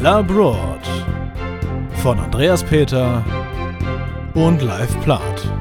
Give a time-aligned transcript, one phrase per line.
[0.00, 0.80] Labroad
[2.02, 3.24] von Andreas Peter
[4.34, 5.52] und Live Plath.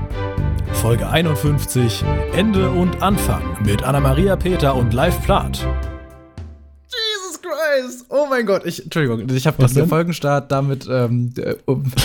[0.74, 2.04] Folge 51
[2.36, 5.66] Ende und Anfang mit Anna-Maria Peter und Live Plath.
[8.28, 9.88] Oh mein Gott, ich, Entschuldigung, ich habe den?
[9.88, 11.56] Folgenstart damit ähm, äh,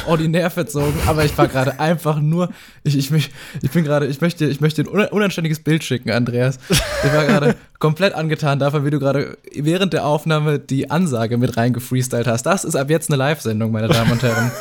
[0.06, 2.50] ordinär verzogen, aber ich war gerade einfach nur,
[2.84, 3.30] ich, ich, mich,
[3.60, 6.58] ich bin gerade, ich möchte, ich möchte ein una- unanständiges Bild schicken, Andreas.
[6.70, 11.56] Ich war gerade komplett angetan davon, wie du gerade während der Aufnahme die Ansage mit
[11.56, 12.44] reingefreestylt hast.
[12.44, 14.52] Das ist ab jetzt eine Live-Sendung, meine Damen und Herren.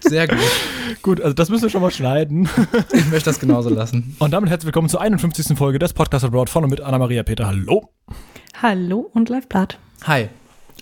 [0.00, 0.38] Sehr gut.
[1.02, 2.48] Gut, also das müssen wir schon mal schneiden.
[2.92, 4.16] Ich möchte das genauso lassen.
[4.18, 5.56] Und damit herzlich willkommen zur 51.
[5.56, 7.46] Folge des Podcast Abroad von und mit Anna-Maria Peter.
[7.46, 7.90] Hallo.
[8.60, 9.78] Hallo und Live-Blatt.
[10.04, 10.28] Hi.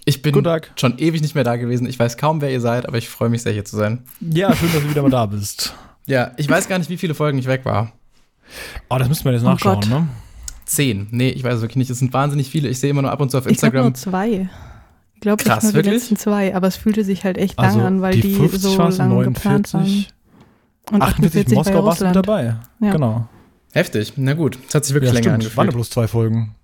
[0.05, 0.71] Ich bin Guten Tag.
[0.77, 1.87] schon ewig nicht mehr da gewesen.
[1.87, 4.01] Ich weiß kaum, wer ihr seid, aber ich freue mich sehr, hier zu sein.
[4.21, 5.75] Ja, schön, dass du wieder mal da bist.
[6.07, 7.93] Ja, ich weiß gar nicht, wie viele Folgen ich weg war.
[8.91, 9.89] Oh, das müssen wir jetzt Oh nachschauen, Gott.
[9.89, 10.09] ne?
[10.67, 11.09] Zehn.
[11.11, 11.91] Nee, ich weiß es wirklich nicht.
[11.91, 12.69] Es sind wahnsinnig viele.
[12.69, 13.85] Ich sehe immer nur ab und zu auf Ich glaube Instagram.
[13.87, 14.49] nur zwei.
[15.15, 15.95] Ich glaube Krass, nur die wirklich?
[15.95, 18.77] letzten zwei, aber es fühlte sich halt echt Also lang an, weil die, 50 so
[18.79, 19.83] waren es, lang geplant waren.
[19.85, 20.09] 49.
[20.91, 22.57] Und 48 48 Moskau warst du mit dabei.
[22.81, 22.91] Ja.
[22.93, 23.27] Genau.
[23.73, 24.13] Heftig.
[24.17, 24.59] Na gut.
[24.69, 25.57] Es hat sich wirklich Ja, länger stimmt.
[25.57, 25.77] Waren angefühlt.
[25.77, 26.55] bloß zwei Folgen.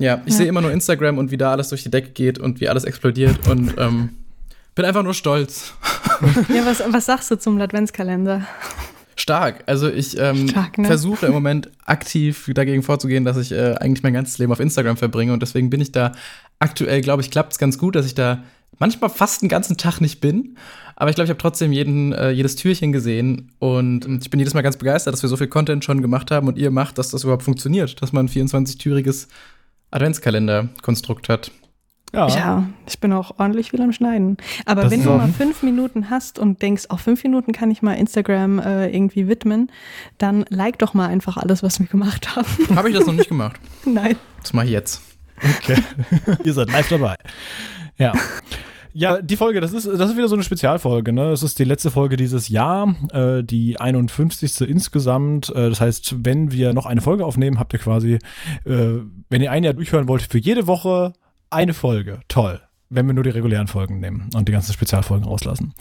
[0.00, 0.38] Ja, ich Ja.
[0.38, 2.84] sehe immer nur Instagram und wie da alles durch die Decke geht und wie alles
[2.84, 4.08] explodiert und ähm,
[4.74, 5.74] bin einfach nur stolz.
[6.54, 8.46] Ja, was, was sagst du zum Adventskalender?
[9.16, 9.62] Stark.
[9.64, 10.84] Also ich ähm, ne?
[10.84, 14.98] versuche im Moment aktiv dagegen vorzugehen, dass ich äh, eigentlich mein ganzes Leben auf Instagram
[14.98, 16.12] verbringe und deswegen bin ich da
[16.58, 18.42] aktuell, glaube ich, klappt es ganz gut, dass ich da
[18.78, 20.56] manchmal fast einen ganzen Tag nicht bin.
[20.94, 24.52] Aber ich glaube, ich habe trotzdem jeden, äh, jedes Türchen gesehen und ich bin jedes
[24.52, 27.08] Mal ganz begeistert, dass wir so viel Content schon gemacht haben und ihr macht, dass
[27.08, 29.28] das überhaupt funktioniert, dass man ein 24-türiges
[29.90, 31.50] Adventskalender-Konstrukt hat.
[32.12, 32.26] Ja.
[32.28, 34.36] Ja, ich bin auch ordentlich viel am Schneiden.
[34.66, 37.70] Aber Das wenn du auch- mal fünf Minuten hast und denkst, auf fünf Minuten kann
[37.70, 39.70] ich mal Instagram äh, irgendwie widmen,
[40.18, 42.48] dann like doch mal einfach alles, was wir gemacht haben.
[42.76, 43.60] Habe ich das noch nicht gemacht.
[43.84, 44.16] Nein.
[44.42, 45.02] Das mache ich jetzt.
[45.62, 45.80] Okay.
[46.44, 47.14] Ihr seid live dabei.
[47.96, 48.12] Ja.
[48.92, 51.30] Ja, die Folge, das ist, das ist wieder so eine Spezialfolge, ne?
[51.30, 54.62] Es ist die letzte Folge dieses Jahr, äh, die 51.
[54.68, 55.48] insgesamt.
[55.50, 58.18] Äh, das heißt, wenn wir noch eine Folge aufnehmen, habt ihr quasi,
[58.64, 58.94] äh,
[59.30, 61.14] wenn ihr ein Jahr durchhören wollt, für jede Woche
[61.48, 62.20] eine Folge.
[62.28, 62.60] Toll.
[62.92, 65.74] Wenn wir nur die regulären Folgen nehmen und die ganzen Spezialfolgen rauslassen.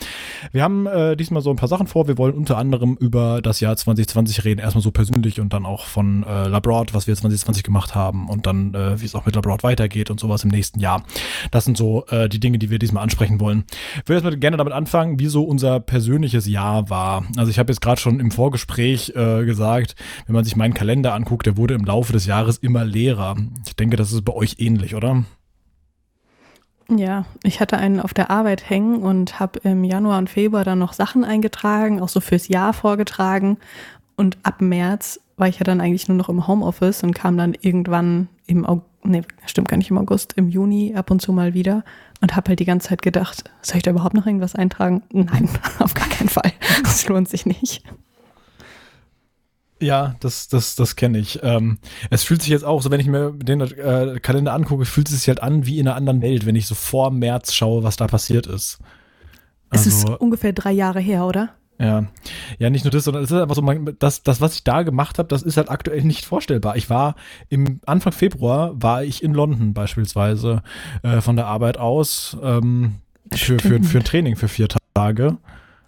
[0.52, 2.08] Wir haben äh, diesmal so ein paar Sachen vor.
[2.08, 4.60] Wir wollen unter anderem über das Jahr 2020 reden.
[4.60, 8.46] Erstmal so persönlich und dann auch von äh, Labroad, was wir 2020 gemacht haben und
[8.46, 11.04] dann, äh, wie es auch mit Labroad weitergeht und sowas im nächsten Jahr.
[11.50, 13.64] Das sind so äh, die Dinge, die wir diesmal ansprechen wollen.
[13.96, 17.26] Ich würde erstmal gerne damit anfangen, wie so unser persönliches Jahr war.
[17.38, 19.96] Also ich habe jetzt gerade schon im Vorgespräch äh, gesagt,
[20.28, 23.36] wenn man sich meinen Kalender anguckt, der wurde im Laufe des Jahres immer leerer.
[23.66, 25.24] Ich denke, das ist bei euch ähnlich, oder?
[26.90, 30.80] Ja, ich hatte einen auf der Arbeit hängen und habe im Januar und Februar dann
[30.80, 33.58] noch Sachen eingetragen, auch so fürs Jahr vorgetragen.
[34.16, 37.54] Und ab März war ich ja dann eigentlich nur noch im Homeoffice und kam dann
[37.54, 41.54] irgendwann im August, nee, stimmt gar nicht im August, im Juni ab und zu mal
[41.54, 41.84] wieder
[42.22, 45.04] und habe halt die ganze Zeit gedacht, soll ich da überhaupt noch irgendwas eintragen?
[45.12, 45.48] Nein,
[45.80, 46.52] auf gar keinen Fall.
[46.84, 47.84] Das lohnt sich nicht.
[49.82, 51.40] Ja, das, das, das kenne ich.
[51.42, 51.78] Ähm,
[52.10, 55.20] es fühlt sich jetzt auch so, wenn ich mir den äh, Kalender angucke, fühlt es
[55.20, 57.96] sich halt an wie in einer anderen Welt, wenn ich so vor März schaue, was
[57.96, 58.80] da passiert ist.
[59.72, 61.50] Es Also, ist ungefähr drei Jahre her, oder?
[61.80, 62.06] ja.
[62.58, 64.84] Ja, nicht nur das, sondern es ist einfach so, man, das, das, was ich da
[64.84, 66.76] gemacht habe, das ist halt aktuell nicht vorstellbar.
[66.76, 67.16] Ich war
[67.48, 70.62] im Anfang Februar, war ich in London beispielsweise
[71.04, 72.96] äh, von der Arbeit aus ähm,
[73.32, 75.38] für, für, für ein Training für vier Tage.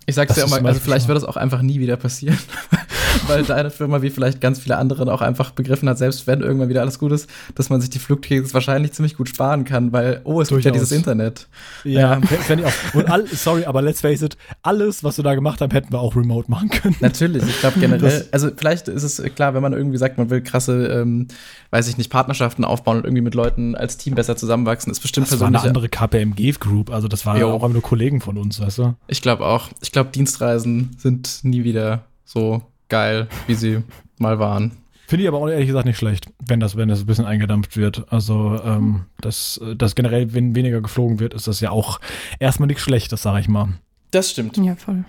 [0.07, 2.37] Ich sag's Das dir ist immer, also vielleicht wird das auch einfach nie wieder passieren.
[3.27, 6.69] Weil deine Firma, wie vielleicht ganz viele andere, auch einfach begriffen hat, selbst wenn irgendwann
[6.69, 10.21] wieder alles gut ist, dass man sich die Flugtickets wahrscheinlich ziemlich gut sparen kann, weil,
[10.23, 10.87] oh, es gibt ja Durchaus.
[10.89, 11.47] dieses Internet.
[11.83, 12.21] Ja, Ja.
[12.21, 12.95] fände ich auch.
[12.95, 15.99] Und all, sorry, aber let's face it, alles, was wir da gemacht haben, hätten wir
[15.99, 16.95] auch remote machen können.
[17.01, 20.29] Natürlich, ich glaube generell, Das- also vielleicht ist es klar, wenn man irgendwie sagt, man
[20.29, 21.27] will krasse, ähm,
[21.71, 25.29] weiß ich nicht, Partnerschaften aufbauen und irgendwie mit Leuten als Team besser zusammenwachsen, ist bestimmt
[25.31, 27.51] Das war eine andere KPMG-Group, also das waren Jo.
[27.51, 28.95] auch nur Kollegen von uns, weißt du?
[29.07, 29.69] Ich glaube auch.
[29.81, 33.83] Ich glaube, Dienstreisen sind nie wieder so geil, wie sie
[34.17, 34.71] mal waren.
[35.07, 37.75] Finde ich aber auch ehrlich gesagt nicht schlecht, wenn das, wenn das ein bisschen eingedampft
[37.75, 38.05] wird.
[38.13, 41.99] Also, ähm, dass, dass generell, wenn weniger geflogen wird, ist das ja auch
[42.39, 43.73] erstmal nichts Schlechtes, sage ich mal.
[44.11, 44.55] Das stimmt.
[44.55, 45.03] Ja, voll.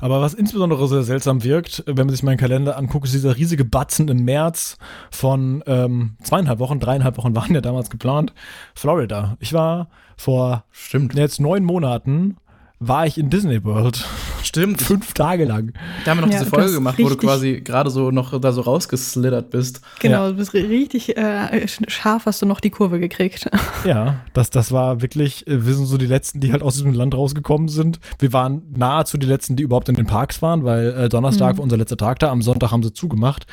[0.00, 3.64] Aber was insbesondere sehr seltsam wirkt, wenn man sich meinen Kalender anguckt, ist dieser riesige
[3.64, 4.78] Batzen im März
[5.10, 8.32] von ähm, zweieinhalb Wochen, dreieinhalb Wochen waren ja damals geplant,
[8.74, 9.36] Florida.
[9.40, 11.14] Ich war vor Stimmt.
[11.14, 12.36] jetzt neun Monaten,
[12.80, 14.04] war ich in Disney World.
[14.42, 14.82] Stimmt.
[14.82, 15.72] Fünf Tage lang.
[16.04, 18.52] Da haben wir noch Ja, diese Folge gemacht, wo du quasi gerade so noch da
[18.52, 19.80] so rausgeslittert bist.
[20.00, 20.28] Genau, Ja.
[20.30, 23.48] du bist ri- richtig äh, scharf, hast du noch die Kurve gekriegt.
[23.84, 26.92] Ja, das, das war wirklich, äh, wir sind so die Letzten, die halt aus diesem
[26.94, 28.00] Land rausgekommen sind.
[28.18, 31.58] Wir waren nahezu die Letzten, die überhaupt in den Parks waren, weil äh, Donnerstag Mhm.
[31.58, 33.46] war unser letzter Tag da, am Sonntag haben sie zugemacht.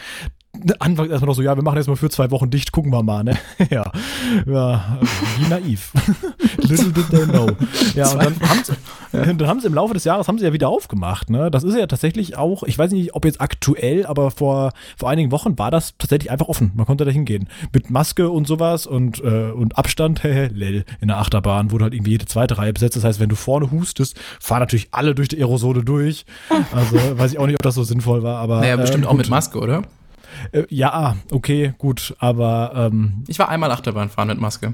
[0.80, 3.04] Anfangs erstmal noch so, ja, wir machen jetzt mal für zwei Wochen dicht, gucken wir
[3.04, 3.38] mal, ne?
[3.70, 3.92] ja.
[4.46, 4.98] ja,
[5.40, 5.92] wie naiv.
[6.58, 7.48] Little did they know.
[7.96, 8.74] Ja, und dann haben, sie,
[9.14, 9.34] ja.
[9.34, 11.50] dann haben sie im Laufe des Jahres haben sie ja wieder aufgemacht, ne?
[11.50, 15.32] Das ist ja tatsächlich auch, ich weiß nicht, ob jetzt aktuell, aber vor, vor einigen
[15.32, 16.72] Wochen war das tatsächlich einfach offen.
[16.76, 17.48] Man konnte da hingehen.
[17.74, 22.12] Mit Maske und sowas und, äh, und Abstand, lel, in der Achterbahn wurde halt irgendwie
[22.12, 22.96] jede zweite Reihe besetzt.
[22.98, 26.26] Das heißt, wenn du vorne hustest, fahren natürlich alle durch die Aerosole durch.
[26.74, 28.60] Also weiß ich auch nicht, ob das so sinnvoll war, aber.
[28.60, 29.84] Naja, bestimmt äh, auch mit Maske, oder?
[30.52, 32.74] Äh, ja, okay, gut, aber.
[32.76, 34.74] Ähm, ich war einmal Achterbahn fahren mit Maske.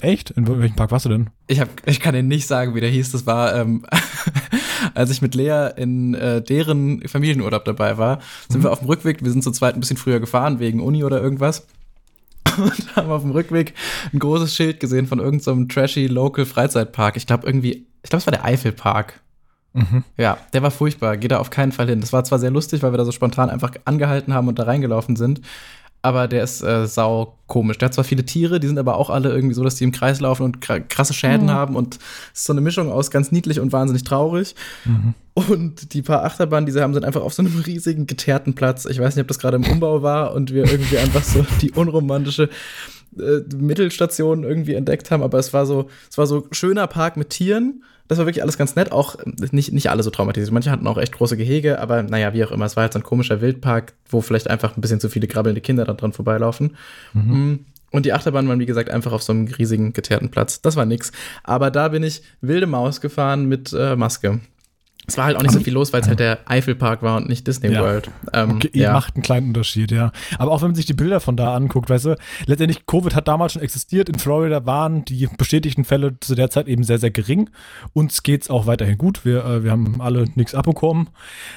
[0.00, 0.30] Echt?
[0.32, 1.30] In welchem Park warst du denn?
[1.46, 3.12] Ich, hab, ich kann dir nicht sagen, wie der hieß.
[3.12, 3.86] Das war, ähm,
[4.94, 8.18] als ich mit Lea in äh, deren Familienurlaub dabei war,
[8.48, 8.64] sind mhm.
[8.64, 11.22] wir auf dem Rückweg, wir sind zu zweit ein bisschen früher gefahren, wegen Uni oder
[11.22, 11.66] irgendwas.
[12.58, 13.74] Und haben auf dem Rückweg
[14.12, 17.16] ein großes Schild gesehen von irgendeinem so trashy Local Freizeitpark.
[17.16, 19.21] Ich glaube irgendwie, ich glaube, es war der Eifelpark.
[19.74, 20.04] Mhm.
[20.16, 21.16] Ja, der war furchtbar.
[21.16, 22.00] Geh da auf keinen Fall hin.
[22.00, 24.64] Das war zwar sehr lustig, weil wir da so spontan einfach angehalten haben und da
[24.64, 25.40] reingelaufen sind,
[26.02, 27.78] aber der ist äh, sau komisch.
[27.78, 29.92] Der hat zwar viele Tiere, die sind aber auch alle irgendwie so, dass die im
[29.92, 31.50] Kreis laufen und krasse Schäden mhm.
[31.50, 31.96] haben und
[32.32, 34.56] es ist so eine Mischung aus ganz niedlich und wahnsinnig traurig.
[34.84, 35.14] Mhm.
[35.34, 38.84] Und die paar Achterbahnen, die sie haben, sind einfach auf so einem riesigen geteerten Platz.
[38.84, 41.70] Ich weiß nicht, ob das gerade im Umbau war und wir irgendwie einfach so die
[41.70, 42.50] unromantische
[43.18, 47.30] äh, Mittelstation irgendwie entdeckt haben, aber es war so, es war so schöner Park mit
[47.30, 47.82] Tieren
[48.12, 48.92] das war wirklich alles ganz nett.
[48.92, 50.52] Auch nicht, nicht alle so traumatisiert.
[50.52, 52.66] Manche hatten auch echt große Gehege, aber naja, wie auch immer.
[52.66, 55.62] Es war halt so ein komischer Wildpark, wo vielleicht einfach ein bisschen zu viele grabbelnde
[55.62, 56.76] Kinder da dran vorbeilaufen.
[57.14, 57.32] Mhm.
[57.32, 57.66] Mm.
[57.90, 60.60] Und die Achterbahn waren, wie gesagt, einfach auf so einem riesigen, geteerten Platz.
[60.60, 61.12] Das war nix.
[61.42, 64.40] Aber da bin ich wilde Maus gefahren mit äh, Maske.
[65.06, 67.28] Es war halt auch nicht so viel los, weil es halt der Eifelpark war und
[67.28, 67.80] nicht Disney ja.
[67.80, 68.08] World.
[68.32, 68.92] Ähm, okay, ja.
[68.92, 70.12] macht einen kleinen Unterschied, ja.
[70.38, 72.16] Aber auch wenn man sich die Bilder von da anguckt, weißt du,
[72.46, 74.08] letztendlich Covid hat damals schon existiert.
[74.08, 77.50] In Florida waren die bestätigten Fälle zu der Zeit eben sehr, sehr gering.
[77.92, 79.24] Uns geht's auch weiterhin gut.
[79.24, 81.08] Wir, äh, wir haben alle nichts abbekommen.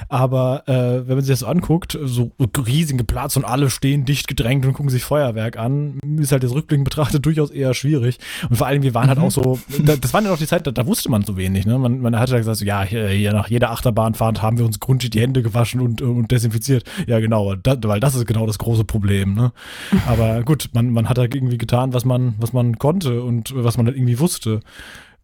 [0.08, 2.32] Aber äh, wenn man sich das so anguckt, so
[2.66, 6.52] riesige Platz und alle stehen dicht gedrängt und gucken sich Feuerwerk an, ist halt das
[6.52, 8.18] Rückblick betrachtet durchaus eher schwierig.
[8.50, 9.26] Und vor allem, wir waren halt mhm.
[9.26, 11.78] auch so, das waren ja noch die Zeit, da, da wusste man so wenig, ne?
[11.78, 14.80] Man, man hat ja gesagt, so, ja, hier, hier nach jeder Achterbahnfahrt haben wir uns
[14.80, 16.84] grundsätzlich die Hände gewaschen und, und desinfiziert.
[17.06, 19.34] Ja, genau, das, weil das ist genau das große Problem.
[19.34, 19.52] Ne?
[20.06, 23.76] Aber gut, man, man hat da irgendwie getan, was man, was man konnte und was
[23.76, 24.60] man halt irgendwie wusste.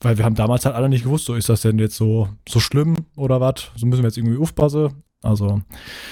[0.01, 2.61] Weil wir haben damals halt alle nicht gewusst, so ist das denn jetzt so, so
[2.61, 3.71] schlimm oder was?
[3.77, 5.03] So müssen wir jetzt irgendwie aufpassen.
[5.23, 5.63] Also,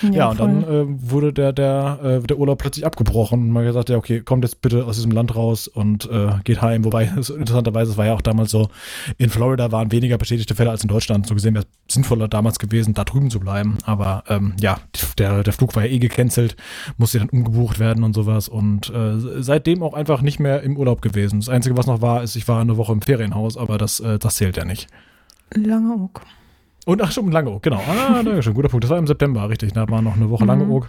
[0.03, 3.41] ja, ja und dann äh, wurde der, der, äh, der Urlaub plötzlich abgebrochen.
[3.41, 6.63] Und man gesagt, ja, okay, kommt jetzt bitte aus diesem Land raus und äh, geht
[6.63, 6.85] heim.
[6.85, 8.69] Wobei, interessanterweise, es war ja auch damals so,
[9.19, 11.27] in Florida waren weniger bestätigte Fälle als in Deutschland.
[11.27, 13.79] So gesehen wäre es sinnvoller damals gewesen, da drüben zu bleiben.
[13.85, 14.79] Aber ähm, ja,
[15.19, 16.57] der, der Flug war ja eh gecancelt,
[16.97, 18.49] musste dann umgebucht werden und sowas.
[18.49, 21.41] Und äh, seitdem auch einfach nicht mehr im Urlaub gewesen.
[21.41, 24.21] Das Einzige, was noch war, ist, ich war eine Woche im Ferienhaus, aber das, äh,
[24.21, 24.89] das zählt ja nicht.
[25.53, 26.21] Lange auch.
[26.87, 27.83] Und ach, schon Langeoog, genau.
[27.89, 28.85] Ah, danke schön, guter Punkt.
[28.85, 29.73] Das war im September, richtig.
[29.73, 30.49] Da war noch eine Woche mhm.
[30.49, 30.89] Langeoog.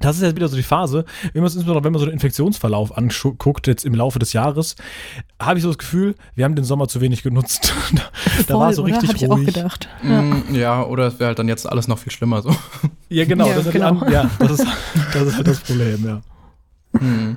[0.00, 2.98] Das ist jetzt wieder so die Phase, wenn man, insbesondere wenn man so den Infektionsverlauf
[2.98, 4.74] anguckt, jetzt im Laufe des Jahres,
[5.40, 7.72] habe ich so das Gefühl, wir haben den Sommer zu wenig genutzt.
[7.94, 8.02] da,
[8.48, 9.00] da war so oder?
[9.00, 9.48] richtig Hab ruhig.
[9.48, 9.88] Ich auch gedacht.
[10.02, 10.20] Ja.
[10.20, 12.54] Mm, ja, oder es wäre halt dann jetzt alles noch viel schlimmer so.
[13.08, 13.46] Ja, genau.
[13.46, 14.02] Ja, das, genau.
[14.02, 14.66] Ist, ja, das, ist,
[15.12, 16.20] das ist halt das Problem, ja.
[16.98, 17.36] Hm.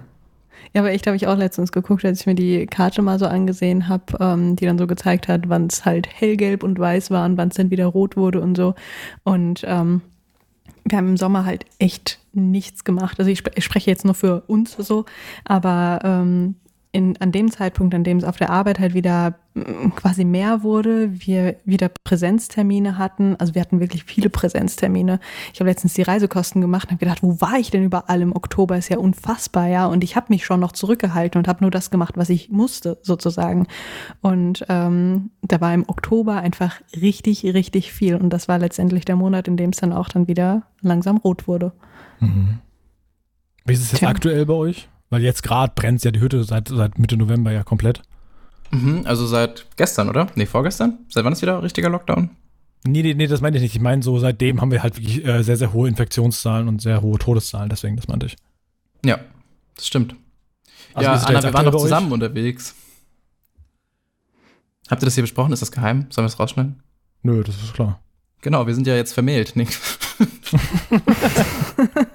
[0.73, 3.25] Ja, aber echt habe ich auch letztens geguckt, als ich mir die Karte mal so
[3.25, 7.25] angesehen habe, ähm, die dann so gezeigt hat, wann es halt hellgelb und weiß war
[7.25, 8.75] und wann es dann wieder rot wurde und so.
[9.23, 10.01] Und ähm,
[10.85, 13.19] wir haben im Sommer halt echt nichts gemacht.
[13.19, 15.05] Also ich, ich spreche jetzt nur für uns so,
[15.43, 16.55] aber ähm,
[16.97, 20.63] in, an dem Zeitpunkt, an dem es auf der Arbeit halt wieder mm, quasi mehr
[20.63, 23.35] wurde, wir wieder Präsenztermine hatten.
[23.37, 25.19] Also wir hatten wirklich viele Präsenztermine.
[25.53, 28.35] Ich habe letztens die Reisekosten gemacht und habe gedacht, wo war ich denn überall im
[28.35, 28.75] Oktober?
[28.79, 29.85] Ist ja unfassbar, ja.
[29.85, 32.97] Und ich habe mich schon noch zurückgehalten und habe nur das gemacht, was ich musste,
[33.03, 33.67] sozusagen.
[34.21, 38.15] Und ähm, da war im Oktober einfach richtig, richtig viel.
[38.15, 41.47] Und das war letztendlich der Monat, in dem es dann auch dann wieder langsam rot
[41.47, 41.73] wurde.
[42.19, 42.57] Mhm.
[43.65, 44.09] Wie ist es jetzt Tja.
[44.09, 44.89] aktuell bei euch?
[45.09, 48.01] Weil jetzt gerade brennt ja die Hütte seit, seit Mitte November ja komplett.
[48.71, 50.27] Mhm, also seit gestern, oder?
[50.35, 50.99] Nee, vorgestern?
[51.09, 52.29] Seit wann ist wieder richtiger Lockdown?
[52.85, 53.75] Nee, nee, nee, das meinte ich nicht.
[53.75, 57.01] Ich meine, so seitdem haben wir halt wirklich äh, sehr, sehr hohe Infektionszahlen und sehr
[57.01, 58.35] hohe Todeszahlen, deswegen, das meinte ich.
[59.05, 59.19] Ja,
[59.75, 60.15] das stimmt.
[60.93, 62.75] Also, ja, Anna, wir waren doch zusammen unterwegs.
[64.89, 65.53] Habt ihr das hier besprochen?
[65.53, 66.07] Ist das geheim?
[66.09, 66.81] Sollen wir es rausschneiden?
[67.23, 67.99] Nö, das ist klar.
[68.41, 69.53] Genau, wir sind ja jetzt vermählt.
[69.55, 69.67] Nee.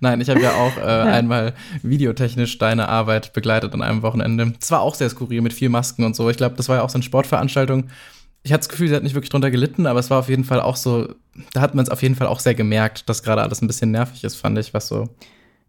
[0.00, 0.80] Nein, ich habe ja auch äh,
[1.10, 4.54] einmal videotechnisch deine Arbeit begleitet an einem Wochenende.
[4.60, 6.28] Es war auch sehr skurril mit vier Masken und so.
[6.30, 7.88] Ich glaube, das war ja auch so eine Sportveranstaltung.
[8.42, 10.44] Ich hatte das Gefühl, sie hat nicht wirklich drunter gelitten, aber es war auf jeden
[10.44, 11.14] Fall auch so,
[11.52, 13.90] da hat man es auf jeden Fall auch sehr gemerkt, dass gerade alles ein bisschen
[13.90, 15.10] nervig ist, fand ich, was so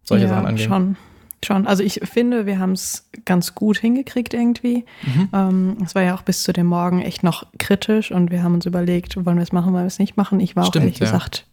[0.04, 0.68] solche ja, Sachen angeht.
[0.68, 0.96] Schon.
[1.44, 1.66] Schon.
[1.66, 4.86] Also ich finde, wir haben es ganz gut hingekriegt irgendwie.
[5.02, 5.30] Mhm.
[5.34, 8.54] Ähm, es war ja auch bis zu dem Morgen echt noch kritisch und wir haben
[8.54, 10.40] uns überlegt, wollen wir es machen, wollen wir es nicht machen.
[10.40, 11.08] Ich war Stimmt, auch ehrlich ja.
[11.08, 11.48] gesagt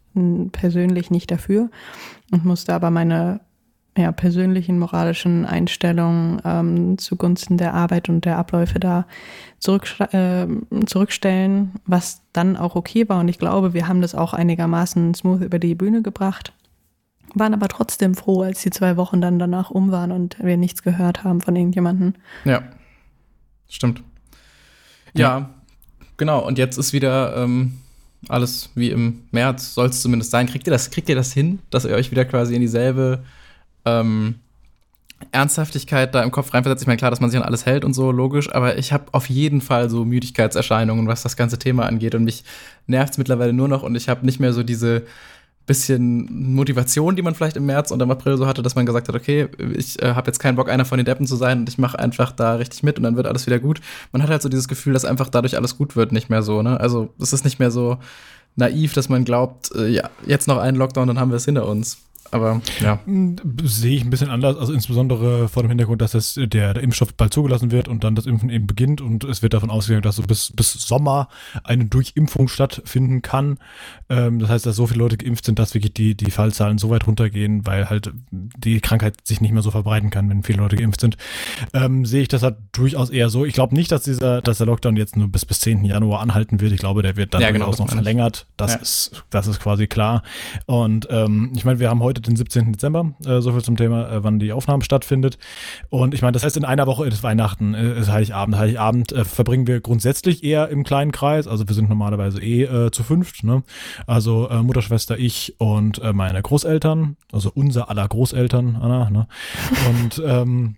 [0.51, 1.69] persönlich nicht dafür
[2.31, 3.41] und musste aber meine
[3.97, 9.05] ja, persönlichen moralischen Einstellungen ähm, zugunsten der Arbeit und der Abläufe da
[9.59, 10.47] zurück, äh,
[10.85, 13.19] zurückstellen, was dann auch okay war.
[13.19, 16.53] Und ich glaube, wir haben das auch einigermaßen smooth über die Bühne gebracht.
[17.35, 20.81] Waren aber trotzdem froh, als die zwei Wochen dann danach um waren und wir nichts
[20.81, 22.13] gehört haben von irgendjemandem.
[22.45, 22.63] Ja,
[23.67, 24.01] stimmt.
[25.13, 25.49] Ja, ja
[26.17, 26.45] genau.
[26.45, 27.79] Und jetzt ist wieder ähm,
[28.27, 30.47] alles wie im März, soll es zumindest sein.
[30.47, 33.23] Kriegt ihr das, kriegt ihr das hin, dass ihr euch wieder quasi in dieselbe
[33.85, 34.35] ähm,
[35.31, 36.81] Ernsthaftigkeit da im Kopf reinversetzt.
[36.81, 39.05] Ich meine, klar, dass man sich an alles hält und so, logisch, aber ich habe
[39.11, 42.15] auf jeden Fall so Müdigkeitserscheinungen, was das ganze Thema angeht.
[42.15, 42.43] Und mich
[42.87, 45.03] nervt es mittlerweile nur noch und ich habe nicht mehr so diese
[45.69, 49.07] bisschen Motivation, die man vielleicht im März und im April so hatte, dass man gesagt
[49.07, 51.69] hat, okay, ich äh, habe jetzt keinen Bock, einer von den Deppen zu sein und
[51.69, 53.79] ich mache einfach da richtig mit und dann wird alles wieder gut.
[54.11, 56.63] Man hat halt so dieses Gefühl, dass einfach dadurch alles gut wird, nicht mehr so,
[56.63, 56.79] ne?
[56.79, 57.99] Also es ist nicht mehr so
[58.55, 61.67] naiv, dass man glaubt, äh, ja, jetzt noch einen Lockdown, dann haben wir es hinter
[61.67, 61.99] uns.
[62.31, 62.99] Aber ja.
[63.63, 67.13] Sehe ich ein bisschen anders, also insbesondere vor dem Hintergrund, dass das, der, der Impfstoff
[67.13, 70.17] bald zugelassen wird und dann das Impfen eben beginnt und es wird davon ausgegangen, dass
[70.17, 71.29] so bis, bis Sommer
[71.63, 73.57] eine Durchimpfung stattfinden kann.
[74.09, 76.89] Ähm, das heißt, dass so viele Leute geimpft sind, dass wirklich die, die Fallzahlen so
[76.89, 80.75] weit runtergehen, weil halt die Krankheit sich nicht mehr so verbreiten kann, wenn viele Leute
[80.75, 81.17] geimpft sind.
[81.73, 83.45] Ähm, sehe ich das halt durchaus eher so.
[83.45, 85.85] Ich glaube nicht, dass dieser, dass der Lockdown jetzt nur bis, bis 10.
[85.85, 86.71] Januar anhalten wird.
[86.71, 88.45] Ich glaube, der wird dann ja, genau, durchaus noch verlängert.
[88.57, 88.79] Das ja.
[88.79, 90.23] ist, das ist quasi klar.
[90.65, 92.73] Und ähm, ich meine, wir haben heute heute den 17.
[92.73, 95.37] Dezember, äh, so viel zum Thema, äh, wann die Aufnahme stattfindet.
[95.89, 98.57] Und ich meine, das heißt, in einer Woche ist Weihnachten, äh, ist Heiligabend.
[98.57, 101.47] Heiligabend äh, verbringen wir grundsätzlich eher im kleinen Kreis.
[101.47, 103.43] Also wir sind normalerweise eh äh, zu fünft.
[103.43, 103.63] Ne?
[104.05, 109.09] Also äh, Mutter, Schwester, ich und äh, meine Großeltern, also unser aller Großeltern, Anna.
[109.09, 109.27] Ne?
[109.89, 110.75] Und ähm,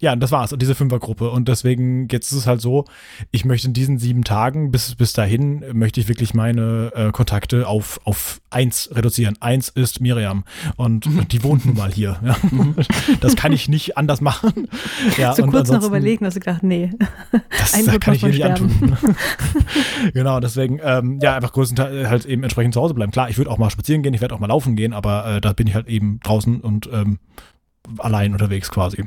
[0.00, 1.30] ja, das war's, diese Fünfergruppe.
[1.30, 2.86] Und deswegen, jetzt ist es halt so,
[3.32, 7.68] ich möchte in diesen sieben Tagen, bis, bis dahin, möchte ich wirklich meine äh, Kontakte
[7.68, 9.36] auf, auf eins reduzieren.
[9.40, 10.44] Eins ist Miriam.
[10.76, 12.18] Und die wohnt nun mal hier.
[12.24, 12.36] Ja.
[13.20, 14.68] Das kann ich nicht anders machen.
[15.18, 16.90] Ja, so und kurz noch überlegen, hast du gedacht, nee.
[17.50, 18.96] Das, das kann ich hier nicht antun.
[20.14, 23.12] genau, deswegen, ähm, ja, einfach größtenteils halt eben entsprechend zu Hause bleiben.
[23.12, 25.40] Klar, ich würde auch mal spazieren gehen, ich werde auch mal laufen gehen, aber äh,
[25.40, 27.18] da bin ich halt eben draußen und ähm,
[27.98, 29.04] allein unterwegs quasi.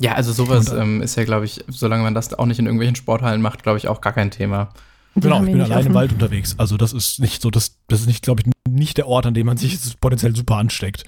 [0.00, 2.96] Ja, also sowas ähm, ist ja, glaube ich, solange man das auch nicht in irgendwelchen
[2.96, 4.70] Sporthallen macht, glaube ich, auch gar kein Thema.
[5.14, 6.54] Die genau, ich bin allein im Wald unterwegs.
[6.56, 9.34] Also das ist nicht so, das, das ist nicht, glaube ich, nicht der Ort, an
[9.34, 11.04] dem man sich potenziell super ansteckt.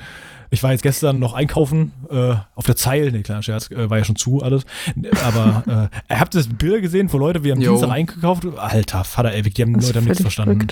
[0.53, 3.97] Ich war jetzt gestern noch einkaufen äh, auf der Zeil, nee, kleiner Scherz, äh, war
[3.97, 4.67] ja schon zu alles.
[5.25, 8.47] Aber äh, habt ihr das Bilder gesehen, wo Leute, wir haben Dienstag eingekauft?
[8.59, 10.69] Alter, Vater ewig, die haben Leute haben nichts verstanden.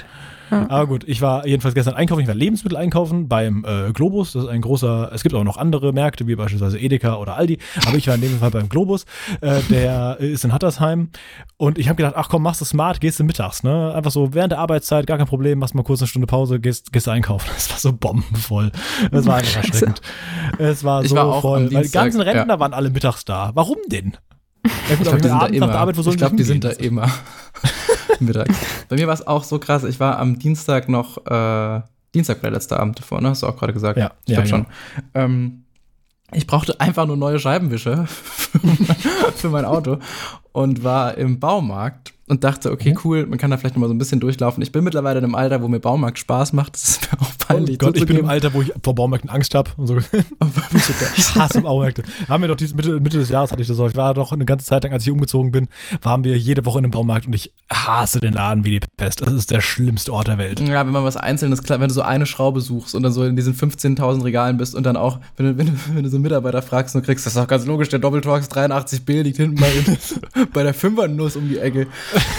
[0.51, 0.69] Ja.
[0.69, 4.33] Aber gut, ich war jedenfalls gestern einkaufen, ich war Lebensmittel einkaufen beim äh, Globus.
[4.33, 7.59] Das ist ein großer, es gibt auch noch andere Märkte, wie beispielsweise Edeka oder Aldi.
[7.87, 9.05] Aber ich war in dem Fall beim Globus.
[9.41, 11.11] Äh, der ist in Hattersheim.
[11.57, 13.95] Und ich habe gedacht, ach komm, machst du smart, gehst du mittags, ne?
[13.95, 16.93] Einfach so während der Arbeitszeit, gar kein Problem, machst mal kurz eine Stunde Pause, gehst,
[16.93, 17.49] gehst einkaufen.
[17.61, 18.73] Das war so bombenvoll.
[19.11, 20.01] Das war einfach erschreckend.
[20.59, 21.73] Es war ich so war voll.
[21.73, 22.61] Weil die ganzen Rentner ja.
[22.61, 23.51] waren alle mittags da.
[23.55, 24.17] Warum denn?
[24.63, 25.75] Ich, ich glaube, die sind da immer.
[25.75, 27.11] Arbeit, ich glaube, die sind da immer.
[28.21, 28.55] mittags.
[28.89, 29.85] Bei mir war es auch so krass.
[29.85, 31.81] Ich war am Dienstag noch, äh,
[32.15, 33.31] Dienstag war der letzte Abend davor, ne?
[33.31, 33.99] Hast du auch gerade gesagt?
[33.99, 34.67] Ja, ich ja, schon.
[35.15, 35.65] Ähm,
[36.33, 38.07] ich brauchte einfach nur neue Scheibenwischer
[39.37, 39.99] für mein Auto
[40.53, 42.99] und war im Baumarkt und dachte, okay, mhm.
[43.05, 44.63] cool, man kann da vielleicht noch mal so ein bisschen durchlaufen.
[44.63, 46.75] Ich bin mittlerweile in einem Alter, wo mir Baumarkt Spaß macht.
[46.75, 47.77] Das ist mir auch peinlich.
[47.83, 49.99] Oh Gott, ich bin im Alter, wo ich vor Baumärkten Angst habe und so.
[51.17, 52.05] ich hasse Baumärkte.
[52.29, 53.89] Haben wir doch dieses Mitte, Mitte des Jahres hatte ich das auch.
[53.89, 55.67] Ich war doch eine ganze Zeit lang, als ich umgezogen bin,
[56.03, 59.23] waren wir jede Woche in einem Baumarkt und ich hasse den Laden wie die Pest.
[59.23, 60.61] Das ist der schlimmste Ort der Welt.
[60.61, 63.35] Ja, wenn man was Einzelnes, wenn du so eine Schraube suchst und dann so in
[63.35, 66.23] diesen 15.000 Regalen bist und dann auch, wenn du, wenn du, wenn du so einen
[66.23, 67.99] Mitarbeiter fragst und kriegst, das ist doch ganz logisch, der
[68.49, 69.73] Doppeltorx 83B liegt hinten bei,
[70.53, 71.87] bei der Fünfernuss um die Ecke.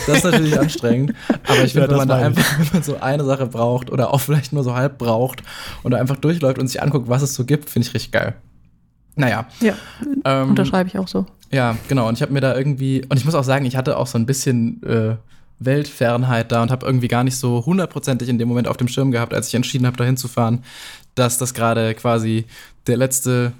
[0.07, 1.13] Das ist natürlich anstrengend.
[1.47, 4.13] Aber ich finde, ja, wenn man da einfach, wenn man so eine Sache braucht oder
[4.13, 5.43] auch vielleicht nur so halb braucht
[5.83, 8.35] und da einfach durchläuft und sich anguckt, was es so gibt, finde ich richtig geil.
[9.15, 9.45] Naja.
[9.59, 9.73] Ja,
[10.25, 11.25] ähm, unterschreibe ich auch so.
[11.51, 12.07] Ja, genau.
[12.07, 14.17] Und ich habe mir da irgendwie, und ich muss auch sagen, ich hatte auch so
[14.17, 15.15] ein bisschen äh,
[15.59, 19.11] Weltfernheit da und habe irgendwie gar nicht so hundertprozentig in dem Moment auf dem Schirm
[19.11, 20.63] gehabt, als ich entschieden habe, da hinzufahren,
[21.15, 22.45] dass das gerade quasi
[22.87, 23.51] der letzte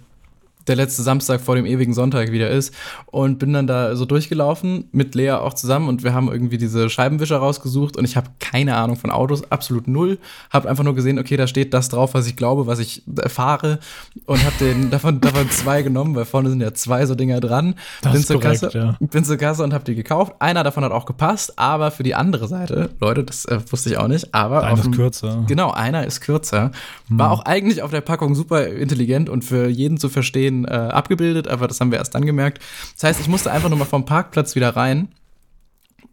[0.67, 2.73] der letzte Samstag vor dem ewigen Sonntag wieder ist
[3.07, 6.89] und bin dann da so durchgelaufen mit Lea auch zusammen und wir haben irgendwie diese
[6.89, 10.19] Scheibenwischer rausgesucht und ich habe keine Ahnung von Autos, absolut null,
[10.51, 13.79] habe einfach nur gesehen, okay, da steht das drauf, was ich glaube, was ich erfahre
[14.25, 17.75] und habe den davon davon zwei genommen, weil vorne sind ja zwei so Dinger dran.
[18.01, 18.97] Das bin zur korrekt, Kasse, ja.
[18.99, 20.33] bin zur Kasse und habe die gekauft.
[20.39, 23.97] Einer davon hat auch gepasst, aber für die andere Seite, Leute, das äh, wusste ich
[23.97, 25.43] auch nicht, aber einer ist kürzer.
[25.47, 26.71] Genau, einer ist kürzer.
[27.09, 27.39] War hm.
[27.39, 31.67] auch eigentlich auf der Packung super intelligent und für jeden zu verstehen äh, abgebildet, aber
[31.67, 32.59] das haben wir erst dann gemerkt.
[32.95, 35.09] Das heißt, ich musste einfach nur mal vom Parkplatz wieder rein.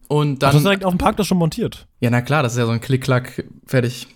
[0.09, 0.49] Und dann.
[0.54, 1.87] Hast du direkt auf dem Parkplatz schon montiert?
[2.00, 4.07] Ja, na klar, das ist ja so ein Klick-Klack, fertig.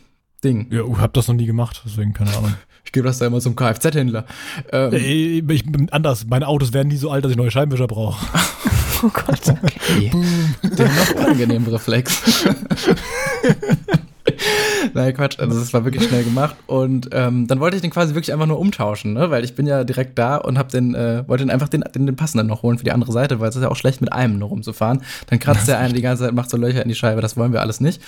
[0.42, 0.66] Ding.
[0.72, 2.54] Ja, ich hab das noch nie gemacht, deswegen keine Ahnung.
[2.84, 4.26] Ich gebe das da immer zum Kfz-Händler.
[4.72, 6.26] Ähm, Ey, ich bin anders.
[6.26, 8.26] Meine Autos werden nie so alt, dass ich neue Scheibenwischer brauche.
[9.04, 9.48] Oh Gott.
[9.48, 10.12] okay.
[10.62, 12.46] Der noch unangenehmen Reflex.
[14.94, 16.56] Nein, Quatsch, also das war wirklich schnell gemacht.
[16.66, 19.30] Und ähm, dann wollte ich den quasi wirklich einfach nur umtauschen, ne?
[19.30, 22.06] weil ich bin ja direkt da und hab den, äh, wollte den einfach den, den,
[22.06, 24.12] den passenden noch holen für die andere Seite, weil es ist ja auch schlecht, mit
[24.12, 25.02] einem nur rumzufahren.
[25.26, 27.52] Dann kratzt der eine die ganze Zeit, macht so Löcher in die Scheibe, das wollen
[27.52, 28.02] wir alles nicht.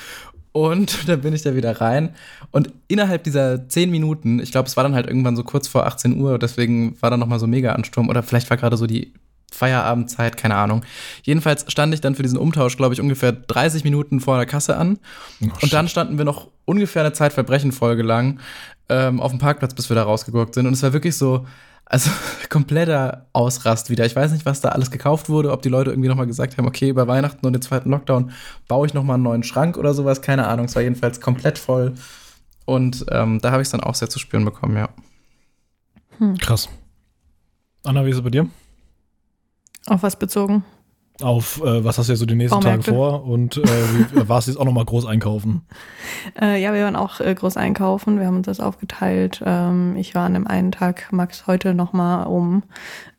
[0.52, 2.10] Und dann bin ich da wieder rein.
[2.50, 5.86] Und innerhalb dieser zehn Minuten, ich glaube, es war dann halt irgendwann so kurz vor
[5.86, 8.08] 18 Uhr, deswegen war dann nochmal so mega Ansturm.
[8.08, 9.12] Oder vielleicht war gerade so die
[9.52, 10.84] Feierabendzeit, keine Ahnung.
[11.22, 14.76] Jedenfalls stand ich dann für diesen Umtausch, glaube ich, ungefähr 30 Minuten vor der Kasse
[14.76, 14.98] an.
[15.40, 18.40] Oh, und dann standen wir noch ungefähr eine Zeitverbrechen-Folge lang
[18.88, 20.66] ähm, auf dem Parkplatz, bis wir da rausgeguckt sind.
[20.66, 21.46] Und es war wirklich so,
[21.84, 22.10] also
[22.48, 24.04] kompletter Ausrast wieder.
[24.06, 26.66] Ich weiß nicht, was da alles gekauft wurde, ob die Leute irgendwie nochmal gesagt haben,
[26.66, 28.32] okay, bei Weihnachten und den zweiten Lockdown
[28.68, 30.66] baue ich nochmal einen neuen Schrank oder sowas, keine Ahnung.
[30.66, 31.94] Es war jedenfalls komplett voll.
[32.64, 34.88] Und ähm, da habe ich es dann auch sehr zu spüren bekommen, ja.
[36.40, 36.68] Krass.
[37.84, 38.48] Anna, wie ist es bei dir?
[39.86, 40.64] Auf was bezogen?
[41.22, 44.48] Auf äh, was hast du jetzt so die nächsten Tage vor und äh, wie, warst
[44.48, 45.62] du jetzt auch nochmal groß einkaufen?
[46.40, 48.18] Äh, ja, wir waren auch äh, groß einkaufen.
[48.18, 49.40] Wir haben uns das aufgeteilt.
[49.46, 52.64] Ähm, ich war an dem einen Tag, Max heute nochmal, um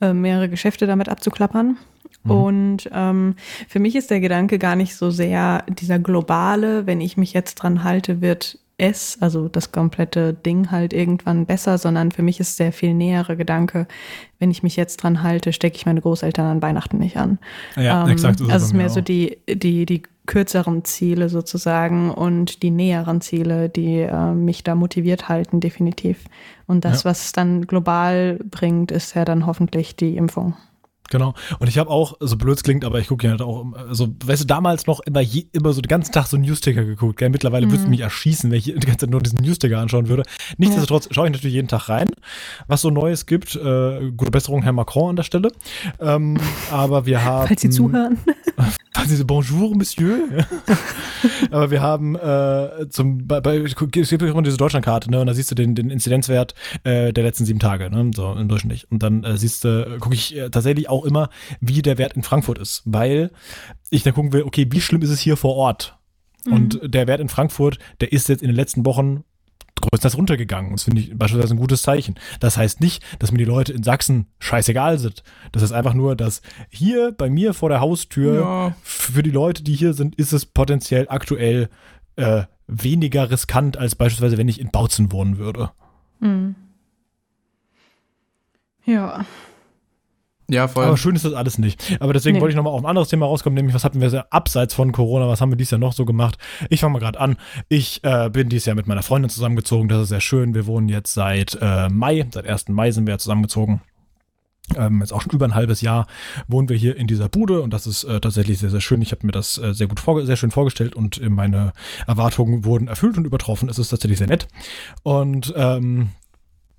[0.02, 1.78] äh, mehrere Geschäfte damit abzuklappern.
[2.26, 2.32] Mhm.
[2.32, 3.36] Und ähm,
[3.70, 7.56] für mich ist der Gedanke gar nicht so sehr dieser globale, wenn ich mich jetzt
[7.56, 12.60] dran halte, wird es, also das komplette Ding halt irgendwann besser, sondern für mich ist
[12.60, 13.88] der viel nähere Gedanke,
[14.40, 17.40] wenn ich mich jetzt dran halte, stecke ich meine Großeltern an Weihnachten nicht an.
[17.78, 18.40] Ja, Ähm, exakt.
[18.40, 19.04] so Also es ist mehr so auch.
[19.06, 25.30] die, die, die kürzeren Ziele sozusagen und die näheren Ziele, die äh, mich da motiviert
[25.30, 26.26] halten, definitiv.
[26.68, 27.12] Und das, Ja.
[27.12, 30.56] was es dann global bringt, ist ja dann hoffentlich die Impfung.
[31.10, 31.34] Genau.
[31.60, 34.08] Und ich habe auch, so blöd es klingt, aber ich gucke ja halt auch, so,
[34.24, 37.18] weißt du, damals noch immer, je, immer so den ganzen Tag so einen Newsticker geguckt.
[37.18, 37.30] Gell?
[37.30, 40.24] Mittlerweile würdest du mich erschießen, wenn ich die ganze Zeit nur diesen Newsticker anschauen würde.
[40.58, 42.10] Nichtsdestotrotz schaue ich natürlich jeden Tag rein,
[42.68, 43.56] was so Neues gibt.
[43.56, 45.52] Äh, gute Besserung, Herr Macron an der Stelle.
[46.00, 46.38] Ähm,
[46.72, 47.48] aber wir haben.
[47.48, 48.18] Falls Sie zuhören.
[48.94, 50.46] Falls Sie so, Bonjour, Monsieur.
[51.52, 55.20] aber wir haben äh, zum, bei, bei, es gibt immer diese Deutschlandkarte, ne?
[55.20, 58.12] Und da siehst du den, den Inzidenzwert äh, der letzten sieben Tage, ne?
[58.16, 58.88] So im Durchschnitt.
[58.90, 61.30] Und dann äh, siehst du, gucke ich äh, tatsächlich auch immer,
[61.60, 63.32] wie der Wert in Frankfurt ist, weil
[63.90, 65.98] ich dann gucken will, okay, wie schlimm ist es hier vor Ort?
[66.46, 69.24] Und der Wert in Frankfurt, der ist jetzt in den letzten Wochen
[69.82, 70.72] größtenteils runtergegangen.
[70.72, 72.16] Das finde ich beispielsweise ein gutes Zeichen.
[72.40, 75.24] Das heißt nicht, dass mir die Leute in Sachsen scheißegal sind.
[75.52, 78.76] Das heißt einfach nur, dass hier bei mir vor der Haustür Ja.
[78.84, 81.70] für die Leute, die hier sind, ist es potenziell aktuell
[82.16, 85.72] äh, weniger riskant als beispielsweise, wenn ich in Bautzen wohnen würde.
[86.22, 86.56] Hm.
[88.86, 89.26] Ja.
[90.50, 90.86] Ja, voll.
[90.86, 91.98] Aber schön ist das alles nicht.
[92.00, 92.42] Aber deswegen Nee.
[92.42, 95.28] wollte ich nochmal auf ein anderes Thema rauskommen, nämlich was hatten wir abseits von Corona,
[95.28, 96.38] was haben wir dieses Jahr noch so gemacht?
[96.70, 97.38] Ich fange mal gerade an.
[97.68, 100.54] Ich äh, bin dieses Jahr mit meiner Freundin zusammengezogen, das ist sehr schön.
[100.54, 102.70] Wir wohnen jetzt seit äh, Mai, seit 1.
[102.70, 103.82] Mai sind wir zusammengezogen.
[104.76, 106.08] Ähm, jetzt auch schon über ein halbes Jahr
[106.48, 109.00] wohnen wir hier in dieser Bude und das ist äh, tatsächlich sehr, sehr schön.
[109.02, 111.72] Ich habe mir das äh, sehr gut vorge sehr schön vorgestellt und äh, meine
[112.08, 113.70] Erwartungen wurden erfüllt und übertroffen.
[113.70, 114.48] Es ist tatsächlich sehr nett.
[115.04, 116.10] Und ähm,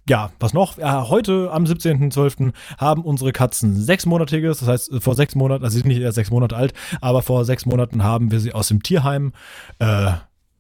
[0.09, 0.79] ja, was noch?
[0.79, 2.53] Ja, heute am 17.12.
[2.79, 6.31] haben unsere Katzen sechsmonatiges, das heißt vor sechs Monaten, also sie sind nicht erst sechs
[6.31, 9.33] Monate alt, aber vor sechs Monaten haben wir sie aus dem Tierheim
[9.79, 10.13] äh,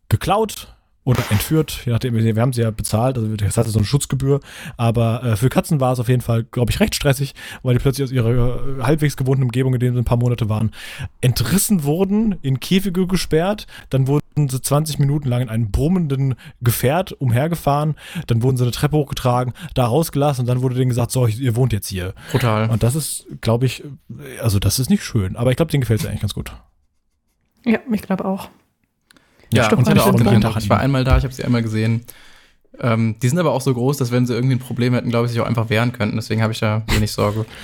[0.08, 0.75] geklaut
[1.06, 4.40] oder entführt, je nachdem, wir haben sie ja bezahlt, also das hatte so eine Schutzgebühr,
[4.76, 7.80] aber äh, für Katzen war es auf jeden Fall, glaube ich, recht stressig, weil die
[7.80, 10.72] plötzlich aus ihrer äh, halbwegs gewohnten Umgebung, in denen sie ein paar Monate waren,
[11.20, 17.12] entrissen wurden, in Käfige gesperrt, dann wurden sie 20 Minuten lang in einem brummenden Gefährt
[17.12, 17.94] umhergefahren,
[18.26, 21.54] dann wurden sie eine Treppe hochgetragen, da rausgelassen und dann wurde denen gesagt, so, ihr
[21.54, 22.14] wohnt jetzt hier.
[22.32, 22.68] Brutal.
[22.68, 23.84] Und das ist, glaube ich,
[24.42, 26.52] also das ist nicht schön, aber ich glaube, denen gefällt es eigentlich ganz gut.
[27.64, 28.48] Ja, ich glaube auch.
[29.52, 30.56] Ja, und weit hatte auch sind den Eindruck.
[30.58, 32.02] Ich war einmal da, ich habe sie einmal gesehen.
[32.80, 35.26] Ähm, die sind aber auch so groß, dass wenn sie irgendwie ein Problem hätten, glaube
[35.26, 36.16] ich, sich auch einfach wehren könnten.
[36.16, 37.44] Deswegen habe ich da wenig Sorge.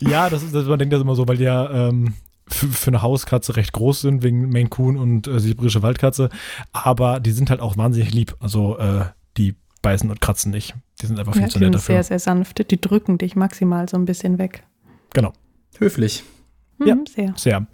[0.00, 2.14] Ja, das ist, das, man denkt das immer so, weil die ja ähm,
[2.46, 6.28] für, für eine Hauskatze recht groß sind, wegen Maine Coon und äh, sibirische Waldkatze.
[6.72, 8.36] Aber die sind halt auch wahnsinnig lieb.
[8.38, 10.76] Also äh, die beißen und kratzen nicht.
[11.02, 11.94] Die sind einfach viel Ja, zu die nett sind dafür.
[11.96, 12.70] sehr, sehr sanft.
[12.70, 14.62] Die drücken dich maximal so ein bisschen weg.
[15.12, 15.32] genau.
[15.78, 16.22] Höflich.
[16.78, 16.96] Mhm, Ja.
[17.14, 17.32] Sehr.
[17.36, 17.66] Sehr.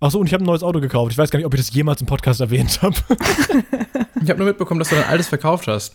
[0.00, 1.12] Achso, und ich habe ein neues Auto gekauft.
[1.12, 2.96] Ich weiß gar nicht, ob ich das jemals im Podcast erwähnt habe.
[4.22, 5.94] Ich habe nur mitbekommen, dass du dein altes verkauft hast.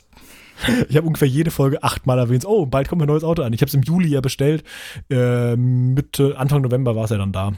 [0.88, 2.46] Ich habe ungefähr jede Folge achtmal erwähnt.
[2.46, 3.52] Oh, bald kommt ein neues Auto an.
[3.52, 4.64] Ich habe es im Juli ja bestellt.
[5.10, 7.54] Äh, Mitte, Anfang November war es ja dann da.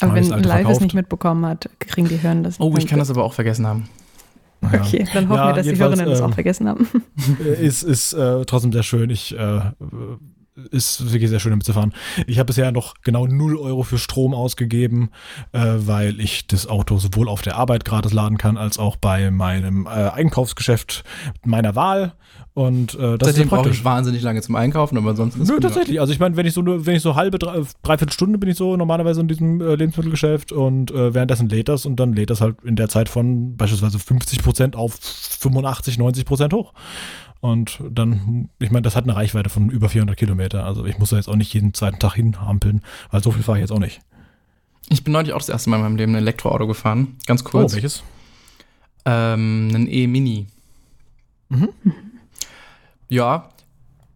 [0.00, 2.58] Aber wenn das Live es nicht mitbekommen hat, kriegen die Hören das.
[2.60, 3.88] Oh, ich kann das aber auch vergessen haben.
[4.60, 4.82] Naja.
[4.82, 6.88] Okay, dann hoffen Ja, wir, dass die Hörerinnen das ähm, auch vergessen haben.
[7.42, 9.08] Äh, ist, ist äh, trotzdem sehr schön.
[9.08, 9.60] Ich, äh,
[10.70, 11.92] ist wirklich sehr schön damit zu fahren.
[12.26, 15.10] Ich habe bisher noch genau 0 Euro für Strom ausgegeben,
[15.52, 19.30] äh, weil ich das Auto sowohl auf der Arbeit gratis laden kann, als auch bei
[19.30, 21.04] meinem äh, Einkaufsgeschäft
[21.44, 22.14] meiner Wahl.
[22.52, 23.78] Und äh, das Seitdem ist brauche praktisch.
[23.78, 25.62] ich wahnsinnig lange zum Einkaufen, aber ansonsten ist Nö, gut.
[25.62, 26.00] tatsächlich.
[26.00, 28.56] Also ich meine, wenn ich so wenn ich so halbe, drei, dreiviertel Stunde bin ich
[28.56, 32.40] so normalerweise in diesem äh, Lebensmittelgeschäft und äh, währenddessen lädt das und dann lädt das
[32.40, 36.72] halt in der Zeit von beispielsweise 50 Prozent auf 85, 90 Prozent hoch.
[37.40, 40.64] Und dann, ich meine, das hat eine Reichweite von über 400 Kilometer.
[40.66, 43.58] Also ich muss da jetzt auch nicht jeden zweiten Tag hinhampeln, weil so viel fahre
[43.58, 44.00] ich jetzt auch nicht.
[44.90, 47.16] Ich bin neulich auch das erste Mal in meinem Leben ein Elektroauto gefahren.
[47.26, 47.72] Ganz kurz.
[47.72, 48.02] Oh, welches?
[49.06, 50.46] Ähm, ein E-Mini.
[51.48, 51.68] Mhm.
[53.08, 53.48] Ja,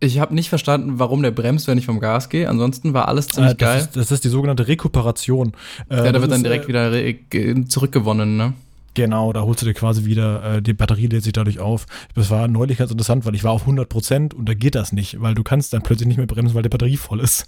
[0.00, 2.48] ich habe nicht verstanden, warum der bremst, wenn ich vom Gas gehe.
[2.48, 3.80] Ansonsten war alles ziemlich Äh, das, geil.
[3.80, 5.52] ist, das ist die sogenannte Rekuperation.
[5.88, 8.52] Äh, ja, da wird dann direkt äh, wieder zurückgewonnen, ne?
[8.94, 11.87] Genau, da holst du dir quasi wieder, äh, die Batterie lädt sich dadurch auf.
[12.14, 14.92] Das war neulich ganz interessant, weil ich war auf 100 Prozent und da geht das
[14.92, 17.46] nicht, weil du kannst dann plötzlich nicht mehr bremsen, weil die Batterie voll ist.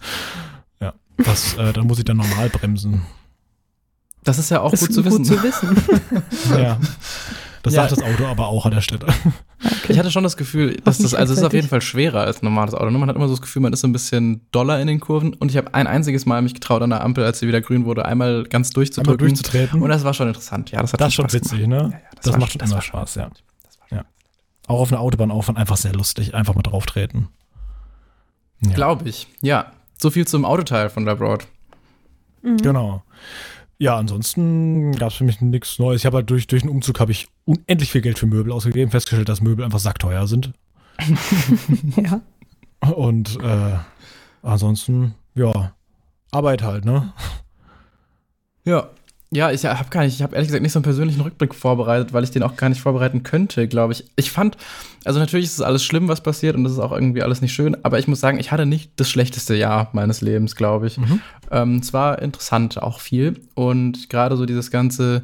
[0.80, 3.02] Ja, das, äh, dann muss ich dann normal bremsen.
[4.24, 5.18] Das ist ja auch gut ist zu wissen.
[5.18, 5.76] Gut zu wissen.
[6.58, 6.78] Ja,
[7.66, 7.88] das Ja.
[7.88, 9.06] sagt das Auto aber auch an der Stelle.
[9.88, 12.42] Ich hatte schon das Gefühl, dass das, also es ist auf jeden Fall schwerer als
[12.42, 12.90] ein normales Auto.
[12.90, 12.98] ne?
[12.98, 15.34] Man hat immer so das Gefühl, man ist so ein bisschen doller in den Kurven.
[15.34, 17.84] Und ich habe ein einziges Mal mich getraut an der Ampel, als sie wieder grün
[17.84, 19.18] wurde, einmal ganz Einmal durchzudrücken.
[19.18, 19.82] durchzutreten.
[19.82, 20.70] Und das war schon interessant.
[20.70, 21.68] Ja, das hat das ist schon Spaß witzig, gemacht.
[21.68, 21.88] ne?
[21.92, 23.28] Ja, ja, das war macht schon- immer war schon Spaß, ja.
[23.62, 23.98] Das schon-
[24.68, 26.34] Auch auf einer Autobahnaufwand einfach sehr lustig.
[26.34, 27.28] Einfach mal drauf treten.
[28.60, 28.72] Ja.
[28.72, 29.26] Glaube ich.
[29.40, 31.46] Ja, so viel zum Autoteil von Labroad.
[32.42, 32.56] Mhm.
[32.58, 33.02] Genau.
[33.78, 36.00] Ja, ansonsten gab es für mich nichts Neues.
[36.00, 38.90] Ich habe halt durch, durch den Umzug habe ich unendlich viel Geld für Möbel ausgegeben,
[38.90, 40.52] festgestellt, dass Möbel einfach sackteuer sind.
[41.96, 42.20] Ja.
[42.94, 43.76] Und äh,
[44.42, 45.72] ansonsten, ja,
[46.30, 47.12] Arbeit halt, ne?
[48.64, 48.90] Ja.
[49.30, 52.12] Ja, ich habe gar nicht, ich habe ehrlich gesagt nicht so einen persönlichen Rückblick vorbereitet,
[52.12, 54.04] weil ich den auch gar nicht vorbereiten könnte, glaube ich.
[54.14, 54.56] Ich fand,
[55.04, 57.52] also natürlich ist es alles schlimm, was passiert und das ist auch irgendwie alles nicht
[57.52, 60.98] schön, aber ich muss sagen, ich hatte nicht das schlechteste Jahr meines Lebens, glaube ich.
[60.98, 61.20] Mhm.
[61.50, 63.40] Ähm, es war interessant, auch viel.
[63.54, 65.22] Und gerade so dieses ganze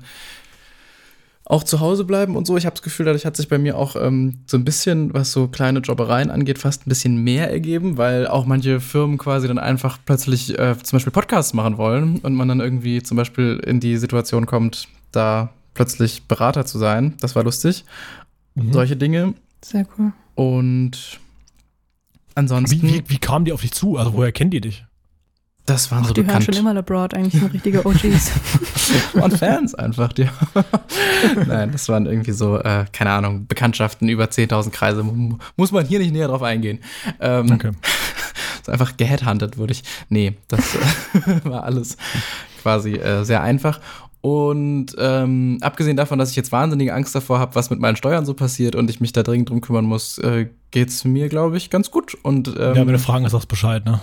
[1.44, 2.56] auch zu Hause bleiben und so.
[2.56, 5.32] Ich habe das Gefühl, dadurch hat sich bei mir auch ähm, so ein bisschen, was
[5.32, 9.58] so kleine Jobbereien angeht, fast ein bisschen mehr ergeben, weil auch manche Firmen quasi dann
[9.58, 13.80] einfach plötzlich äh, zum Beispiel Podcasts machen wollen und man dann irgendwie zum Beispiel in
[13.80, 17.14] die Situation kommt, da plötzlich Berater zu sein.
[17.20, 17.84] Das war lustig.
[18.54, 18.72] Mhm.
[18.72, 19.34] Solche Dinge.
[19.62, 20.12] Sehr cool.
[20.34, 21.20] Und
[22.34, 23.96] ansonsten, Wie, wie, wie kamen die auf dich zu?
[23.96, 24.84] Also woher kennen die dich?
[25.66, 26.44] Das waren Ach, so die hören bekannt.
[26.44, 28.32] schon immer Labroad, eigentlich sind richtige OGs.
[29.14, 30.28] waren Fans einfach, die.
[31.46, 35.02] Nein, das waren irgendwie so, äh, keine Ahnung, Bekanntschaften über 10.000 Kreise.
[35.02, 36.80] Mu- Muss man hier nicht näher drauf eingehen.
[37.20, 37.72] Ähm, Danke.
[38.64, 39.82] so einfach geheadhuntet wurde ich.
[40.08, 41.96] Nee, das äh, war alles
[42.60, 43.80] quasi äh, sehr einfach.
[44.20, 48.24] Und ähm, abgesehen davon, dass ich jetzt wahnsinnige Angst davor habe, was mit meinen Steuern
[48.24, 51.70] so passiert und ich mich da dringend drum kümmern muss, äh, geht's mir, glaube ich,
[51.70, 52.16] ganz gut.
[52.22, 54.00] Und ähm, ja, wenn du Fragen hast, sagst Bescheid, ne?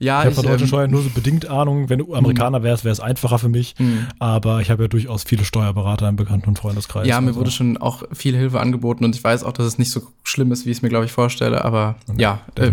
[0.00, 1.90] Ja, ich habe von deutschen ähm, Steuern nur so bedingt Ahnung.
[1.90, 3.74] Wenn du Amerikaner wärst, wäre es einfacher für mich.
[3.76, 4.06] hm.
[4.18, 7.06] Aber ich habe ja durchaus viele Steuerberater im Bekannten- und Freundeskreis.
[7.06, 7.40] Ja, mir also.
[7.40, 10.52] wurde schon auch viel Hilfe angeboten und ich weiß auch, dass es nicht so schlimm
[10.52, 11.64] ist, wie ich es mir, glaube ich, vorstelle.
[11.66, 12.72] Aber Nee, ja, äh,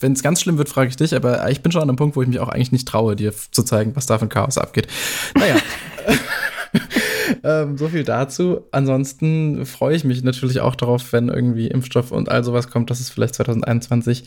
[0.00, 1.14] wenn es ganz schlimm wird, frage ich dich.
[1.14, 3.34] Aber ich bin schon an einem Punkt, wo ich mich auch eigentlich nicht traue, dir
[3.50, 4.88] zu zeigen, was da für ein Chaos abgeht.
[5.34, 5.56] Naja.
[7.44, 8.62] ähm, so viel dazu.
[8.70, 13.00] Ansonsten freue ich mich natürlich auch darauf, wenn irgendwie Impfstoff und all sowas kommt, dass
[13.00, 14.24] es vielleicht 2021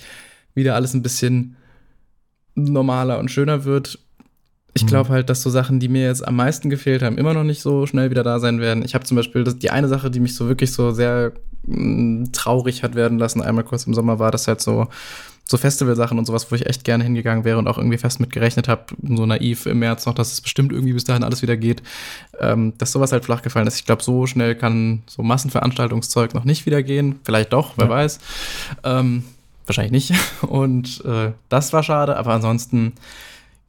[0.54, 1.56] wieder alles ein bisschen
[2.56, 4.00] normaler und schöner wird.
[4.74, 4.88] Ich Mhm.
[4.88, 7.62] glaube halt, dass so Sachen, die mir jetzt am meisten gefehlt haben, immer noch nicht
[7.62, 8.84] so schnell wieder da sein werden.
[8.84, 11.32] Ich habe zum Beispiel das, die eine Sache, die mich so wirklich so sehr
[11.68, 14.88] mh, traurig hat werden lassen, einmal kurz im Sommer, war das halt so,
[15.48, 18.32] so Festivalsachen und sowas, wo ich echt gerne hingegangen wäre und auch irgendwie fest mit
[18.32, 21.56] gerechnet habe, so naiv im März noch, dass es bestimmt irgendwie bis dahin alles wieder
[21.56, 21.82] geht,
[22.40, 23.78] ähm, dass sowas halt flach gefallen ist.
[23.80, 27.20] Ich glaube, so schnell kann so Massenveranstaltungszeug noch nicht wieder gehen.
[27.24, 27.92] Vielleicht doch, wer Ja.
[27.92, 28.20] weiß.
[28.84, 29.24] Ähm,
[29.66, 30.20] wahrscheinlich nicht.
[30.48, 32.94] Und äh, das war schade, aber ansonsten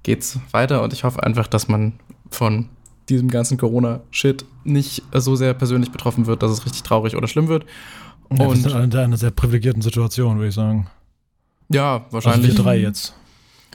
[0.02, 1.94] geht's weiter und ich hoffe einfach, dass man
[2.30, 2.68] von
[3.08, 7.48] diesem ganzen Corona-Shit nicht so sehr persönlich betroffen wird, dass es richtig traurig oder schlimm
[7.48, 7.64] wird.
[8.30, 10.86] Ja, wir Und- sind in einer sehr privilegierten Situation, würde ich sagen.
[11.68, 12.56] Ja, Also wahrscheinlich.
[12.56, 13.14] wir drei jetzt.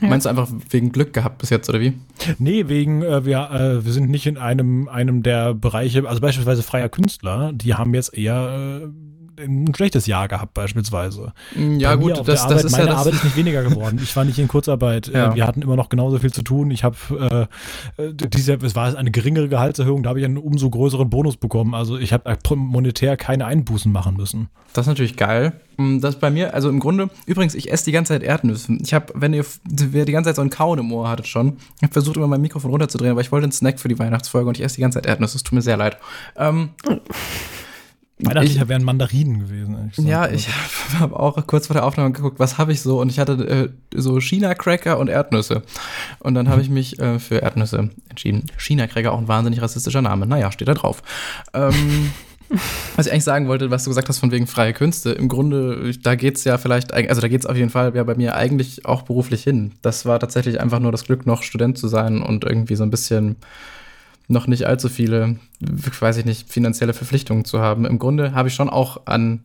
[0.00, 0.08] Ja.
[0.08, 1.92] Meinst du einfach wegen Glück gehabt bis jetzt, oder wie?
[2.38, 6.62] Nee, wegen, äh, wir, äh, wir sind nicht in einem, einem der Bereiche, also beispielsweise
[6.62, 8.88] freier Künstler, die haben jetzt eher äh,
[9.38, 11.32] ein schlechtes Jahr gehabt, beispielsweise.
[11.78, 13.00] Ja, Bei gut, das, Arbeit, das ist meine ja das.
[13.00, 14.00] Arbeit ist nicht weniger geworden.
[14.02, 15.06] Ich war nicht in Kurzarbeit.
[15.12, 15.32] Ja.
[15.32, 16.70] Äh, Wir hatten immer noch genauso viel zu tun.
[16.70, 17.48] Ich habe,
[17.98, 21.36] äh, äh, diese, es war eine geringere Gehaltserhöhung, da habe ich einen umso größeren Bonus
[21.36, 21.74] bekommen.
[21.74, 24.48] Also ich habe monetär keine Einbußen machen müssen.
[24.72, 25.52] Das ist natürlich geil.
[25.76, 28.72] Mm, Das bei mir, also im Grunde, übrigens, ich esse die ganze Zeit Erdnüsse.
[28.82, 31.56] Ich habe, wenn ihr, wer die ganze Zeit so einen Kauen im Ohr hattet schon,
[31.76, 34.48] ich habe versucht, immer mein Mikrofon runterzudrehen, aber ich wollte einen Snack für die Weihnachtsfolge
[34.48, 35.36] und ich esse die ganze Zeit Erdnüsse.
[35.36, 35.98] Es tut mir sehr leid.
[36.36, 36.70] Ähm,
[38.18, 39.90] Weihnachtlicher wären Mandarinen gewesen.
[39.96, 40.48] Ja, ich
[40.98, 43.32] habe auch kurz vor der Aufnahme geguckt, was habe ich so und ich hatte
[43.92, 45.62] äh, so China-Cracker und Erdnüsse.
[46.20, 48.46] Und dann habe ich mich äh, für Erdnüsse entschieden.
[48.58, 50.26] China-Cracker, auch ein wahnsinnig rassistischer Name.
[50.26, 51.02] Naja, steht da drauf.
[51.52, 52.12] Ähm,
[52.96, 55.92] was ich eigentlich sagen wollte, was du gesagt hast von wegen freie Künste, im Grunde,
[56.02, 59.02] da geht's ja vielleicht, also da geht's auf jeden Fall ja bei mir eigentlich auch
[59.02, 59.72] beruflich hin.
[59.82, 62.90] Das war tatsächlich einfach nur das Glück, noch Student zu sein und irgendwie so ein
[62.90, 63.36] bisschen
[64.32, 67.84] noch nicht allzu viele, weiß ich nicht, finanzielle Verpflichtungen zu haben.
[67.84, 69.44] Im Grunde habe ich schon auch an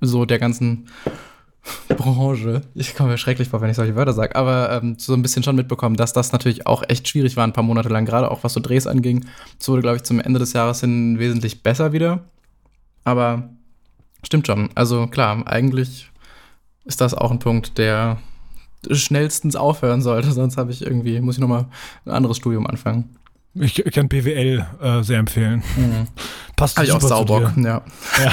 [0.00, 0.88] so der ganzen
[1.88, 5.22] Branche, ich komme mir schrecklich vor, wenn ich solche Wörter sage, aber ähm, so ein
[5.22, 8.30] bisschen schon mitbekommen, dass das natürlich auch echt schwierig war, ein paar Monate lang, gerade
[8.30, 9.26] auch was so Drehs anging.
[9.58, 12.24] Es wurde, glaube ich, zum Ende des Jahres hin wesentlich besser wieder.
[13.04, 13.50] Aber
[14.22, 14.70] stimmt schon.
[14.74, 16.10] Also klar, eigentlich
[16.84, 18.18] ist das auch ein Punkt, der
[18.90, 21.66] schnellstens aufhören sollte, sonst habe ich irgendwie, muss ich nochmal
[22.04, 23.17] ein anderes Studium anfangen.
[23.60, 25.62] Ich, ich kann BWL äh, sehr empfehlen.
[26.56, 27.62] Passt Habe ich auch Saubock, dir.
[27.64, 28.32] ja.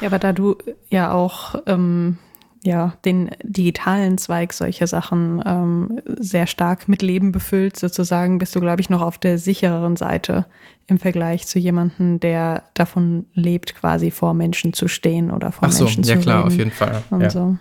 [0.00, 0.56] Ja, aber da du
[0.90, 2.18] ja auch ähm,
[2.62, 8.60] ja, den digitalen Zweig solcher Sachen ähm, sehr stark mit Leben befüllt, sozusagen, bist du,
[8.60, 10.46] glaube ich, noch auf der sichereren Seite
[10.86, 15.72] im Vergleich zu jemandem, der davon lebt, quasi vor Menschen zu stehen oder vor Ach
[15.72, 16.46] so, Menschen ja zu klar, reden.
[16.48, 17.02] auf jeden Fall.
[17.10, 17.56] Und Ja, so.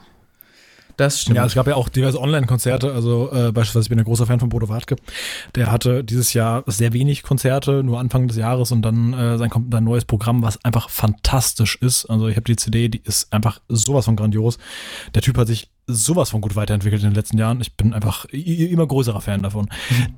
[0.97, 1.37] Das stimmt.
[1.37, 2.91] Ja, es gab ja auch diverse Online-Konzerte.
[2.91, 4.95] Also äh, beispielsweise, ich bin ein großer Fan von Bodo Wartke.
[5.55, 9.49] Der hatte dieses Jahr sehr wenig Konzerte, nur Anfang des Jahres und dann äh, sein,
[9.49, 12.05] kommt ein neues Programm, was einfach fantastisch ist.
[12.05, 14.57] Also ich habe die CD, die ist einfach sowas von grandios.
[15.13, 17.61] Der Typ hat sich sowas von gut weiterentwickelt in den letzten Jahren.
[17.61, 19.69] Ich bin einfach immer größerer Fan davon.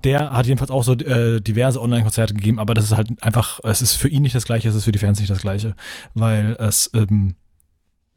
[0.04, 3.82] Der hat jedenfalls auch so äh, diverse Online-Konzerte gegeben, aber das ist halt einfach, es
[3.82, 5.76] ist für ihn nicht das Gleiche, es ist für die Fans nicht das Gleiche,
[6.16, 7.36] weil es ähm,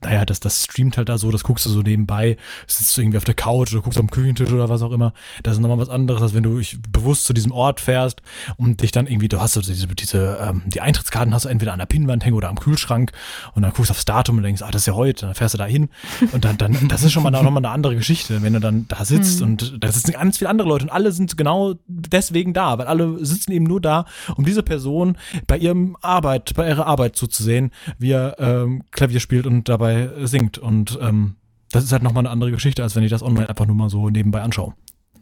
[0.02, 2.36] naja, das, das streamt halt da so, das guckst du so nebenbei,
[2.66, 5.12] sitzt du irgendwie auf der Couch oder guckst am Küchentisch oder was auch immer.
[5.42, 8.22] Das ist nochmal was anderes, als wenn du ich, bewusst zu diesem Ort fährst
[8.56, 11.72] und dich dann irgendwie, du hast so diese, diese ähm, die Eintrittskarten hast du entweder
[11.72, 13.12] an der Pinnwand hängen oder am Kühlschrank
[13.54, 15.54] und dann guckst du aufs Datum und denkst, ah, das ist ja heute, dann fährst
[15.54, 15.88] du da hin
[16.32, 19.04] und dann, dann, das ist schon mal nochmal eine andere Geschichte, wenn du dann da
[19.04, 22.86] sitzt und da sitzen ganz viele andere Leute und alle sind genau deswegen da, weil
[22.86, 27.70] alle sitzen eben nur da, um diese Person bei ihrem Arbeit, bei ihrer Arbeit zuzusehen,
[27.98, 29.91] wie er ähm, Klavier spielt und dabei
[30.24, 30.58] singt.
[30.58, 31.36] Und ähm,
[31.70, 33.88] das ist halt nochmal eine andere Geschichte, als wenn ich das online einfach nur mal
[33.88, 34.74] so nebenbei anschaue.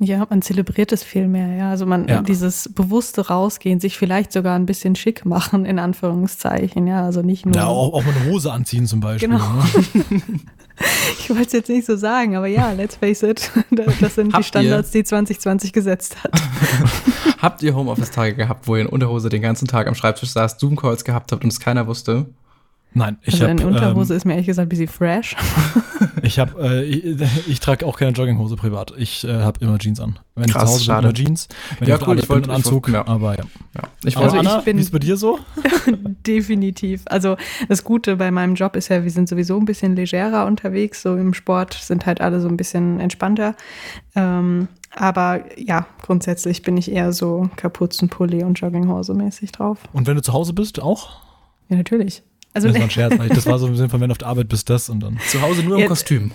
[0.02, 1.70] Ja, man zelebriert es viel mehr, ja.
[1.70, 2.22] Also man Ja.
[2.22, 7.04] dieses bewusste Rausgehen, sich vielleicht sogar ein bisschen schick machen, in Anführungszeichen, ja.
[7.04, 7.54] Also nicht nur.
[7.54, 9.28] Ja, auch, auch mal eine Hose anziehen zum Beispiel.
[9.28, 9.44] Genau.
[9.52, 10.22] Ne?
[11.18, 13.50] Ich wollte es jetzt nicht so sagen, aber ja, let's face it.
[14.00, 16.32] Das sind die Habt ihr- Standards, die 2020 gesetzt hat.
[17.38, 21.04] Habt ihr Homeoffice-Tage gehabt, wo ihr in Unterhose den ganzen Tag am Schreibtisch saßt, Zoom-Calls
[21.04, 22.26] gehabt habt und es keiner wusste?
[22.92, 25.36] Nein, ich Also habe eine Unterhose ähm, ist mir ehrlich gesagt ein bisschen fresh.
[26.22, 28.92] ich, hab, äh, ich, ich trage auch keine Jogginghose privat.
[28.98, 30.18] Ich äh, habe immer Jeans an.
[30.34, 31.06] Wenn ich Krass, zu Hause schade.
[31.08, 31.48] bin, immer Jeans.
[31.78, 32.88] Wenn Ja, ich cool, ich wollte- einen ich wollte- Anzug.
[32.88, 33.06] ja.
[33.06, 33.44] Aber ja.
[33.76, 33.82] Ja.
[34.04, 35.38] Ich Aber Also ich Anna, bin- wie ist bei dir so?
[36.26, 37.02] Definitiv.
[37.06, 37.36] Also
[37.68, 41.02] das Gute bei meinem Job ist ja, wir sind sowieso ein bisschen legerer unterwegs.
[41.02, 43.54] So im Sport sind halt alle so ein bisschen entspannter.
[44.16, 49.78] Ähm, aber ja, grundsätzlich bin ich eher so Kapuzenpulli und Jogginghose mäßig drauf.
[49.92, 51.20] Und wenn du zu Hause bist, auch?
[51.68, 52.22] Ja, natürlich.
[52.52, 53.14] Also Das war ein Scherz.
[53.28, 55.18] Das war so im Sinne von, wenn du auf der Arbeit bist, das und dann.
[55.28, 56.32] zu Hause nur im Jetzt- Kostüm.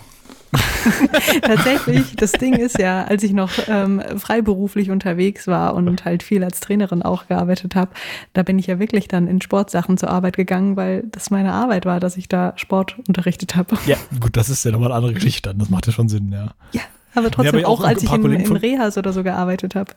[1.42, 6.44] Tatsächlich, das Ding ist ja, als ich noch ähm, freiberuflich unterwegs war und halt viel
[6.44, 7.90] als Trainerin auch gearbeitet habe,
[8.32, 11.84] da bin ich ja wirklich dann in Sportsachen zur Arbeit gegangen, weil das meine Arbeit
[11.84, 13.76] war, dass ich da Sport unterrichtet habe.
[13.86, 15.58] Ja, gut, das ist ja nochmal eine andere Geschichte dann.
[15.58, 16.52] Das macht ja schon Sinn, ja.
[16.72, 16.82] Ja,
[17.14, 19.74] aber trotzdem aber ja auch auch, ein als ich in, in Rehas oder so gearbeitet
[19.74, 19.92] habe.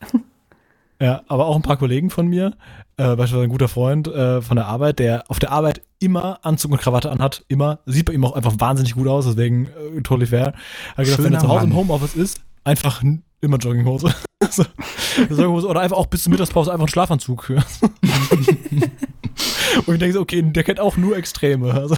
[1.01, 2.57] Ja, aber auch ein paar Kollegen von mir,
[2.97, 6.73] äh, beispielsweise ein guter Freund äh, von der Arbeit, der auf der Arbeit immer Anzug
[6.73, 10.25] und Krawatte anhat, immer, sieht bei ihm auch einfach wahnsinnig gut aus, deswegen äh, totally
[10.25, 10.53] fair.
[10.97, 11.77] Hat gesagt, wenn er zu Hause im Mann.
[11.79, 13.01] Homeoffice ist, einfach
[13.39, 14.13] immer Jogginghose.
[14.49, 14.65] so,
[15.29, 17.49] Jogginghose oder einfach auch bis zur Mittagspause einfach einen Schlafanzug.
[17.51, 17.63] und
[19.93, 21.73] ich denke so, okay, der kennt auch nur Extreme.
[21.73, 21.95] Also,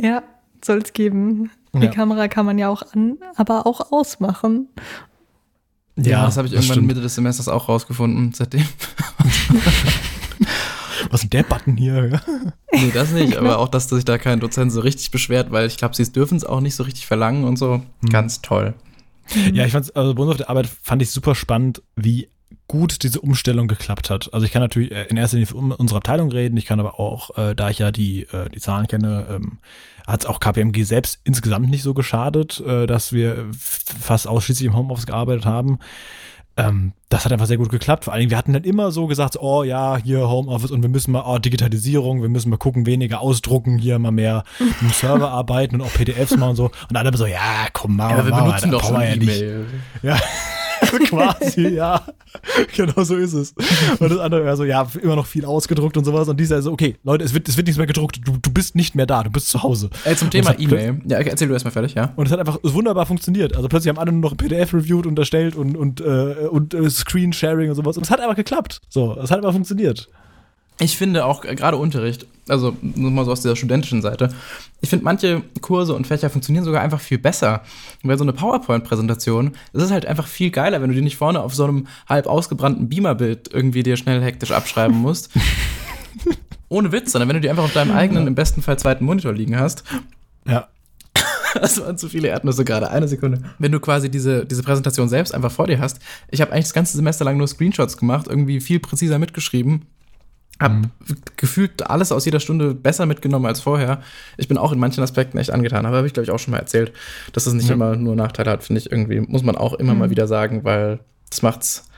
[0.00, 0.22] Ja,
[0.64, 1.50] soll es geben.
[1.74, 1.90] Die Ja.
[1.90, 4.68] Kamera kann man ja auch an, aber auch ausmachen.
[5.96, 6.88] Ja, das habe ich irgendwann stimmt.
[6.88, 8.32] Mitte des Semesters auch rausgefunden.
[8.32, 8.66] Seitdem.
[11.10, 12.20] Was ist denn der Button hier?
[12.72, 15.76] Nee, das nicht, aber auch, dass sich da kein Dozent so richtig beschwert, weil ich
[15.76, 17.82] glaube, sie dürfen es auch nicht so richtig verlangen und so.
[18.10, 18.74] Ganz toll.
[19.52, 22.28] Ja, ich fand's, also bei uns auf der Arbeit fand ich super spannend, wie
[22.66, 24.32] gut diese Umstellung geklappt hat.
[24.32, 26.80] Also ich kann natürlich äh, in erster Linie für um- unsere Abteilung reden, ich kann
[26.80, 29.58] aber auch, äh, da ich ja die, äh, die Zahlen kenne, ähm,
[30.06, 34.76] hat es auch KPMG selbst insgesamt nicht so geschadet, äh, dass wir fast ausschließlich im
[34.76, 35.78] Homeoffice gearbeitet haben.
[36.56, 38.04] Ähm, das hat einfach sehr gut geklappt.
[38.04, 40.88] Vor allen Dingen, wir hatten dann immer so gesagt, oh ja, hier Homeoffice und wir
[40.88, 44.44] müssen mal, oh, Digitalisierung, wir müssen mal gucken, weniger ausdrucken, hier mal mehr
[44.80, 46.70] im Server arbeiten und auch PDFs machen und so.
[46.88, 49.22] Und alle so, ja, komm mal, Ja, wir mal, benutzen doch schon ja nicht.
[49.42, 49.66] E-Mail.
[50.02, 50.16] Ja.
[51.08, 52.02] Quasi, ja.
[52.76, 53.54] Genau so ist es.
[53.98, 56.28] Und das andere wäre so, ja, immer noch viel ausgedruckt und sowas.
[56.28, 58.20] Und dieser so, okay, Leute, es wird, es wird nichts mehr gedruckt.
[58.24, 59.90] Du, du bist nicht mehr da, du bist zu Hause.
[60.04, 61.00] Ey, zum Thema E-Mail.
[61.06, 62.12] Ja, erzähl du erstmal fertig, ja.
[62.16, 63.56] Und es hat einfach wunderbar funktioniert.
[63.56, 66.74] Also plötzlich haben alle nur noch ein PDF reviewed und erstellt und, und, äh, und
[66.74, 67.96] äh, Screen-Sharing und sowas.
[67.96, 68.80] Und es hat einfach geklappt.
[68.88, 70.08] So, es hat einfach funktioniert.
[70.80, 74.34] Ich finde auch gerade Unterricht, also mal so aus dieser studentischen Seite,
[74.80, 77.62] ich finde manche Kurse und Fächer funktionieren sogar einfach viel besser.
[78.02, 81.40] Weil so eine PowerPoint-Präsentation, es ist halt einfach viel geiler, wenn du die nicht vorne
[81.40, 85.30] auf so einem halb ausgebrannten Beamer-Bild irgendwie dir schnell hektisch abschreiben musst.
[86.68, 89.32] Ohne Witz, sondern wenn du die einfach auf deinem eigenen, im besten Fall zweiten Monitor
[89.32, 89.84] liegen hast.
[90.46, 90.68] Ja.
[91.54, 92.90] Das waren zu viele Erdnüsse gerade.
[92.90, 93.40] Eine Sekunde.
[93.60, 96.00] Wenn du quasi diese, diese Präsentation selbst einfach vor dir hast.
[96.32, 99.86] Ich habe eigentlich das ganze Semester lang nur Screenshots gemacht, irgendwie viel präziser mitgeschrieben.
[100.60, 100.90] Hab Mhm.
[101.36, 104.02] gefühlt alles aus jeder Stunde besser mitgenommen als vorher.
[104.36, 106.52] Ich bin auch in manchen Aspekten echt angetan, aber habe ich, glaube ich, auch schon
[106.52, 106.92] mal erzählt,
[107.32, 107.74] dass das nicht Ja.
[107.74, 111.00] immer nur Nachteile hat, finde ich irgendwie, muss man auch immer mal wieder sagen, weil
[111.28, 111.88] das macht's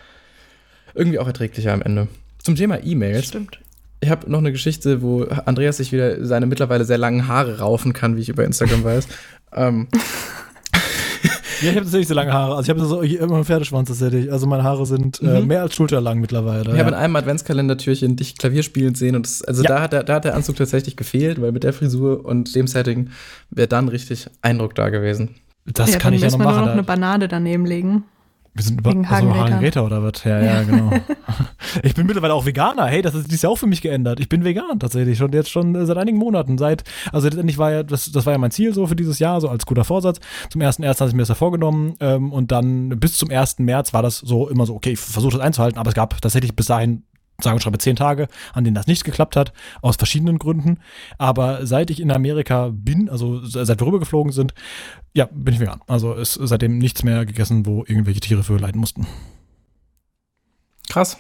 [0.94, 2.08] irgendwie auch erträglicher am Ende.
[2.42, 3.26] Zum Thema E-Mails.
[3.26, 3.58] Stimmt.
[4.00, 7.92] Ich habe noch eine Geschichte, wo Andreas sich wieder seine mittlerweile sehr langen Haare raufen
[7.92, 9.06] kann, wie ich über Instagram weiß.
[9.54, 9.88] ähm,
[11.62, 12.56] Ja, ich habe tatsächlich so lange Haare.
[12.56, 14.30] Also ich habe so immer einen Pferdeschwanz tatsächlich.
[14.32, 15.46] Also meine Haare sind äh, Mhm.
[15.46, 16.72] mehr als schulterlang mittlerweile.
[16.72, 19.68] Ich habe in einem Adventskalendertürchen dich Klavier spielen sehen und das, also Ja.
[19.76, 22.66] da, hat der, da hat der Anzug tatsächlich gefehlt, weil mit der Frisur und dem
[22.66, 23.10] Setting
[23.50, 25.36] wäre dann richtig Eindruck da gewesen.
[25.66, 26.56] Das ja, kann dann ich ja noch machen.
[26.56, 28.04] nur noch eine Banane daneben legen.
[28.56, 29.44] Wir sind wegen über also Hagenräter.
[29.44, 30.24] Hagenräter oder was?
[30.24, 30.90] Ja, ja, genau.
[31.82, 32.86] ich bin mittlerweile auch Veganer.
[32.86, 34.18] Hey, das ist dieses Jahr auch für mich geändert.
[34.18, 36.56] Ich bin vegan tatsächlich schon jetzt schon äh, seit einigen Monaten.
[36.56, 39.42] Seit, also letztendlich war ja, das, das war ja mein Ziel so für dieses Jahr,
[39.42, 40.20] so als guter Vorsatz.
[40.48, 43.58] Zum ersten ersten hatte ich mir das ja vorgenommen ähm, und dann bis zum 1.
[43.58, 46.56] März war das so immer so, okay, ich versuche das einzuhalten, aber es gab tatsächlich
[46.56, 47.02] bis dahin
[47.40, 50.79] sagen und schreibe zehn Tage, an denen das nicht geklappt hat, aus verschiedenen Gründen.
[51.18, 54.55] Aber seit ich in Amerika bin, also seit wir rübergeflogen sind,
[55.14, 55.81] ja, bin ich vegan.
[55.87, 59.07] Also ist seitdem nichts mehr gegessen, wo irgendwelche Tiere für leiden mussten.
[60.88, 61.18] Krass.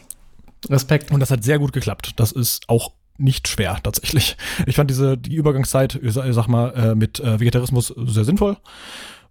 [0.68, 1.10] Respekt.
[1.10, 2.12] Und das hat sehr gut geklappt.
[2.16, 4.36] Das ist auch nicht schwer tatsächlich.
[4.66, 8.24] Ich fand diese die Übergangszeit, ich sag, ich sag mal, äh, mit äh, Vegetarismus sehr
[8.24, 8.56] sinnvoll.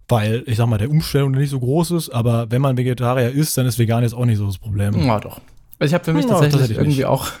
[0.08, 3.58] Weil, ich sag mal, der Umstellung nicht so groß ist, aber wenn man Vegetarier ist,
[3.58, 4.96] dann ist vegan jetzt auch nicht so das Problem.
[5.04, 5.40] Ja, doch.
[5.78, 7.06] Ich habe für mich Ja, tatsächlich tatsächlich irgendwie nicht.
[7.06, 7.28] auch.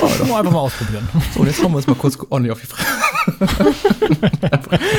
[0.00, 1.08] Oh, doch einfach mal ausprobieren.
[1.32, 3.70] So, und jetzt kommen wir uns mal kurz ordentlich auf die Frage.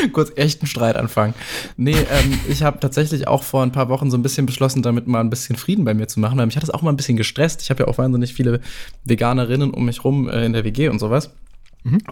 [0.14, 1.34] kurz echten Streit anfangen.
[1.76, 5.06] Nee, ähm, ich habe tatsächlich auch vor ein paar Wochen so ein bisschen beschlossen, damit
[5.06, 6.96] mal ein bisschen Frieden bei mir zu machen, weil mich hat das auch mal ein
[6.96, 7.62] bisschen gestresst.
[7.62, 8.62] Ich habe ja auch wahnsinnig viele
[9.04, 11.32] Veganerinnen um mich rum äh, in der WG und sowas.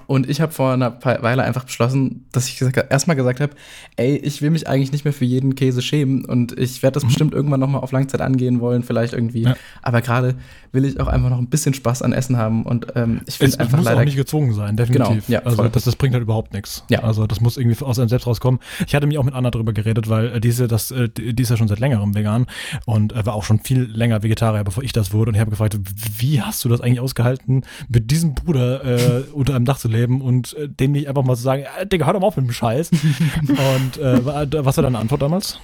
[0.07, 3.53] Und ich habe vor einer Weile einfach beschlossen, dass ich gesagt, erstmal gesagt habe,
[3.95, 7.05] ey, ich will mich eigentlich nicht mehr für jeden Käse schämen und ich werde das
[7.05, 9.43] bestimmt irgendwann noch mal auf Langzeit angehen wollen, vielleicht irgendwie.
[9.43, 9.55] Ja.
[9.81, 10.35] Aber gerade
[10.71, 13.59] will ich auch einfach noch ein bisschen Spaß an Essen haben und ähm, ich finde
[13.59, 15.07] einfach muss leider auch nicht gezwungen sein, definitiv.
[15.07, 16.83] Genau, ja, also das, das bringt halt überhaupt nichts.
[16.89, 16.99] Ja.
[17.03, 18.59] Also das muss irgendwie aus einem selbst rauskommen.
[18.85, 21.43] Ich hatte mich auch mit Anna darüber geredet, weil äh, diese, das, äh, die die
[21.43, 22.45] ist ja schon seit längerem vegan
[22.85, 25.29] und äh, war auch schon viel länger Vegetarier, bevor ich das wurde.
[25.29, 25.77] Und ich habe gefragt,
[26.17, 30.21] wie hast du das eigentlich ausgehalten, mit diesem Bruder äh, unter einem Dach zu leben
[30.21, 32.45] und äh, dem nicht einfach mal zu sagen, äh, Digga, hör doch mal auf mit
[32.47, 32.91] dem Scheiß.
[33.47, 35.60] und äh, wa- was war deine Antwort damals?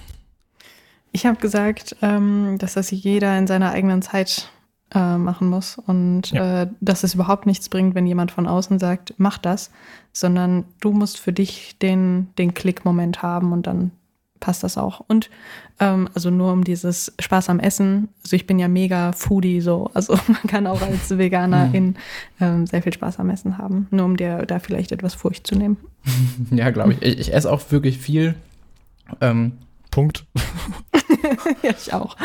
[1.12, 4.50] Ich habe gesagt, ähm, dass das jeder in seiner eigenen Zeit
[4.94, 6.62] äh, machen muss und Ja.
[6.62, 9.70] äh, dass es überhaupt nichts bringt, wenn jemand von außen sagt, mach das,
[10.12, 13.90] sondern du musst für dich den, den Klickmoment haben und dann
[14.42, 15.00] passt das auch.
[15.06, 15.30] Und
[15.80, 19.90] ähm, also nur um dieses Spaß am Essen, also ich bin ja mega Foodie so,
[19.94, 21.96] also man kann auch als Veganerin
[22.40, 25.54] ähm, sehr viel Spaß am Essen haben, nur um dir da vielleicht etwas Furcht zu
[25.54, 25.78] nehmen.
[26.50, 27.02] Ja, glaube ich.
[27.02, 27.20] ich.
[27.20, 28.34] Ich esse auch wirklich viel.
[29.20, 29.52] Ähm,
[29.90, 30.26] Punkt.
[31.62, 32.16] ja, ich auch.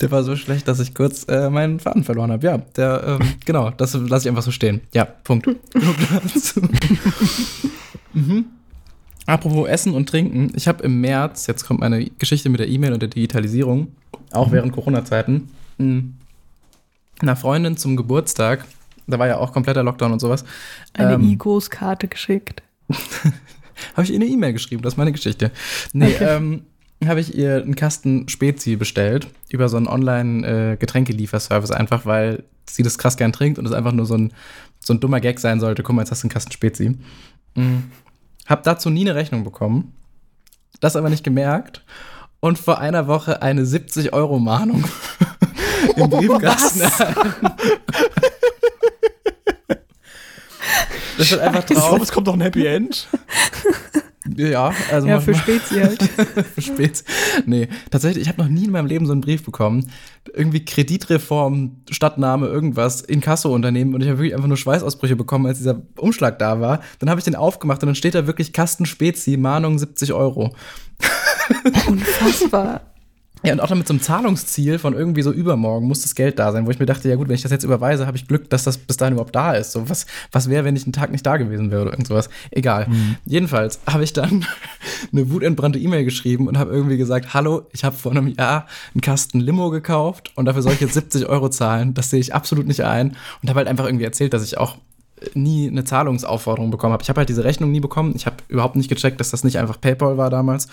[0.00, 2.44] der war so schlecht, dass ich kurz äh, meinen Faden verloren habe.
[2.44, 4.80] Ja, der, ähm, genau, das lasse ich einfach so stehen.
[4.92, 5.46] Ja, Punkt.
[5.46, 6.60] Genug dazu.
[8.12, 8.46] Mhm.
[9.26, 10.50] Apropos Essen und Trinken.
[10.56, 13.88] Ich habe im März, jetzt kommt meine Geschichte mit der E-Mail und der Digitalisierung,
[14.32, 15.48] auch während Corona-Zeiten,
[15.78, 16.02] mh,
[17.20, 18.64] einer Freundin zum Geburtstag,
[19.06, 20.44] da war ja auch kompletter Lockdown und sowas,
[20.94, 22.62] Eine Ähm, E-Großkarte geschickt.
[23.94, 25.52] Habe ich ihr eine E-Mail geschrieben, das ist meine Geschichte.
[25.92, 26.24] Nee, Okay.
[26.36, 26.62] ähm,
[27.04, 32.98] habe ich ihr einen Kasten Spezi bestellt über so einen Online-Getränkelieferservice, einfach weil sie das
[32.98, 34.32] krass gern trinkt und es einfach nur so ein,
[34.80, 35.82] so ein dummer Gag sein sollte.
[35.82, 36.96] Guck mal, jetzt hast du einen Kasten Spezi.
[37.54, 37.84] Mhm.
[38.46, 39.94] Hab dazu nie eine Rechnung bekommen,
[40.80, 41.84] das aber nicht gemerkt
[42.40, 44.84] und vor einer Woche eine 70-Euro-Mahnung
[45.96, 46.80] im Briefkasten.
[51.18, 52.02] Das ist einfach Ich hoffe, drauf.
[52.02, 53.06] es kommt doch ein Happy End.
[54.36, 56.02] Ja, also Ja, für Spezi halt.
[56.02, 57.04] für spät.
[57.46, 59.90] Nee, tatsächlich, ich habe noch nie in meinem Leben so einen Brief bekommen.
[60.32, 65.82] Irgendwie Kreditreform, Stadtname, irgendwas, Inkasso-Unternehmen und ich habe wirklich einfach nur Schweißausbrüche bekommen, als dieser
[65.96, 66.80] Umschlag da war.
[67.00, 70.54] Dann habe ich den aufgemacht und dann steht da wirklich Kasten Spezi, Mahnung 70 Euro.
[71.88, 72.91] Unfassbar.
[73.44, 76.38] Ja, und auch dann mit so einem Zahlungsziel von irgendwie so übermorgen muss das Geld
[76.38, 78.28] da sein, wo ich mir dachte, ja gut, wenn ich das jetzt überweise, habe ich
[78.28, 79.72] Glück, dass das bis dahin überhaupt da ist.
[79.72, 82.30] So, was, was wäre, wenn ich einen Tag nicht da gewesen wäre oder irgend sowas?
[82.50, 82.86] Egal.
[82.88, 83.16] Mhm.
[83.26, 84.46] Jedenfalls habe ich dann
[85.12, 89.00] eine wutentbrannte E-Mail geschrieben und habe irgendwie gesagt, hallo, ich habe vor einem Jahr einen
[89.00, 91.94] Kasten Limo gekauft und dafür soll ich jetzt 70 Euro zahlen.
[91.94, 93.16] Das sehe ich absolut nicht ein.
[93.42, 94.76] Und habe halt einfach irgendwie erzählt, dass ich auch
[95.34, 97.02] nie eine Zahlungsaufforderung bekommen habe.
[97.02, 98.14] Ich habe halt diese Rechnung nie bekommen.
[98.16, 100.68] Ich habe überhaupt nicht gecheckt, dass das nicht einfach PayPal war damals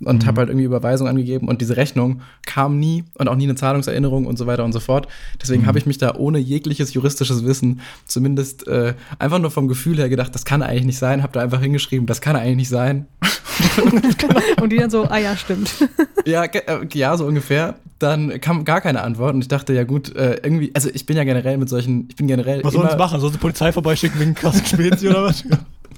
[0.00, 0.26] und mhm.
[0.26, 4.26] habe halt irgendwie Überweisung angegeben und diese Rechnung kam nie und auch nie eine Zahlungserinnerung
[4.26, 5.08] und so weiter und so fort.
[5.40, 5.66] Deswegen mhm.
[5.66, 10.08] habe ich mich da ohne jegliches juristisches Wissen zumindest äh, einfach nur vom Gefühl her
[10.08, 13.06] gedacht, das kann eigentlich nicht sein, habe da einfach hingeschrieben, das kann eigentlich nicht sein.
[14.60, 15.88] und die dann so, ah ja, stimmt.
[16.24, 17.76] ja, äh, ja, so ungefähr.
[18.04, 21.16] Dann kam gar keine Antwort und ich dachte, ja gut, äh, irgendwie, also ich bin
[21.16, 22.62] ja generell mit solchen, ich bin generell.
[22.62, 23.18] Was sollen sie machen?
[23.18, 25.42] Sollen sie Polizei vorbeischicken wegen Kasten Spezi oder was?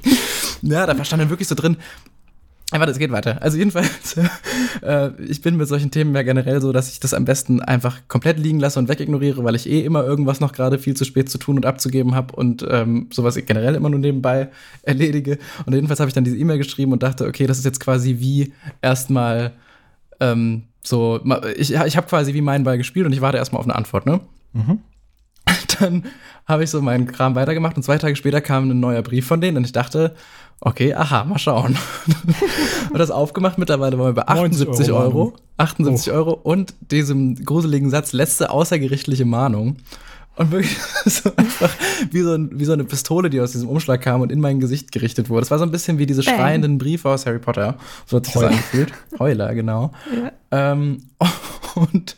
[0.62, 1.76] ja, da stand dann wirklich so drin,
[2.70, 3.42] aber das geht weiter.
[3.42, 4.16] Also jedenfalls,
[4.82, 8.02] äh, ich bin mit solchen Themen ja generell so, dass ich das am besten einfach
[8.06, 11.28] komplett liegen lasse und wegignoriere, weil ich eh immer irgendwas noch gerade viel zu spät
[11.28, 14.50] zu tun und abzugeben habe und ähm, sowas ich generell immer nur nebenbei
[14.82, 15.38] erledige.
[15.64, 18.20] Und jedenfalls habe ich dann diese E-Mail geschrieben und dachte, okay, das ist jetzt quasi
[18.20, 19.54] wie erstmal
[20.20, 21.20] ähm, so,
[21.56, 24.06] ich, ich habe quasi wie meinen Ball gespielt und ich warte erstmal auf eine Antwort,
[24.06, 24.20] ne?
[24.52, 24.80] Mhm.
[25.80, 26.04] Dann
[26.46, 29.40] habe ich so meinen Kram weitergemacht und zwei Tage später kam ein neuer Brief von
[29.40, 30.14] denen und ich dachte,
[30.60, 31.76] okay, aha, mal schauen.
[32.92, 35.02] und das aufgemacht, mittlerweile waren wir bei 78 Euro.
[35.02, 36.16] Euro 78 oh.
[36.16, 39.76] Euro und diesem gruseligen Satz, letzte außergerichtliche Mahnung.
[40.36, 40.76] Und wirklich
[41.06, 41.74] so einfach
[42.10, 44.60] wie so, ein, wie so, eine Pistole, die aus diesem Umschlag kam und in mein
[44.60, 45.40] Gesicht gerichtet wurde.
[45.40, 46.36] Das war so ein bisschen wie diese Bang.
[46.36, 47.76] schreienden Briefe aus Harry Potter.
[48.04, 48.92] So hat sich das angefühlt.
[49.18, 49.92] Heuler, genau.
[50.14, 50.72] Ja.
[50.72, 51.04] Ähm,
[51.74, 52.16] und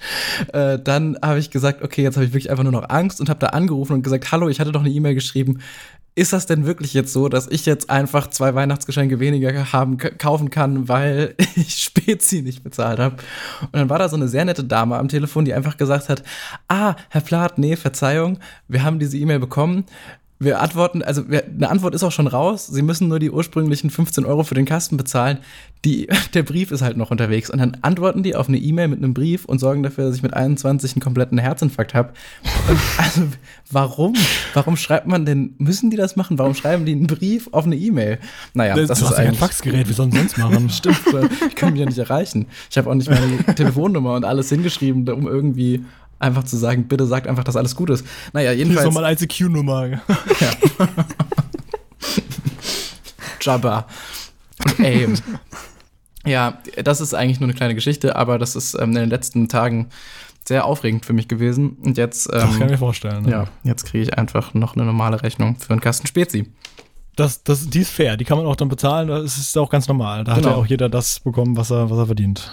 [0.53, 3.29] äh, dann habe ich gesagt, okay, jetzt habe ich wirklich einfach nur noch Angst und
[3.29, 5.61] habe da angerufen und gesagt, hallo, ich hatte doch eine E-Mail geschrieben
[6.19, 10.51] ist das denn wirklich jetzt so, dass ich jetzt einfach zwei Weihnachtsgeschenke weniger haben, kaufen
[10.51, 13.17] kann, weil ich Spezi nicht bezahlt habe?
[13.63, 16.25] Und dann war da so eine sehr nette Dame am Telefon, die einfach gesagt hat,
[16.67, 19.85] ah, Herr Plath, nee, Verzeihung, wir haben diese E-Mail bekommen
[20.41, 22.67] wir antworten, also wir, eine Antwort ist auch schon raus.
[22.67, 25.39] Sie müssen nur die ursprünglichen 15 Euro für den Kasten bezahlen.
[25.85, 27.51] Die, der Brief ist halt noch unterwegs.
[27.51, 30.23] Und dann antworten die auf eine E-Mail mit einem Brief und sorgen dafür, dass ich
[30.23, 32.13] mit 21 einen kompletten Herzinfarkt habe.
[32.99, 33.23] Also,
[33.71, 34.15] warum?
[34.55, 36.39] Warum schreibt man denn, müssen die das machen?
[36.39, 38.19] Warum schreiben die einen Brief auf eine E-Mail?
[38.55, 40.69] Naja, das, das ist ein Faxgerät, wie sollen sie sonst machen?
[40.71, 41.01] Stimmt,
[41.49, 42.47] ich kann mich ja nicht erreichen.
[42.71, 45.85] Ich habe auch nicht meine Telefonnummer und alles hingeschrieben, um irgendwie
[46.19, 48.05] Einfach zu sagen, bitte sagt einfach, dass alles gut ist.
[48.33, 48.81] Naja, jedenfalls.
[48.81, 49.89] Hier ist nochmal ICQ-Nummer.
[49.89, 50.01] Ja.
[53.41, 53.87] Jabba.
[54.65, 55.15] Und AIM.
[56.27, 59.49] Ja, das ist eigentlich nur eine kleine Geschichte, aber das ist ähm, in den letzten
[59.49, 59.89] Tagen
[60.47, 61.77] sehr aufregend für mich gewesen.
[61.85, 62.27] Und jetzt.
[62.27, 63.25] Ähm, das kann ich mir vorstellen.
[63.25, 63.31] Ne?
[63.31, 66.51] Ja, jetzt kriege ich einfach noch eine normale Rechnung für einen Kasten Spezi.
[67.15, 69.89] Das, das, die ist fair, die kann man auch dann bezahlen, das ist auch ganz
[69.89, 70.23] normal.
[70.23, 70.51] Da genau.
[70.51, 72.53] hat ja auch jeder das bekommen, was er, was er verdient.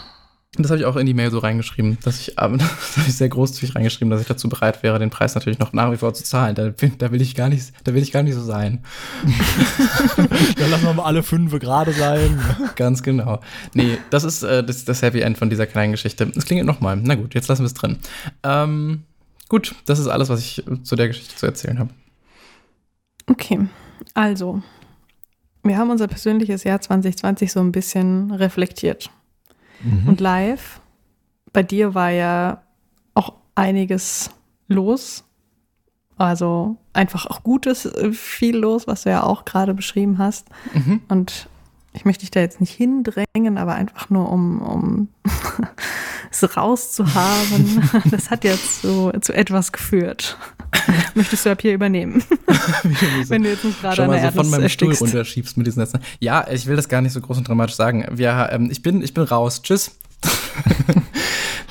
[0.57, 3.15] Das habe ich auch in die Mail so reingeschrieben, dass ich, äh, das habe ich
[3.15, 6.13] sehr großzügig reingeschrieben, dass ich dazu bereit wäre, den Preis natürlich noch nach wie vor
[6.13, 6.55] zu zahlen.
[6.55, 8.83] Da, da will ich gar nicht, da will ich gar nicht so sein.
[10.57, 12.39] Dann lassen wir mal alle fünf gerade sein.
[12.75, 13.41] Ganz genau.
[13.73, 16.31] Nee, das ist äh, das, das Happy End von dieser kleinen Geschichte.
[16.35, 16.97] Es klingelt nochmal.
[16.97, 17.97] Na gut, jetzt lassen wir es drin.
[18.43, 19.03] Ähm,
[19.49, 21.89] gut, das ist alles, was ich zu der Geschichte zu erzählen habe.
[23.27, 23.59] Okay,
[24.13, 24.61] also,
[25.63, 29.09] wir haben unser persönliches Jahr 2020 so ein bisschen reflektiert
[29.81, 30.09] mhm.
[30.09, 30.81] und live.
[31.53, 32.61] Bei dir war ja
[33.13, 34.29] auch einiges
[34.67, 35.23] los.
[36.17, 40.47] Also einfach auch Gutes, äh, viel los, was du ja auch gerade beschrieben hast.
[40.73, 41.01] Mhm.
[41.09, 41.49] Und
[41.95, 45.07] ich möchte dich da jetzt nicht hindrängen, aber einfach nur um, um
[46.31, 47.89] es rauszuhaben.
[48.11, 50.37] Das hat jetzt so zu etwas geführt.
[51.15, 52.23] Möchtest du ab hier übernehmen?
[53.27, 54.97] Wenn du jetzt nicht gerade an der so von meinem erstickst.
[54.97, 56.01] Stuhl runterschiebst mit diesen Netzen.
[56.19, 58.05] Ja, ich will das gar nicht so groß und dramatisch sagen.
[58.11, 59.61] Wir, ähm, ich, bin, ich bin raus.
[59.61, 59.97] Tschüss.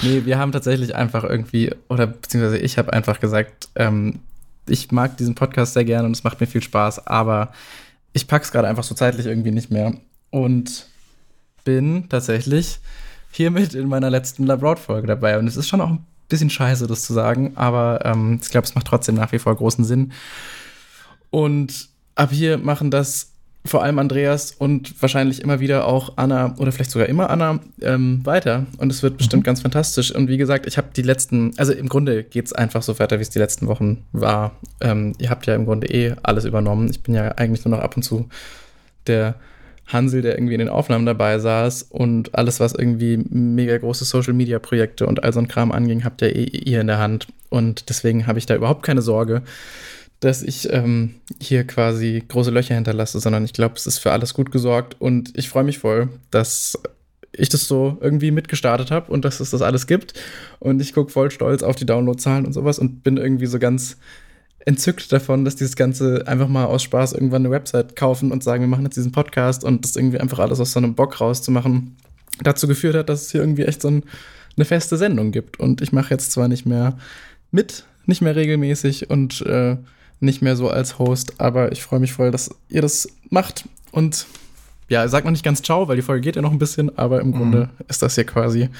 [0.03, 4.21] nee, wir haben tatsächlich einfach irgendwie, oder beziehungsweise ich habe einfach gesagt, ähm,
[4.67, 7.53] ich mag diesen Podcast sehr gerne und es macht mir viel Spaß, aber
[8.15, 9.95] ich pack's gerade einfach so zeitlich irgendwie nicht mehr
[10.35, 10.89] und
[11.63, 12.81] bin tatsächlich
[13.31, 15.39] hiermit in meiner letzten Labroad-Folge dabei.
[15.39, 18.67] Und es ist schon auch ein bisschen scheiße, das zu sagen, aber ähm, ich glaube,
[18.67, 20.13] es macht trotzdem nach wie vor großen Sinn.
[21.31, 23.31] Und ab hier machen das
[23.65, 28.27] vor allem Andreas und wahrscheinlich immer wieder auch Anna oder vielleicht sogar immer Anna ähm,
[28.27, 28.67] weiter.
[28.79, 29.47] Und es wird bestimmt mhm.
[29.47, 30.13] ganz fantastisch.
[30.13, 33.21] Und wie gesagt, ich habe die letzten, also im Grunde geht es einfach so weiter,
[33.21, 34.57] wie es die letzten Wochen war.
[34.81, 36.91] Ähm, ihr habt ja im Grunde eh alles übernommen.
[36.91, 38.29] Ich bin ja eigentlich nur noch ab und zu
[39.07, 39.37] der
[39.87, 45.07] Hansel, der irgendwie in den Aufnahmen dabei saß und alles, was irgendwie mega große Social-Media-Projekte
[45.07, 47.27] und all so ein Kram anging, habt ihr eh ihr in der Hand.
[47.51, 49.43] Und deswegen habe ich da überhaupt keine Sorge,
[50.21, 54.33] dass ich ähm, hier quasi große Löcher hinterlasse, sondern ich glaube, es ist für alles
[54.33, 56.79] gut gesorgt und ich freue mich voll, dass
[57.37, 60.15] ich das so irgendwie mitgestartet habe und dass es das alles gibt.
[60.61, 63.99] Und ich gucke voll stolz auf die Downloadzahlen und sowas und bin irgendwie so ganz
[64.67, 68.63] entzückt davon, dass dieses Ganze einfach mal aus Spaß irgendwann eine Website kaufen und sagen,
[68.63, 71.97] wir machen jetzt diesen Podcast und das irgendwie einfach alles aus so einem Bock rauszumachen,
[72.43, 74.05] dazu geführt hat, dass es hier irgendwie echt so ein,
[74.57, 75.61] eine feste Sendung gibt.
[75.61, 76.97] Und ich mache jetzt zwar nicht mehr
[77.51, 79.77] mit, nicht mehr regelmäßig und äh,
[80.21, 83.69] nicht mehr so als Host, aber ich freue mich voll, dass ihr das macht.
[83.93, 84.27] Und
[84.89, 87.21] ja, sagt noch nicht ganz ciao, weil die Folge geht ja noch ein bisschen, aber
[87.21, 87.33] im mhm.
[87.33, 88.71] Grunde ist das hier quasi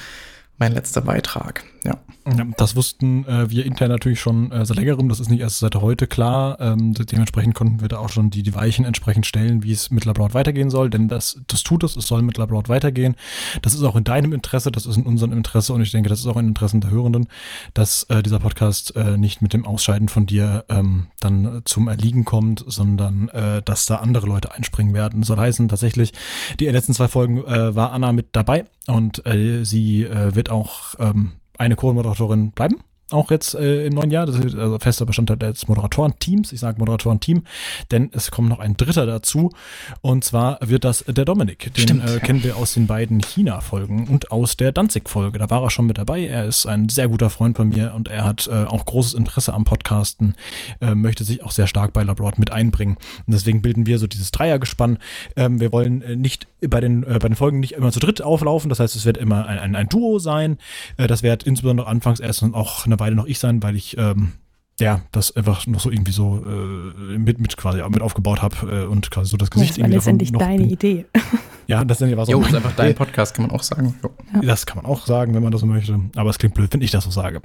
[0.57, 1.63] mein letzter Beitrag.
[1.85, 1.97] Ja.
[2.27, 5.09] Ja, das wussten äh, wir intern natürlich schon äh, seit längerem.
[5.09, 6.59] Das ist nicht erst seit heute klar.
[6.59, 10.05] Ähm, dementsprechend konnten wir da auch schon die, die Weichen entsprechend stellen, wie es mit
[10.05, 10.89] Labroad weitergehen soll.
[10.89, 11.95] Denn das, das tut es.
[11.95, 13.15] Es soll mit Labroad weitergehen.
[13.61, 14.71] Das ist auch in deinem Interesse.
[14.71, 15.71] Das ist in unserem Interesse.
[15.73, 17.27] Und ich denke, das ist auch in Interessen der Hörenden,
[17.75, 22.25] dass äh, dieser Podcast äh, nicht mit dem Ausscheiden von dir ähm, dann zum Erliegen
[22.25, 25.21] kommt, sondern äh, dass da andere Leute einspringen werden.
[25.21, 26.11] Soll heißen, tatsächlich,
[26.59, 30.95] die letzten zwei Folgen äh, war Anna mit dabei und äh, sie äh, wird auch
[30.97, 32.77] ähm, eine Co-Moderatorin bleiben
[33.11, 34.25] auch jetzt äh, im neuen Jahr.
[34.25, 36.51] Das ist also fester Bestandteil des Moderatorenteams.
[36.51, 37.43] Ich sage Moderatorenteam,
[37.91, 39.51] denn es kommt noch ein dritter dazu.
[40.01, 41.71] Und zwar wird das der Dominik.
[41.75, 45.37] Den Stimmt, äh, kennen wir aus den beiden China-Folgen und aus der Danzig-Folge.
[45.37, 46.25] Da war er schon mit dabei.
[46.25, 49.53] Er ist ein sehr guter Freund von mir und er hat äh, auch großes Interesse
[49.53, 50.35] am Podcasten,
[50.81, 52.97] äh, möchte sich auch sehr stark bei Labroad mit einbringen.
[53.27, 54.97] Und deswegen bilden wir so dieses Dreiergespann.
[55.35, 58.21] Ähm, wir wollen äh, nicht bei den, äh, bei den Folgen nicht immer zu dritt
[58.21, 58.69] auflaufen.
[58.69, 60.57] Das heißt, es wird immer ein, ein, ein Duo sein.
[60.97, 64.33] das wird insbesondere anfangs erst auch eine Weile noch ich sein, weil ich ähm,
[64.79, 68.85] ja, das einfach noch so irgendwie so äh, mit, mit quasi mit aufgebaut habe äh,
[68.85, 70.71] und quasi so das Gesicht das war irgendwie letztendlich davon deine bin.
[70.71, 71.05] Idee.
[71.67, 72.31] Ja, das war so.
[72.31, 73.95] Jo, ist einfach dein Podcast, kann man auch sagen.
[74.35, 74.41] Ja.
[74.41, 75.99] Das kann man auch sagen, wenn man das so möchte.
[76.15, 77.41] Aber es klingt blöd, wenn ich das so sage.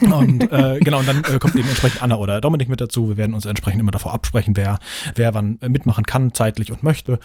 [0.00, 3.08] Und äh, genau, und dann äh, kommt eben entsprechend Anna oder Dominik mit dazu.
[3.08, 4.78] Wir werden uns entsprechend immer davor absprechen, wer,
[5.14, 7.18] wer wann mitmachen kann, zeitlich und möchte.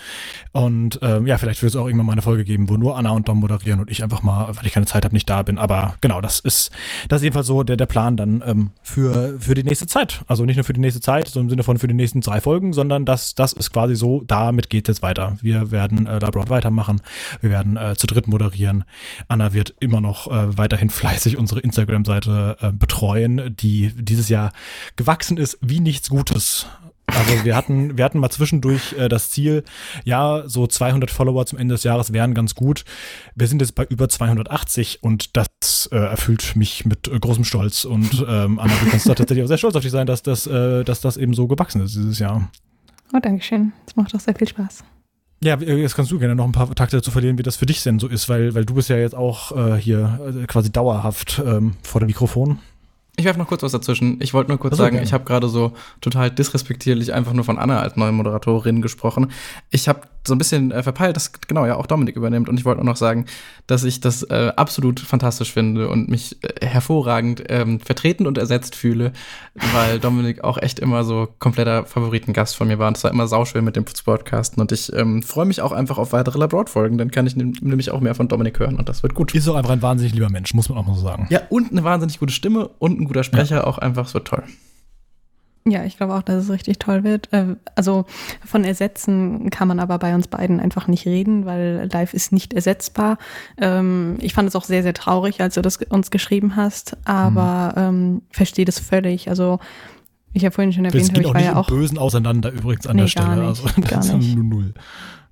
[0.51, 3.11] Und ähm, ja, vielleicht wird es auch irgendwann mal eine Folge geben, wo nur Anna
[3.11, 5.57] und Dom moderieren und ich einfach mal, weil ich keine Zeit habe, nicht da bin.
[5.57, 6.71] Aber genau, das ist,
[7.09, 10.23] das ist jedenfalls so der, der Plan dann ähm, für, für die nächste Zeit.
[10.27, 12.41] Also nicht nur für die nächste Zeit, so im Sinne von für die nächsten drei
[12.41, 15.37] Folgen, sondern das, das ist quasi so, damit geht es jetzt weiter.
[15.41, 17.01] Wir werden äh, Labroad weitermachen.
[17.41, 18.83] Wir werden äh, zu dritt moderieren.
[19.27, 24.51] Anna wird immer noch äh, weiterhin fleißig unsere Instagram-Seite äh, betreuen, die dieses Jahr
[24.95, 26.67] gewachsen ist wie nichts Gutes.
[27.07, 29.63] Also wir hatten, wir hatten mal zwischendurch äh, das Ziel,
[30.03, 32.85] ja, so 200 Follower zum Ende des Jahres wären ganz gut.
[33.35, 37.85] Wir sind jetzt bei über 280 und das äh, erfüllt mich mit äh, großem Stolz.
[37.85, 40.47] Und ähm, Anna, du kannst da tatsächlich auch sehr stolz auf dich sein, dass das,
[40.47, 42.49] äh, dass das eben so gewachsen ist dieses Jahr.
[43.13, 43.73] Oh, danke schön.
[43.85, 44.83] Das macht auch sehr viel Spaß.
[45.43, 47.81] Ja, jetzt kannst du gerne noch ein paar Takte dazu verlieren, wie das für dich
[47.81, 51.41] denn so ist, weil, weil du bist ja jetzt auch äh, hier äh, quasi dauerhaft
[51.43, 52.59] ähm, vor dem Mikrofon.
[53.17, 54.17] Ich werfe noch kurz was dazwischen.
[54.21, 55.05] Ich wollte nur kurz sagen, gerne.
[55.05, 59.31] ich habe gerade so total disrespektierlich einfach nur von Anna als neue Moderatorin gesprochen.
[59.69, 62.47] Ich habe so ein bisschen äh, verpeilt, dass genau ja auch Dominik übernimmt.
[62.47, 63.25] Und ich wollte nur noch sagen,
[63.67, 68.75] dass ich das äh, absolut fantastisch finde und mich äh, hervorragend ähm, vertreten und ersetzt
[68.75, 69.13] fühle,
[69.73, 72.87] weil Dominik auch echt immer so kompletter Favoritengast von mir war.
[72.87, 74.61] Und es war immer sauschön mit dem Podcasten.
[74.61, 76.97] Und ich ähm, freue mich auch einfach auf weitere Labroad-Folgen.
[76.97, 79.33] Dann kann ich nämlich auch mehr von Dominik hören und das wird gut.
[79.33, 81.27] Ist auch einfach ein wahnsinnig lieber Mensch, muss man auch mal so sagen.
[81.29, 83.57] Ja, und eine wahnsinnig gute Stimme und ein guter Sprecher.
[83.57, 83.63] Ja.
[83.65, 84.43] Auch einfach, es wird toll.
[85.63, 87.31] Ja, ich glaube auch, dass es richtig toll wird.
[87.31, 88.05] Äh, also
[88.43, 92.53] von ersetzen kann man aber bei uns beiden einfach nicht reden, weil live ist nicht
[92.53, 93.17] ersetzbar.
[93.57, 97.73] Ähm, ich fand es auch sehr, sehr traurig, als du das uns geschrieben hast, aber
[97.75, 97.81] mhm.
[97.83, 99.29] ähm, verstehe das völlig.
[99.29, 99.59] Also
[100.33, 103.09] ich habe vorhin schon erwähnt, ich war ja auch bösen auseinander übrigens an nee, der
[103.09, 103.35] Stelle.
[103.35, 104.73] Nicht, also das ist null.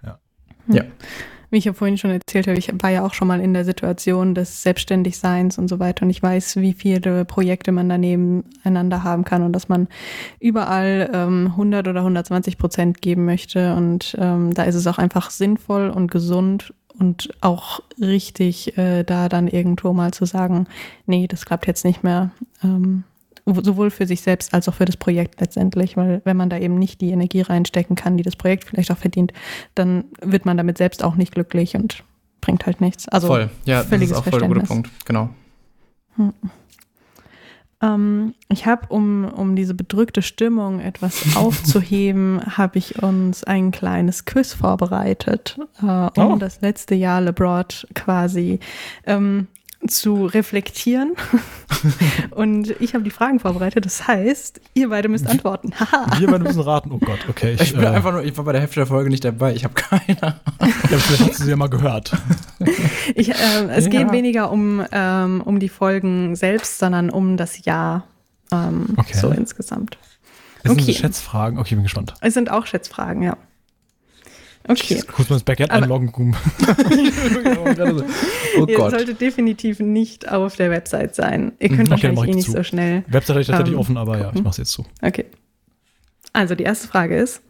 [0.03, 0.19] Ja.
[0.67, 0.83] ja
[1.49, 3.65] wie ich ja vorhin schon erzählt habe, ich war ja auch schon mal in der
[3.65, 9.03] Situation des Selbstständigseins und so weiter und ich weiß, wie viele Projekte man daneben einander
[9.03, 9.87] haben kann und dass man
[10.39, 15.31] überall ähm, 100 oder 120 Prozent geben möchte und ähm, da ist es auch einfach
[15.31, 20.67] sinnvoll und gesund und auch richtig, äh, da dann irgendwo mal zu sagen,
[21.05, 22.31] nee, das klappt jetzt nicht mehr.
[22.63, 23.03] Ähm,
[23.55, 26.75] sowohl für sich selbst als auch für das Projekt letztendlich, weil wenn man da eben
[26.75, 29.33] nicht die Energie reinstecken kann, die das Projekt vielleicht auch verdient,
[29.75, 32.03] dann wird man damit selbst auch nicht glücklich und
[32.41, 33.07] bringt halt nichts.
[33.07, 35.29] Also voll, ja, das ist auch voll der gute Punkt, genau.
[36.15, 36.33] Hm.
[37.81, 44.25] Ähm, ich habe, um, um diese bedrückte Stimmung etwas aufzuheben, habe ich uns ein kleines
[44.25, 46.35] Quiz vorbereitet, äh, um oh.
[46.35, 48.59] das letzte Jahr LeBroad quasi
[49.05, 49.47] ähm,
[49.87, 51.13] zu reflektieren.
[52.31, 53.85] und ich habe die Fragen vorbereitet.
[53.85, 55.71] Das heißt, ihr beide müsst antworten.
[56.17, 56.91] wir beide müssen raten.
[56.91, 57.53] Oh Gott, okay.
[57.53, 59.53] Ich, ich bin äh, einfach nur, ich war bei der Hälfte der Folge nicht dabei.
[59.53, 60.39] Ich habe keine Ahnung.
[60.59, 62.11] Ja, vielleicht hast du sie ja mal gehört.
[63.15, 63.33] Ich, äh,
[63.69, 63.91] es ja.
[63.91, 68.03] geht weniger um, ähm, um die Folgen selbst, sondern um das Jahr
[68.51, 69.17] ähm, okay.
[69.17, 69.97] so insgesamt.
[70.63, 70.81] Es okay.
[70.83, 71.57] sind Schätzfragen.
[71.57, 72.13] Okay, bin gespannt.
[72.21, 73.37] Es sind auch Schätzfragen, ja.
[74.71, 74.97] Okay.
[74.99, 75.03] Okay.
[75.11, 76.11] Kurz mal ins Backend Aber- einloggen.
[78.57, 78.91] Oh Ihr Gott.
[78.91, 81.53] solltet definitiv nicht auf der Website sein.
[81.59, 81.93] Ihr könnt Mhm.
[81.93, 82.51] Okay, wahrscheinlich mach ich eh nicht zu.
[82.51, 83.03] so schnell.
[83.07, 84.43] Website habe ich tatsächlich Ähm, offen, aber ja, ich gucken.
[84.43, 84.85] mach's jetzt zu.
[85.01, 85.25] Okay.
[86.33, 87.41] Also die erste Frage ist,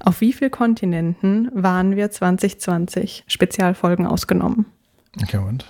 [0.00, 3.24] auf wie vielen Kontinenten waren wir 2020?
[3.26, 4.66] Spezialfolgen ausgenommen.
[5.22, 5.66] Okay, Moment.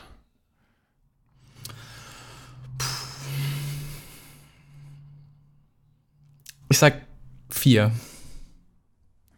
[6.69, 7.03] Ich sag
[7.49, 7.93] vier.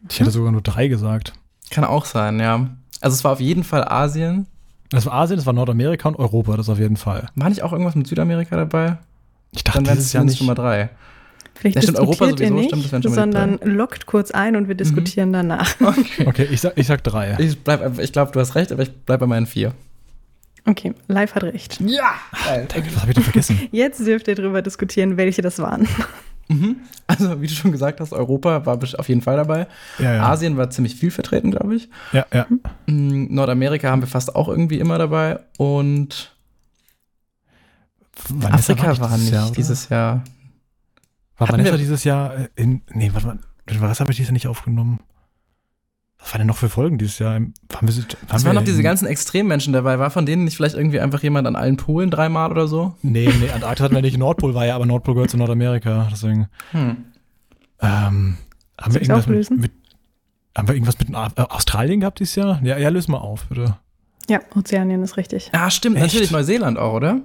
[0.09, 1.33] Ich hätte sogar nur drei gesagt.
[1.69, 2.69] Kann auch sein, ja.
[3.01, 4.47] Also es war auf jeden Fall Asien.
[4.89, 7.27] Das war Asien, das war Nordamerika und Europa, das auf jeden Fall.
[7.35, 8.97] War nicht auch irgendwas mit Südamerika dabei?
[9.51, 10.47] Ich dachte, Dann wären dieses es Jahr zumindest nicht.
[10.47, 10.89] Nummer drei.
[11.55, 14.75] Vielleicht Ja, stimmt, Europa sowieso, nicht, stimmt, das schon sondern lockt kurz ein und wir
[14.75, 15.75] diskutieren danach.
[16.25, 17.35] Okay, ich sag, ich sag drei.
[17.39, 19.73] Ich, bleib ich glaube, du hast recht, aber ich bleibe bei meinen vier.
[20.65, 21.79] Okay, live hat recht.
[21.81, 22.13] Ja!
[22.67, 23.59] David, was habe ich denn vergessen?
[23.71, 25.87] Jetzt dürft ihr darüber diskutieren, welche das waren.
[26.49, 26.77] Mhm.
[27.05, 29.67] Also, wie du schon gesagt hast, Europa war auf jeden Fall dabei.
[29.99, 30.23] Ja, ja.
[30.29, 31.89] Asien war ziemlich viel vertreten, glaube ich.
[32.11, 32.47] Ja, ja.
[32.87, 35.39] Mm, Nordamerika haben wir fast auch irgendwie immer dabei.
[35.57, 36.35] Und
[38.27, 40.23] Vanessa Afrika war nicht Jahr, dieses Jahr.
[41.37, 42.81] War Vanessa dieses Jahr äh, in.
[42.89, 43.39] Nee, warte mal.
[43.79, 44.99] Was habe ich dieses Jahr nicht aufgenommen?
[46.21, 47.31] Was waren denn noch für Folgen dieses Jahr?
[47.33, 47.49] Waren wir,
[47.79, 49.99] waren Es wir waren noch diese in- ganzen Extremmenschen dabei.
[49.99, 52.93] War von denen nicht vielleicht irgendwie einfach jemand an allen Polen dreimal oder so?
[53.01, 54.17] Nee, nee, Antarktis hatten wir nicht.
[54.17, 56.07] Nordpol war ja, aber Nordpol gehört zu Nordamerika.
[56.11, 56.47] Deswegen.
[56.71, 56.97] Hm.
[57.81, 58.37] Ähm,
[58.79, 59.59] haben, wir irgendwas mit, auflösen?
[59.61, 59.71] mit,
[60.57, 62.59] haben wir irgendwas mit äh, Australien gehabt dieses Jahr?
[62.63, 63.77] Ja, ja, löse mal auf, bitte.
[64.29, 65.49] Ja, Ozeanien ist richtig.
[65.53, 65.95] Ja, stimmt.
[65.95, 66.05] Echt?
[66.07, 67.21] Natürlich Neuseeland auch, oder?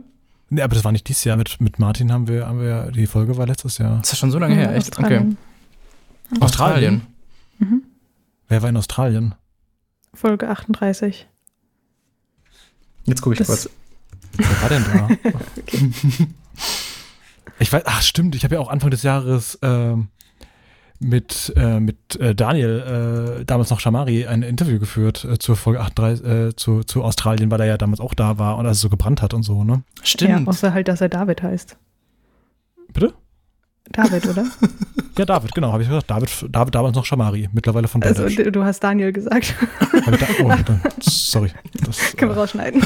[0.51, 1.37] Nee, aber das war nicht dieses Jahr.
[1.37, 3.99] Mit, mit Martin haben wir, haben wir, die Folge war letztes Jahr.
[3.99, 4.97] Das ist schon so lange her, Ja, echt?
[4.99, 5.35] Okay.
[6.39, 6.41] Australien.
[6.41, 7.03] Australien?
[7.59, 7.83] Mhm.
[8.55, 9.35] Wer war in Australien?
[10.15, 11.27] Folge 38.
[13.05, 13.69] Jetzt gucke ich Das- kurz.
[14.35, 15.09] Wer war denn da?
[17.59, 20.07] Ich weiß, ach stimmt, ich habe ja auch Anfang des Jahres ähm,
[21.01, 25.81] mit, äh, mit äh, Daniel, äh, damals noch Shamari, ein Interview geführt äh, zur Folge
[25.81, 28.83] 38, äh, zu, zu Australien, weil er ja damals auch da war und als es
[28.83, 29.83] so gebrannt hat und so, ne?
[30.05, 30.31] Stimmt.
[30.31, 31.77] Ja, außer halt, dass er David heißt.
[32.93, 33.15] Bitte?
[33.93, 34.47] David, oder?
[35.17, 36.11] Ja, David, genau, habe ich gesagt.
[36.11, 38.35] David, David damals noch Shamari, mittlerweile von Also Badass.
[38.35, 39.55] du du hast Daniel gesagt.
[39.93, 40.13] Da,
[40.43, 41.53] oh, dann, sorry.
[41.87, 42.83] Das, Können wir äh, rausschneiden.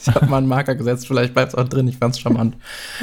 [0.00, 2.56] Ich habe mal einen Marker gesetzt, vielleicht bleibt es auch drin, ich fand's charmant.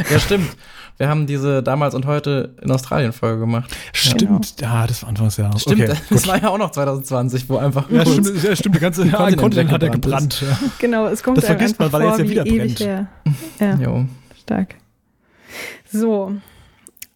[0.09, 0.55] Ja, stimmt.
[0.97, 3.75] Wir haben diese damals und heute in Australien Folge gemacht.
[3.91, 5.61] stimmt, ja, das war Anfang des Jahres.
[5.63, 6.27] Stimmt, okay, das gut.
[6.27, 9.35] war ja auch noch 2020, wo einfach Ja, stimmt, ja, stimmt, der ganze Kontinent ein
[9.35, 10.41] Kontinent hat er gebrannt.
[10.41, 10.57] Ja.
[10.79, 12.79] Genau, es kommt Das vergisst man, weil er jetzt ja wie wieder ewig brennt.
[12.79, 13.07] her.
[13.59, 14.05] Ja, Jo.
[14.41, 14.75] stark.
[15.91, 16.31] So,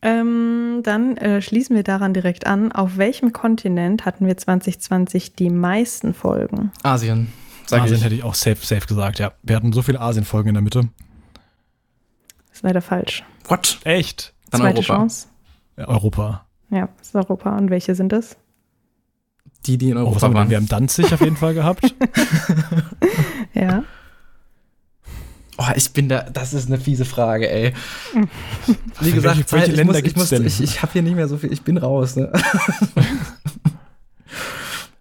[0.07, 2.71] ähm, dann äh, schließen wir daran direkt an.
[2.71, 6.71] Auf welchem Kontinent hatten wir 2020 die meisten Folgen?
[6.83, 7.33] Asien,
[7.65, 8.03] sag Asien ich.
[8.05, 9.33] hätte ich auch safe, safe gesagt, ja.
[9.43, 10.87] Wir hatten so viele Asien-Folgen in der Mitte.
[12.53, 13.23] ist leider falsch.
[13.47, 13.79] What?
[13.83, 14.33] Echt?
[14.51, 14.95] Dann Zweite Europa.
[14.95, 15.27] Chance.
[15.77, 16.45] Ja, Europa.
[16.69, 17.57] Ja, ist Europa.
[17.57, 18.37] Und welche sind es?
[19.65, 20.35] Die, die in Oh, Europa denn?
[20.35, 20.49] waren.
[20.49, 21.93] Wir haben Danzig auf jeden Fall gehabt.
[23.53, 23.83] Ja.
[25.59, 27.73] Oh, ich bin da, das ist eine fiese Frage, ey.
[28.13, 28.25] Wie
[28.99, 30.45] Welche- gesagt, welche Zeit, ich, Länder muss, ich, gibt's muss, denn?
[30.45, 32.31] ich, ich habe hier nicht mehr so viel, ich bin raus, ne?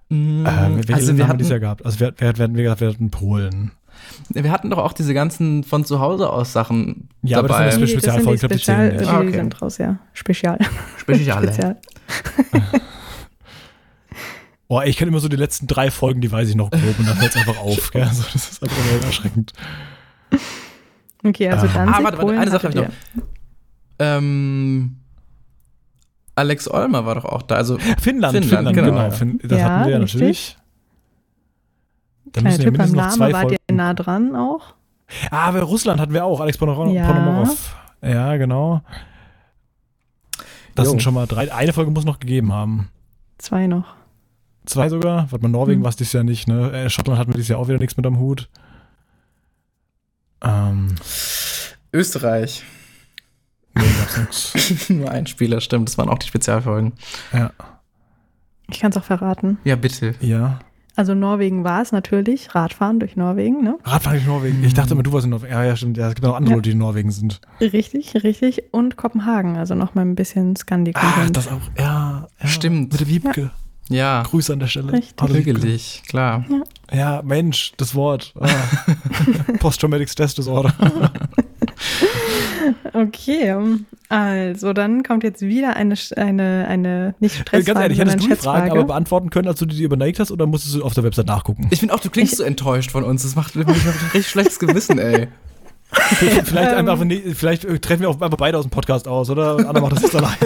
[0.08, 1.84] Mm, ähm, welche also Länder wir haben wir dieses Jahr gehabt?
[1.84, 3.72] Also wir, wir, wir gesagt, wir hatten Polen.
[4.28, 7.70] wir hatten doch auch diese ganzen von zu Hause aus Sachen Ja, aber das dabei.
[7.72, 9.00] sind für Spezialfolgen, ich glaube, die zählen nicht.
[9.04, 9.32] die Ah, okay.
[9.32, 9.98] sind raus, ja.
[10.12, 10.58] Spezial.
[10.98, 11.48] Speziale.
[11.48, 11.76] Spezial.
[14.68, 17.06] Oh, ich kenne immer so die letzten drei Folgen, die weiß ich noch grob und
[17.06, 17.92] dann fällt es einfach auf.
[17.92, 18.02] Gell?
[18.02, 19.52] Also, das ist einfach erschreckend.
[21.24, 21.70] Okay, also Ah.
[21.74, 22.94] dann Ah, warte, warte, eine Sache habe ich noch.
[23.98, 24.96] Ähm,
[26.34, 27.54] Alex Olmer war doch auch da.
[27.56, 28.00] Also Finnland,
[28.34, 28.90] Finnland, Finnland, genau.
[28.90, 29.10] genau.
[29.10, 30.56] Fin das Ja, hatten wir ja natürlich.
[32.26, 33.56] Da Kleiner Tipp beim mindestens noch Namen, zwei wart Folgen.
[33.70, 34.74] ihr nah dran auch?
[35.30, 36.92] Ah, aber Russland hatten wir auch, Alex Ponomorov.
[36.92, 37.46] Ja.
[38.02, 38.82] Ja, genau.
[40.74, 40.90] Das Jo.
[40.90, 41.50] sind schon mal drei.
[41.52, 42.90] Eine Folge muss noch gegeben haben.
[43.38, 43.94] Zwei noch.
[44.66, 45.30] Zwei sogar.
[45.30, 45.84] Warte mal, Norwegen Hm.
[45.84, 46.70] war es dieses Jahr nicht, ne?
[46.72, 48.50] Äh, Schottland hatten wir dieses Jahr auch wieder nichts mit am Hut.
[50.42, 50.94] Ähm,
[51.92, 52.64] Österreich.
[53.74, 54.16] nee, gab's
[54.54, 54.88] nix.
[54.90, 55.88] Nur ein Spieler, stimmt.
[55.88, 56.92] Das waren auch die Spezialfolgen.
[57.32, 57.52] Ja.
[58.70, 59.58] Ich kann es auch verraten.
[59.64, 60.14] Ja, bitte.
[60.20, 60.58] Ja.
[60.96, 63.76] Also Norwegen war es natürlich, Radfahren durch Norwegen, ne?
[63.84, 64.64] Radfahren in Norwegen.
[64.64, 65.52] Ich dachte immer, du warst in Norwegen.
[65.52, 65.98] Ja, ja, stimmt.
[65.98, 66.56] Ja, es gibt noch andere Ja.
[66.56, 67.40] Leute, die in Norwegen sind.
[67.60, 68.72] Richtig, richtig.
[68.72, 71.36] Und Kopenhagen, also noch mal ein bisschen Ah, Skandi-Content.
[71.36, 71.60] das auch.
[71.78, 72.46] Ja, ja.
[72.48, 72.92] Stimmt.
[72.92, 73.40] Mit der Wiebke.
[73.42, 73.50] Ja,
[73.88, 74.92] Grüße an der Stelle.
[74.92, 75.28] Richtig.
[75.28, 76.44] Hügelig, klar.
[76.92, 78.32] Ja, Mensch, das Wort.
[78.38, 78.48] Ah.
[79.58, 80.74] Post-Traumatic Stress Disorder.
[82.92, 83.54] Okay,
[84.08, 88.28] also dann kommt jetzt wieder eine, eine, eine nicht Äh, Stressfrage, Ganz ehrlich, hättest du
[88.28, 90.94] die Fragen aber beantworten können, als du die dir überlegt hast, oder musstest du auf
[90.94, 91.68] der Website nachgucken?
[91.70, 93.22] Ich finde auch, du klingst so enttäuscht von uns.
[93.22, 95.28] Das macht mir ein richtig schlechtes Gewissen, ey.
[95.92, 96.78] vielleicht, Ähm.
[96.78, 99.56] einfach, nee, vielleicht äh, treffen wir auch einfach beide aus dem Podcast aus, oder?
[99.56, 100.36] Und Anna macht das jetzt allein.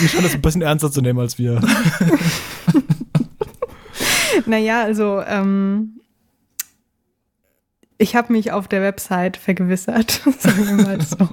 [0.00, 1.60] Die scheinen das ein bisschen ernster zu nehmen als wir.
[4.46, 6.00] naja, also ähm,
[7.98, 11.16] ich habe mich auf der Website vergewissert, sagen wir mal so.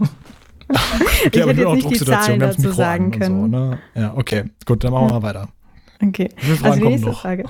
[1.26, 3.42] Okay, ich aber hätte jetzt nicht die Zahlen dazu sagen können.
[3.42, 3.80] So, ne?
[3.94, 4.46] Ja, okay.
[4.66, 5.50] Gut, dann machen wir mal weiter.
[6.02, 6.30] Okay.
[6.64, 7.12] Also nächste?
[7.12, 7.44] Frage.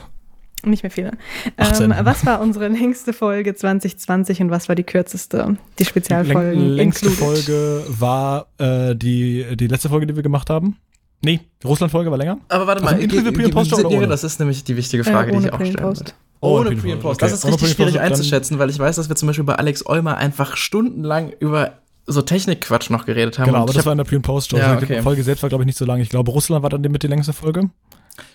[0.64, 1.12] Nicht mehr viele.
[1.58, 1.92] 18.
[1.92, 5.58] Ähm, was war unsere längste Folge 2020 und was war die kürzeste?
[5.80, 6.52] Die Spezialfolge.
[6.52, 7.46] Läng längste included.
[7.46, 10.78] Folge war äh, die, die letzte Folge, die wir gemacht haben.
[11.24, 12.40] Nee, die Russland-Folge war länger.
[12.50, 14.08] Aber warte Also mal, inklusive ge- Pre- und Post oder ohne?
[14.08, 16.02] das ist nämlich die wichtige Frage, Äh, die ohne ich auch Pre- und stellen Post.
[16.02, 16.12] würde.
[16.42, 17.22] Ohne Ohne Pre- und Post, Post.
[17.22, 17.36] Das okay.
[17.38, 20.18] ist Ohne richtig schwierig einzuschätzen, weil ich weiß, dass wir zum Beispiel bei Alex Eumer
[20.18, 21.74] einfach stundenlang über
[22.08, 23.46] so Technikquatsch noch geredet haben.
[23.46, 24.52] Genau, Und aber ich das war in der Pre- und Post.
[24.54, 25.02] Ja, Die okay.
[25.04, 26.00] Folge selbst war, glaube ich, nicht so lang.
[26.00, 27.70] Ich glaube, Russland war dann mit die längste Folge.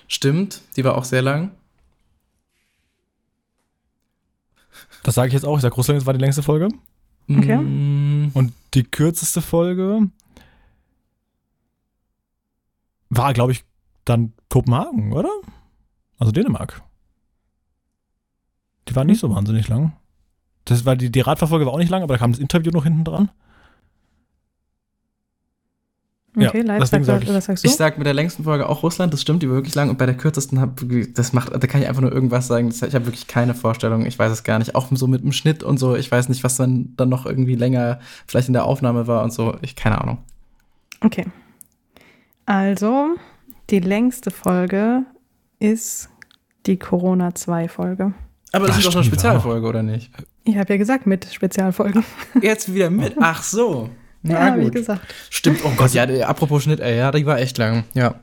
[0.09, 1.51] Stimmt, die war auch sehr lang.
[5.07, 5.55] Das sage ich jetzt auch.
[5.55, 6.67] Ich sage, Russland war die längste Folge.
[7.31, 7.59] Okay.
[7.59, 10.11] Mm, Und die kürzeste Folge
[13.09, 13.65] war, glaube ich,
[14.05, 15.31] dann Kopenhagen, oder?
[16.19, 16.83] Also Dänemark.
[18.89, 19.93] Die war nicht so wahnsinnig lang.
[20.65, 22.83] Das war die, die Radfahrfolge war auch nicht lang, aber da kam das Interview noch
[22.83, 23.31] hinten dran.
[26.39, 27.69] Ja, Okay, live, deswegen sag, ich- was sagst du?
[27.69, 29.89] Ich sag mit der längsten Folge auch Russland, das stimmt, die war wirklich lang.
[29.89, 30.81] Und bei der kürzesten, hab,
[31.15, 32.69] das macht, da kann ich einfach nur irgendwas sagen.
[32.69, 34.75] Das, ich habe wirklich keine Vorstellung, ich weiß es gar nicht.
[34.75, 37.55] Auch so mit dem Schnitt und so, ich weiß nicht, was dann, dann noch irgendwie
[37.55, 39.57] länger vielleicht in der Aufnahme war und so.
[39.63, 40.19] Ich keine Ahnung.
[41.01, 41.25] Okay.
[42.45, 43.17] Also,
[43.71, 45.05] die längste Folge
[45.59, 46.09] ist
[46.67, 48.13] die Corona-2-Folge.
[48.53, 50.11] Aber das ist doch eine Spezialfolge, oder nicht?
[50.45, 52.05] Ich habe ja gesagt, mit Spezialfolgen.
[52.41, 53.15] Jetzt wieder mit.
[53.21, 53.91] Ach so.
[54.31, 55.01] Ja, habe ich gesagt.
[55.31, 57.85] Stimmt, oh Gott, ja, apropos Schnitt, ey, ja, die war echt lang.
[57.95, 58.15] Ja.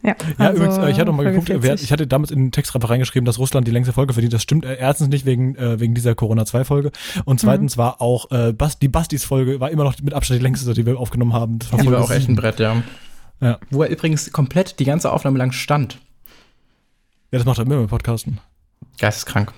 [0.00, 1.84] Ja, Ja, also übrigens, äh, ich hatte noch mal Folge geguckt, wer, 40.
[1.84, 4.32] ich hatte damals in den Text einfach reingeschrieben, dass Russland die längste Folge verdient.
[4.32, 6.92] Das stimmt äh, erstens nicht wegen, äh, wegen dieser Corona-2-Folge.
[7.24, 7.80] Und zweitens Mhm.
[7.80, 10.98] war auch äh, Bas, die Bastis-Folge war immer noch mit Abstand die längste, die wir
[11.00, 11.58] aufgenommen haben.
[11.58, 12.36] Das Die war Folge auch echt ein.
[12.36, 12.80] Brett, ja.
[13.40, 13.58] Ja.
[13.70, 15.98] Wo er übrigens komplett die ganze Aufnahme lang stand.
[17.32, 18.38] Ja, das macht er immer mit Podcasten.
[19.00, 19.52] Geisteskrank.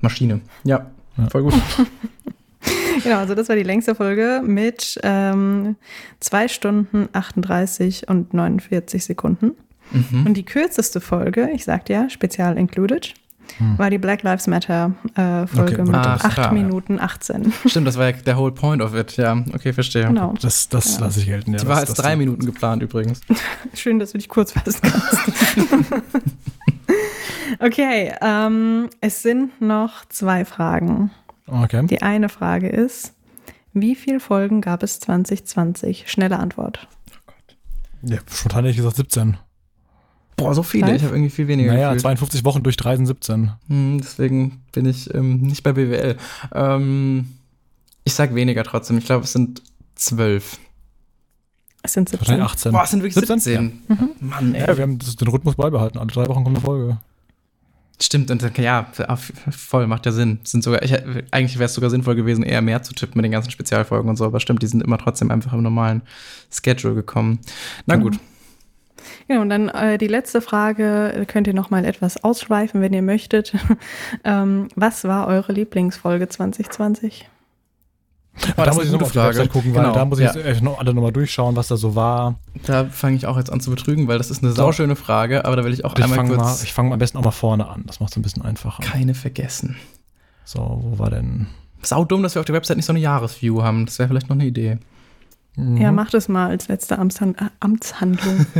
[0.00, 0.40] Maschine.
[0.64, 0.86] Ja,
[1.16, 1.28] Ja.
[1.30, 1.54] voll gut.
[3.02, 5.76] Genau, also das war die längste Folge mit ähm,
[6.20, 9.52] 2 Stunden 38 und 49 Sekunden.
[9.90, 10.26] mhm.
[10.26, 13.14] Und die kürzeste Folge, ich sagte ja, Spezial included,
[13.58, 13.78] Hm.
[13.78, 16.52] war die Black Lives Matter äh, Folge Okay, mit ah, 8 klar.
[16.54, 17.52] Minuten 18.
[17.66, 19.18] Stimmt, das war ja der whole point of it.
[19.18, 20.06] Ja, okay, verstehe.
[20.06, 20.32] Genau.
[20.40, 21.04] Das, das Ja.
[21.04, 21.52] lasse ich gelten.
[21.52, 23.20] Ja, Die das, war als das, drei Minuten geplant übrigens.
[23.74, 25.92] Schön, dass du dich kurz fassen kannst.
[27.60, 31.10] okay, ähm, es sind noch zwei Fragen.
[31.46, 31.86] Okay.
[31.86, 33.12] Die eine Frage ist,
[33.72, 36.10] wie viele Folgen gab es 2020?
[36.10, 36.88] Schnelle Antwort.
[38.02, 39.36] Ja, spontan hätte ich gesagt 17.
[40.36, 40.94] Boah, so viele.
[40.94, 42.02] Ich habe irgendwie viel weniger Naja, gefühlt.
[42.02, 43.52] 52 Wochen durch 3 sind 17.
[43.68, 46.16] Hm, deswegen bin ich ähm, nicht bei BWL.
[46.52, 47.28] Ähm,
[48.04, 48.98] ich sag weniger trotzdem.
[48.98, 49.62] Ich glaube, es sind
[49.94, 50.58] zwölf.
[51.82, 52.20] Es sind 17.
[52.20, 52.72] Wahrscheinlich 18.
[52.72, 53.38] Boah, es sind wirklich 17?
[53.40, 53.82] 17.
[54.20, 54.62] Mann, ey.
[54.62, 55.98] Ja, wir haben das, den Rhythmus beibehalten.
[55.98, 56.98] Alle drei Wochen kommt eine Folge.
[58.00, 58.88] Stimmt, und dann- ja,
[59.50, 60.40] voll, macht ja Sinn.
[60.42, 60.92] Sind sogar, ich,
[61.30, 64.16] eigentlich wäre es sogar sinnvoll gewesen, eher mehr zu tippen mit den ganzen Spezialfolgen und
[64.16, 66.02] so, aber stimmt, die sind immer trotzdem einfach im normalen
[66.50, 67.38] Schedule gekommen.
[67.86, 68.18] Na gut.
[69.28, 73.02] Genau, und dann äh, die letzte Frage könnt ihr noch mal etwas ausschweifen, wenn ihr
[73.02, 73.54] möchtet.
[74.24, 77.28] ähm, was war eure Lieblingsfolge 2020?
[78.36, 80.18] Oh, da das muss ich eine noch auf die Website gucken, Genau, weil da muss
[80.18, 80.34] ich ja.
[80.34, 82.34] jetzt echt noch alle nochmal durchschauen, was da so war.
[82.66, 85.56] Da fange ich auch jetzt an zu betrügen, weil das ist eine sauschöne Frage, aber
[85.56, 87.30] da will ich auch Ich einmal fange mal, kurz ich fang am besten auch mal
[87.30, 87.84] vorne an.
[87.86, 88.82] Das macht es ein bisschen einfacher.
[88.82, 89.76] keine vergessen.
[90.44, 91.46] So, wo war denn?
[91.82, 93.86] Sau dumm, dass wir auf der Website nicht so eine Jahresview haben.
[93.86, 94.78] Das wäre vielleicht noch eine Idee.
[95.56, 95.76] Mhm.
[95.76, 98.46] Ja, macht es mal als letzte Amtshan äh, Amtshandlung.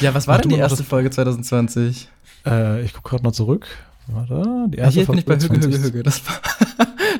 [0.00, 2.08] Ja, was war Mach denn die erste das- Folge 2020?
[2.46, 3.66] Äh, ich gucke gerade mal zurück.
[4.06, 5.92] Warte, die erste hier bin ich bei Folge Hüge, Hüge, 20.
[5.94, 6.02] Hüge.
[6.02, 6.34] Das war,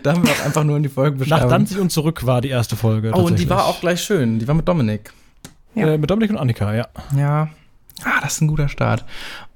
[0.02, 1.50] da haben wir auch einfach nur in die Folgen Nach beschrieben.
[1.50, 3.12] Danzig und zurück war die erste Folge.
[3.14, 4.38] Oh, und die war auch gleich schön.
[4.38, 5.12] Die war mit Dominik.
[5.74, 5.88] Ja.
[5.92, 6.88] Äh, mit Dominik und Annika, ja.
[7.16, 7.48] Ja.
[8.04, 9.04] Ah, das ist ein guter Start.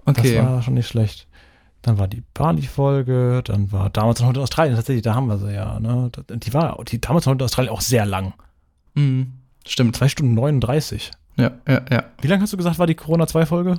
[0.05, 0.43] Das Okay.
[0.43, 1.27] war schon nicht schlecht.
[1.83, 5.55] Dann war die Bali-Folge, dann war damals noch in Australien, tatsächlich, da haben wir sie
[5.55, 5.79] ja.
[5.79, 6.11] Ne?
[6.29, 8.35] Die war die damals noch in Australien auch sehr lang.
[8.95, 9.33] Mhm.
[9.67, 9.95] Stimmt.
[9.97, 11.11] 2 Stunden 39.
[11.37, 12.05] Ja, ja, ja.
[12.21, 13.79] Wie lange hast du gesagt, war die Corona-2-Folge?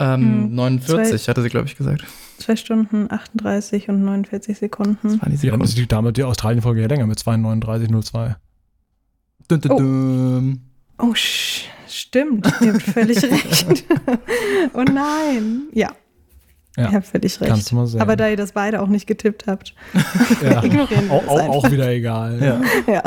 [0.00, 0.20] Ähm,
[0.50, 2.04] Hm, 49 hatte sie, glaube ich, gesagt.
[2.38, 4.98] Zwei Stunden 38 und 49 Sekunden.
[5.02, 5.74] Das waren die Ja, dann ist Sekunden.
[5.74, 8.36] die, damals die Australien-Folge ja länger mit 2,39,02.
[9.48, 10.60] Dun, dun,
[11.00, 11.06] Oh.
[11.10, 12.46] Oh, sch stimmt.
[12.60, 13.84] Ihr habt völlig recht.
[14.74, 15.62] oh nein.
[15.72, 15.92] Ja.
[16.76, 17.50] Ja, Ihr habt völlig recht.
[17.50, 18.00] Kannst du mal sehen.
[18.00, 19.74] Aber da ihr das beide auch nicht getippt habt.
[20.42, 20.62] ja.
[20.62, 22.40] ignorieren wir auch, das auch, auch wieder egal.
[22.40, 22.92] Ja.
[22.92, 23.02] Ja.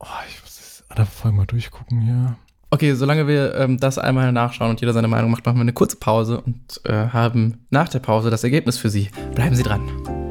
[0.00, 2.36] Oh, ich muss das alle Folgen mal durchgucken hier.
[2.74, 5.72] Okay, solange wir ähm, das einmal nachschauen und jeder seine Meinung macht, machen wir eine
[5.72, 9.10] kurze Pause und äh, haben nach der Pause das Ergebnis für Sie.
[9.36, 10.23] Bleiben Sie dran.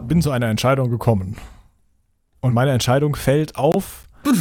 [0.00, 1.36] Bin zu einer Entscheidung gekommen.
[2.40, 4.08] Und meine Entscheidung fällt auf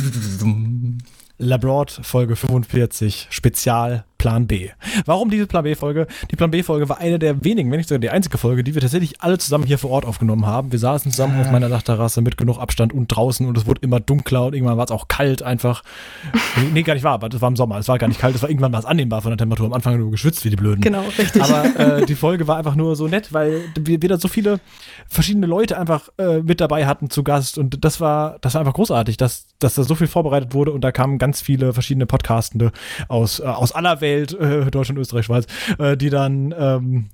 [1.37, 4.69] Labroad Folge 45 Spezial Plan B.
[5.07, 6.05] Warum diese Plan B-Folge?
[6.29, 8.81] Die Plan B-Folge war eine der wenigen, wenn nicht sogar die einzige Folge, die wir
[8.83, 10.71] tatsächlich alle zusammen hier vor Ort aufgenommen haben.
[10.71, 11.41] Wir saßen zusammen ah.
[11.41, 14.77] auf meiner Dachterrasse mit genug Abstand und draußen und es wurde immer dunkler und irgendwann
[14.77, 15.81] war es auch kalt einfach.
[16.71, 17.79] nee, gar nicht wahr, aber das war im Sommer.
[17.79, 19.65] Es war gar nicht kalt, es war irgendwann was annehmbar von der Temperatur.
[19.65, 20.81] Am Anfang nur geschwitzt wie die Blöden.
[20.81, 21.41] Genau, richtig.
[21.41, 24.59] Aber äh, die Folge war einfach nur so nett, weil wir, wir da so viele
[25.07, 28.75] verschiedene Leute einfach äh, mit dabei hatten zu Gast und das war, das war einfach
[28.75, 32.71] großartig, dass, dass da so viel vorbereitet wurde und da kamen ganz viele verschiedene Podcastende
[33.07, 35.45] aus, äh, aus aller Welt äh, Deutschland, Österreich, Schweiz,
[35.79, 37.09] äh, die dann ähm,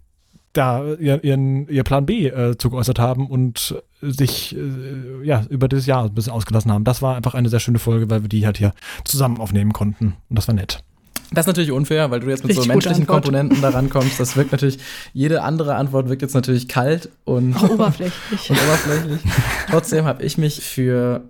[0.54, 6.06] da ihren, ihr Plan B äh, zugeäußert haben und sich äh, ja über dieses Jahr
[6.06, 6.84] ein bisschen ausgelassen haben.
[6.84, 8.74] Das war einfach eine sehr schöne Folge, weil wir die halt hier
[9.04, 10.16] zusammen aufnehmen konnten.
[10.30, 10.84] Und das war nett.
[11.32, 14.20] Das ist natürlich unfair, weil du jetzt mit Richtig so menschlichen Komponenten da rankommst.
[14.20, 14.80] Das wirkt natürlich,
[15.14, 18.50] jede andere Antwort wirkt jetzt natürlich kalt und, Auch oberflächlich.
[18.50, 19.22] und oberflächlich.
[19.70, 21.24] Trotzdem habe ich mich für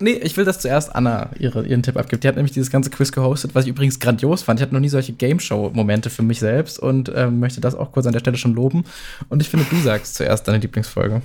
[0.00, 2.24] Nee, ich will, dass zuerst Anna ihre, ihren Tipp abgibt.
[2.24, 4.58] Die hat nämlich dieses ganze Quiz gehostet, was ich übrigens grandios fand.
[4.58, 7.92] Ich hatte noch nie solche Game Show-Momente für mich selbst und ähm, möchte das auch
[7.92, 8.84] kurz an der Stelle schon loben.
[9.28, 11.22] Und ich finde, du sagst zuerst deine Lieblingsfolge.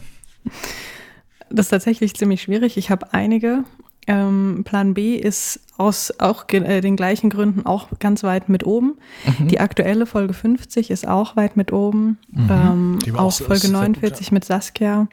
[1.50, 2.78] Das ist tatsächlich ziemlich schwierig.
[2.78, 3.64] Ich habe einige.
[4.08, 8.98] Ähm, Plan B ist aus auch äh, den gleichen Gründen auch ganz weit mit oben.
[9.38, 9.50] Mhm.
[9.50, 12.18] Die aktuelle Folge 50 ist auch weit mit oben.
[12.32, 13.00] Mhm.
[13.06, 14.34] Ähm, auch, Folge 49 gut, ja.
[14.34, 15.08] mit Saskia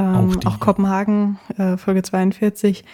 [0.00, 2.84] ähm, auch, auch, Kopenhagen, äh, Folge 42.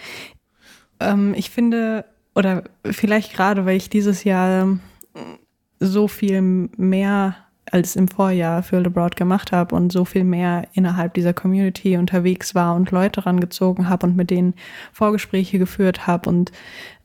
[0.99, 2.05] Ähm, ich finde,
[2.35, 4.77] oder vielleicht gerade, weil ich dieses Jahr
[5.79, 7.35] so viel mehr
[7.71, 12.55] als im Vorjahr für LeBroad gemacht habe und so viel mehr innerhalb dieser Community unterwegs
[12.55, 14.53] war und Leute rangezogen habe und mit denen
[14.93, 16.51] Vorgespräche geführt habe und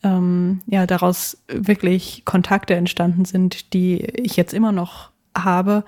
[0.02, 5.84] ähm, ja, daraus wirklich Kontakte entstanden sind, die ich jetzt immer noch habe,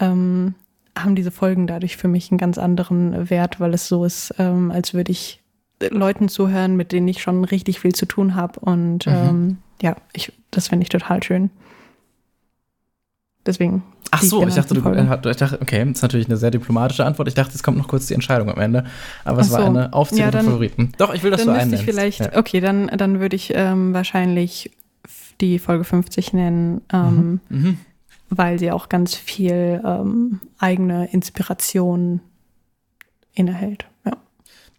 [0.00, 0.54] ähm,
[1.02, 4.70] haben diese Folgen dadurch für mich einen ganz anderen Wert, weil es so ist, ähm,
[4.70, 5.40] als würde ich
[5.90, 8.60] Leuten zuhören, mit denen ich schon richtig viel zu tun habe.
[8.60, 9.12] Und mhm.
[9.12, 11.50] ähm, ja, ich, das finde ich total schön.
[13.46, 13.82] Deswegen.
[14.10, 14.80] Ach so, ich dachte, du,
[15.30, 17.28] ich dachte, okay, das ist natürlich eine sehr diplomatische Antwort.
[17.28, 18.84] Ich dachte, es kommt noch kurz die Entscheidung am Ende.
[19.24, 19.54] Aber es so.
[19.54, 20.92] war eine Aufzählung ja, dann, von Favoriten.
[20.96, 22.36] Doch, ich will, dass dann du einen ich vielleicht, ja.
[22.36, 24.70] Okay, dann, dann würde ich ähm, wahrscheinlich
[25.40, 26.80] die Folge 50 nennen.
[26.92, 27.58] Ähm, mhm.
[27.58, 27.78] Mhm
[28.30, 32.20] weil sie auch ganz viel ähm, eigene Inspiration
[33.32, 33.86] innehält.
[34.04, 34.16] Ja.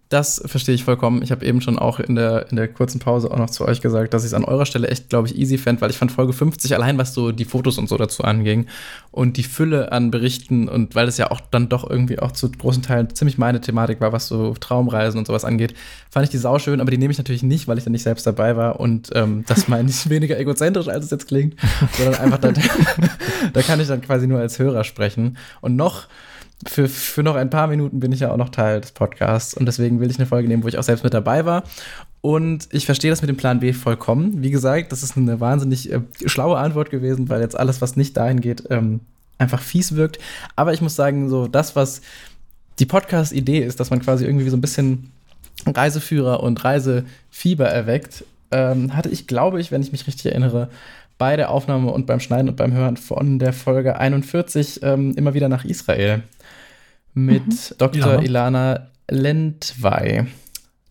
[0.09, 1.21] Das verstehe ich vollkommen.
[1.21, 3.79] Ich habe eben schon auch in der, in der kurzen Pause auch noch zu euch
[3.79, 6.11] gesagt, dass ich es an eurer Stelle echt, glaube ich, easy fände, weil ich fand
[6.11, 8.65] Folge 50 allein, was so die Fotos und so dazu anging
[9.11, 12.51] und die Fülle an Berichten und weil es ja auch dann doch irgendwie auch zu
[12.51, 15.75] großen Teilen ziemlich meine Thematik war, was so Traumreisen und sowas angeht,
[16.09, 18.01] fand ich die sau schön, aber die nehme ich natürlich nicht, weil ich da nicht
[18.01, 21.55] selbst dabei war und ähm, das meine ich weniger egozentrisch, als es jetzt klingt,
[21.99, 22.51] sondern einfach, da,
[23.53, 26.07] da kann ich dann quasi nur als Hörer sprechen und noch
[26.67, 29.65] für, für noch ein paar Minuten bin ich ja auch noch Teil des Podcasts und
[29.65, 31.63] deswegen will ich eine Folge nehmen, wo ich auch selbst mit dabei war.
[32.21, 34.43] Und ich verstehe das mit dem Plan B vollkommen.
[34.43, 38.17] Wie gesagt, das ist eine wahnsinnig äh, schlaue Antwort gewesen, weil jetzt alles, was nicht
[38.17, 38.99] dahin geht, ähm,
[39.37, 40.19] einfach fies wirkt.
[40.57, 42.01] Aber ich muss sagen, so das, was
[42.77, 45.11] die Podcast-Idee ist, dass man quasi irgendwie so ein bisschen
[45.65, 50.69] Reiseführer und Reisefieber erweckt, ähm, hatte ich, glaube ich, wenn ich mich richtig erinnere,
[51.19, 55.35] bei der Aufnahme und beim Schneiden und beim Hören von der Folge 41 ähm, immer
[55.35, 56.23] wieder nach Israel
[57.13, 57.75] mit mhm.
[57.77, 58.13] Dr.
[58.13, 58.21] Ja.
[58.21, 60.25] Ilana Lentwey.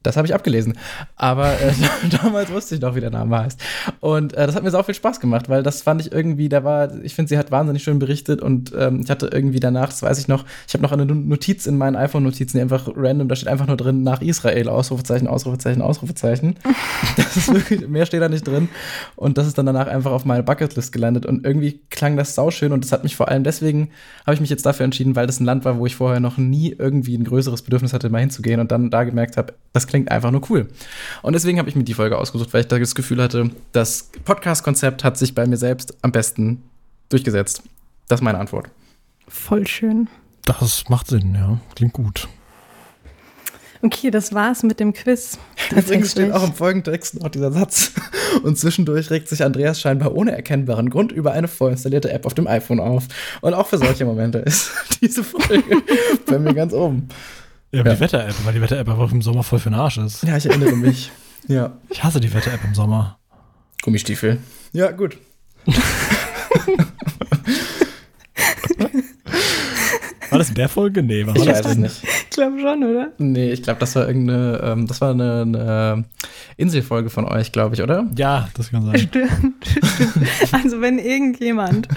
[0.03, 0.79] Das habe ich abgelesen.
[1.17, 1.73] Aber äh,
[2.23, 3.61] damals wusste ich noch, wie der Name heißt.
[4.01, 6.63] Und äh, das hat mir so viel Spaß gemacht, weil das fand ich irgendwie, da
[6.63, 10.03] war, ich finde, sie hat wahnsinnig schön berichtet und ähm, ich hatte irgendwie danach, das
[10.03, 13.35] weiß ich noch, ich habe noch eine Notiz in meinen iPhone-Notizen, die einfach random, da
[13.35, 16.57] steht einfach nur drin, nach Israel, Ausrufezeichen, Ausrufezeichen, Ausrufezeichen.
[17.17, 18.69] das ist wirklich, mehr steht da nicht drin.
[19.17, 22.73] Und das ist dann danach einfach auf meine Bucketlist gelandet und irgendwie klang das sauschön
[22.73, 23.91] und das hat mich vor allem deswegen,
[24.25, 26.37] habe ich mich jetzt dafür entschieden, weil das ein Land war, wo ich vorher noch
[26.37, 30.11] nie irgendwie ein größeres Bedürfnis hatte, mal hinzugehen und dann da gemerkt habe, das klingt
[30.11, 30.69] einfach nur cool.
[31.23, 35.03] Und deswegen habe ich mir die Folge ausgesucht, weil ich das Gefühl hatte, das Podcast-Konzept
[35.03, 36.63] hat sich bei mir selbst am besten
[37.09, 37.63] durchgesetzt.
[38.07, 38.71] Das ist meine Antwort.
[39.27, 40.09] Voll schön.
[40.45, 41.61] Das macht Sinn, ja.
[41.75, 42.29] Klingt gut.
[43.81, 45.39] Okay, das war's mit dem Quiz.
[45.71, 47.93] Übrigens steht auch im Folgentext noch dieser Satz.
[48.43, 52.47] Und zwischendurch regt sich Andreas scheinbar ohne erkennbaren Grund über eine vorinstallierte App auf dem
[52.47, 53.05] iPhone auf.
[53.41, 55.83] Und auch für solche Momente ist diese Folge
[56.27, 57.09] bei mir ganz oben.
[57.71, 57.95] Ja, ja.
[57.95, 60.23] die Wetter-App, weil die Wetter-App einfach im Sommer voll für den Arsch ist.
[60.23, 61.11] Ja, ich erinnere mich.
[61.49, 61.73] ja.
[61.91, 63.19] Ich hasse die Wetter-App im Sommer.
[63.83, 64.39] Gummistiefel.
[64.73, 65.19] Ja, gut.
[70.31, 71.03] War das in der Folge?
[71.03, 72.05] Nee, war ich weiß es nicht.
[72.05, 73.13] Ich glaube schon, oder?
[73.19, 76.05] Nee, ich glaube, das war irgendeine, ähm, das war eine, eine
[76.57, 78.07] Inselfolge von euch, glaube ich, oder?
[78.17, 78.99] Ja, das kann sein.
[78.99, 80.29] Stimmt, stimmt.
[80.53, 81.89] Also wenn irgendjemand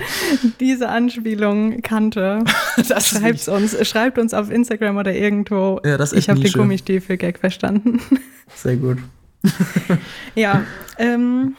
[0.60, 2.44] diese Anspielung kannte,
[2.84, 5.80] schreibt uns, schreibt uns auf Instagram oder irgendwo.
[5.84, 6.52] Ja, das ist ich habe den.
[6.52, 8.00] Gummistiefel-Gag verstanden.
[8.56, 8.98] Sehr gut.
[10.36, 10.64] ja,
[10.98, 11.56] ähm,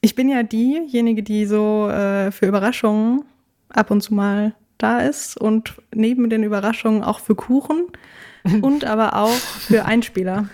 [0.00, 3.24] ich bin ja diejenige, die so äh, für Überraschungen
[3.68, 7.86] ab und zu mal da ist und neben den Überraschungen auch für Kuchen
[8.62, 10.48] und aber auch für Einspieler.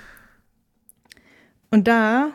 [1.71, 2.31] Und da,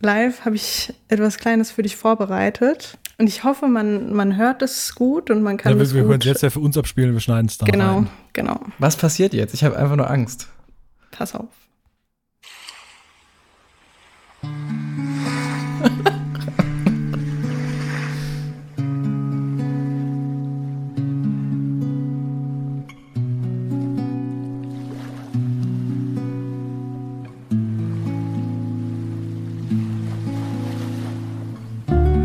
[0.00, 2.98] live, habe ich etwas Kleines für dich vorbereitet.
[3.18, 6.02] Und ich hoffe, man, man hört es gut und man kann Ja, wir es wir
[6.02, 8.08] können es jetzt ja für uns abspielen, wir schneiden es dann genau, rein.
[8.32, 8.60] genau.
[8.78, 9.54] Was passiert jetzt?
[9.54, 10.48] Ich habe einfach nur Angst.
[11.10, 11.48] Pass auf.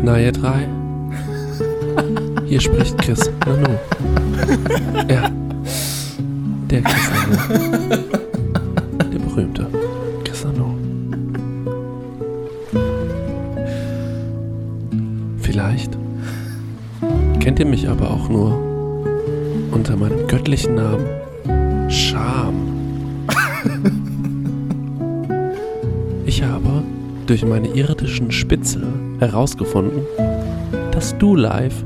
[0.08, 0.66] Na, ihr drei?
[2.46, 3.78] Hier spricht Chris Nanu.
[5.06, 5.30] Ja,
[6.70, 7.36] der Chris Nanu.
[9.12, 9.66] Der berühmte
[10.24, 10.72] Chris Nanu.
[15.40, 15.98] Vielleicht
[17.38, 18.56] kennt ihr mich aber auch nur
[19.72, 21.04] unter meinem göttlichen Namen
[21.90, 22.54] Scham.
[26.24, 26.82] Ich habe
[27.26, 28.86] durch meine irdischen Spitzel
[29.18, 30.02] herausgefunden,
[30.92, 31.84] dass du live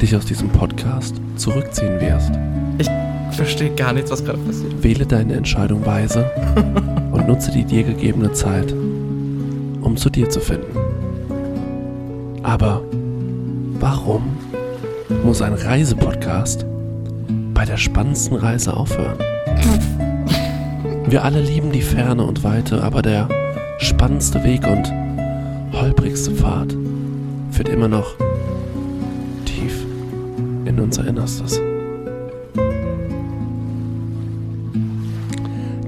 [0.00, 2.32] dich aus diesem Podcast zurückziehen wirst.
[2.78, 2.88] Ich
[3.36, 4.82] verstehe gar nichts, was gerade passiert.
[4.82, 6.30] Wähle deine Entscheidung weise
[7.12, 10.76] und nutze die dir gegebene Zeit, um zu dir zu finden.
[12.42, 12.82] Aber
[13.80, 14.36] warum
[15.24, 16.64] muss ein Reisepodcast
[17.52, 19.18] bei der spannendsten Reise aufhören?
[21.06, 23.28] Wir alle lieben die Ferne und Weite, aber der
[23.78, 24.90] spannendste Weg und
[26.04, 26.76] holprigste Pfad
[27.50, 28.14] führt immer noch
[29.46, 29.86] tief
[30.66, 31.58] in unser Innerstes.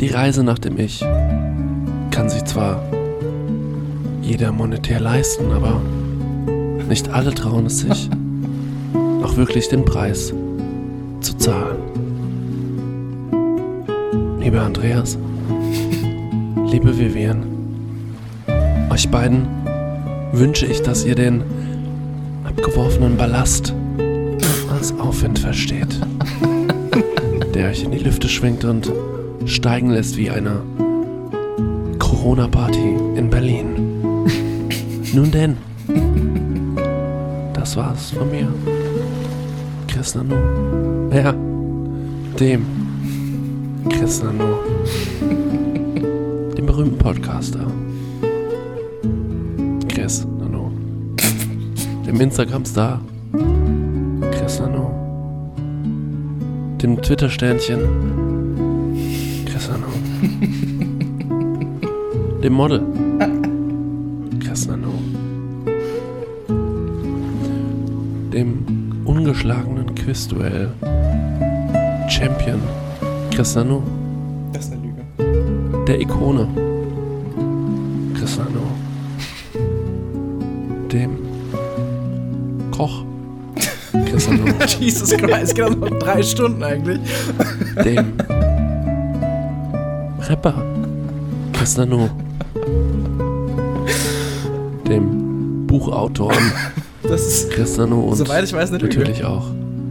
[0.01, 1.05] Die Reise nach dem Ich
[2.11, 2.83] kann sich zwar
[4.23, 5.83] jeder monetär leisten, aber
[6.89, 8.09] nicht alle trauen es sich,
[9.23, 10.33] auch wirklich den Preis
[11.21, 11.77] zu zahlen.
[14.41, 15.19] Lieber Andreas,
[16.71, 17.43] liebe Vivian,
[18.91, 19.56] euch beiden
[20.39, 21.43] wünsche ich, dass ihr den
[22.45, 23.75] abgeworfenen Ballast
[24.71, 25.99] als Aufwind versteht,
[27.55, 28.93] der euch in die Lüfte schwingt und
[29.47, 30.61] steigen lässt wie eine
[31.99, 33.65] Corona-Party in Berlin.
[35.15, 35.57] Nun denn,
[37.55, 38.49] das war's von mir.
[39.89, 40.35] Chris Nanu.
[41.15, 41.35] Ja,
[42.39, 42.67] dem
[43.89, 44.57] Chris Nanu.
[46.57, 47.67] Dem berühmten Podcaster.
[52.17, 53.01] Dem Instagram-Star.
[54.31, 54.63] Chris.
[56.81, 57.81] Dem Twitter-Sternchen.
[59.45, 59.69] Chris.
[62.43, 62.81] Dem Model.
[64.43, 64.67] Chris.
[68.33, 70.71] Dem ungeschlagenen Quizduell.
[72.09, 72.63] Champion.
[73.31, 73.53] Chris.
[73.53, 73.67] Das
[74.65, 75.05] ist eine Lüge.
[75.87, 76.49] Der Ikone.
[78.15, 78.41] Chris.
[80.91, 81.26] Dem
[82.77, 83.05] Koch.
[84.79, 87.01] Jesus Christ, genau noch drei Stunden eigentlich.
[87.85, 88.13] dem.
[90.21, 90.63] Rapper.
[91.79, 92.09] Nanu,
[94.89, 96.53] dem Buchautoren
[97.03, 98.99] Das ist, Nanu und soweit ich weiß, eine Lüge.
[98.99, 99.47] natürlich auch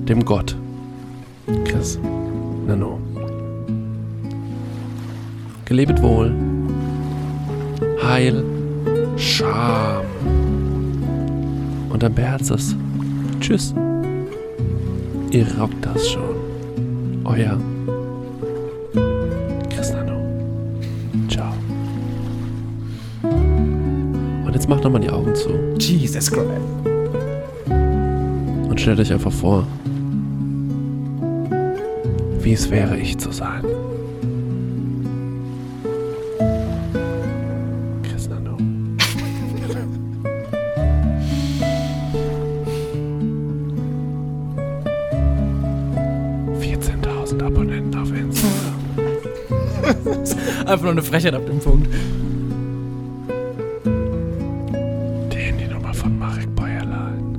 [0.07, 0.55] dem Gott.
[1.65, 1.99] Chris
[2.65, 2.97] Nanu.
[5.65, 6.33] Gelebet wohl,
[8.01, 8.41] Heil,
[9.17, 10.05] Scham
[11.95, 12.75] und ein beherztes
[13.39, 13.73] Tschüss.
[15.31, 17.23] Ihr rockt das schon.
[17.23, 17.57] Euer
[19.69, 20.19] Chris Nanu.
[21.29, 21.53] Ciao.
[23.23, 26.49] Und jetzt macht nochmal die Augen zu Jesus Christ.
[27.69, 29.65] und stellt euch einfach vor,
[32.41, 33.63] wie es wäre, ich zu sein.
[50.85, 51.87] Einfach nur eine Frechheit ab dem Punkt.
[55.33, 57.37] Die Handynummer von Marek Bäuerlein.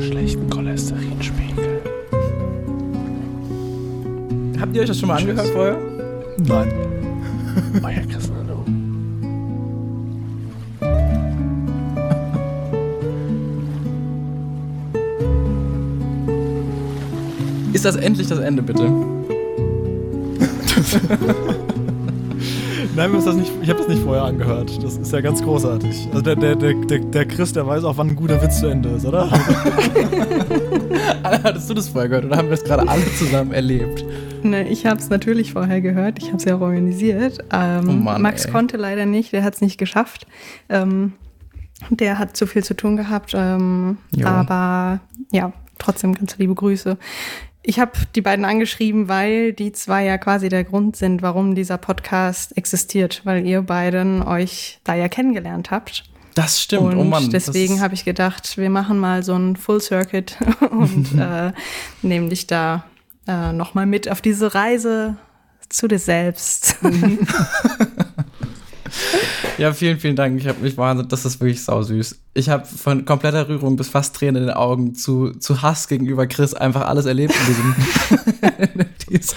[0.00, 1.82] Schlechten Cholesterinspiegel.
[4.60, 5.78] Habt ihr euch das schon mal angehört vorher?
[6.38, 6.81] Nein.
[17.82, 18.84] Ist das endlich das Ende, bitte?
[22.94, 24.80] Nein, das nicht, ich habe das nicht vorher angehört.
[24.84, 26.06] Das ist ja ganz großartig.
[26.10, 28.90] Also der, der, der, der, Chris, der weiß auch, wann ein guter Witz zu Ende
[28.90, 29.28] ist, oder?
[31.24, 34.04] Hattest du das vorher gehört oder haben wir es gerade alle zusammen erlebt?
[34.44, 36.20] Ne, ich habe es natürlich vorher gehört.
[36.22, 37.40] Ich habe es ja auch organisiert.
[37.52, 38.52] Ähm, Oh Mann, Max ey.
[38.52, 39.32] konnte leider nicht.
[39.32, 40.28] Der hat es nicht geschafft.
[40.68, 41.14] Ähm,
[41.90, 43.32] der hat zu viel zu tun gehabt.
[43.34, 45.00] Ähm, aber
[45.32, 45.52] ja,
[45.82, 46.96] trotzdem ganz liebe Grüße.
[47.64, 51.78] Ich habe die beiden angeschrieben, weil die zwei ja quasi der Grund sind, warum dieser
[51.78, 56.04] Podcast existiert, weil ihr beiden euch da ja kennengelernt habt.
[56.34, 57.30] Das stimmt, und oh Mann.
[57.30, 60.38] deswegen habe ich gedacht, wir machen mal so ein Full Circuit
[60.70, 61.52] und äh,
[62.02, 62.84] nehmen dich da
[63.28, 65.16] äh, nochmal mit auf diese Reise
[65.68, 66.76] zu dir selbst.
[69.58, 70.40] Ja, vielen, vielen Dank.
[70.40, 72.18] Ich habe mich wahnsinnig, das ist wirklich sausüß.
[72.34, 76.26] Ich habe von kompletter Rührung bis fast Tränen in den Augen zu, zu Hass gegenüber
[76.26, 77.74] Chris einfach alles erlebt in diesem,
[78.74, 79.36] in diesen,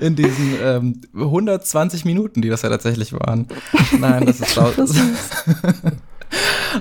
[0.00, 3.46] in diesen ähm, 120 Minuten, die das ja tatsächlich waren.
[3.98, 4.70] Nein, das ist sau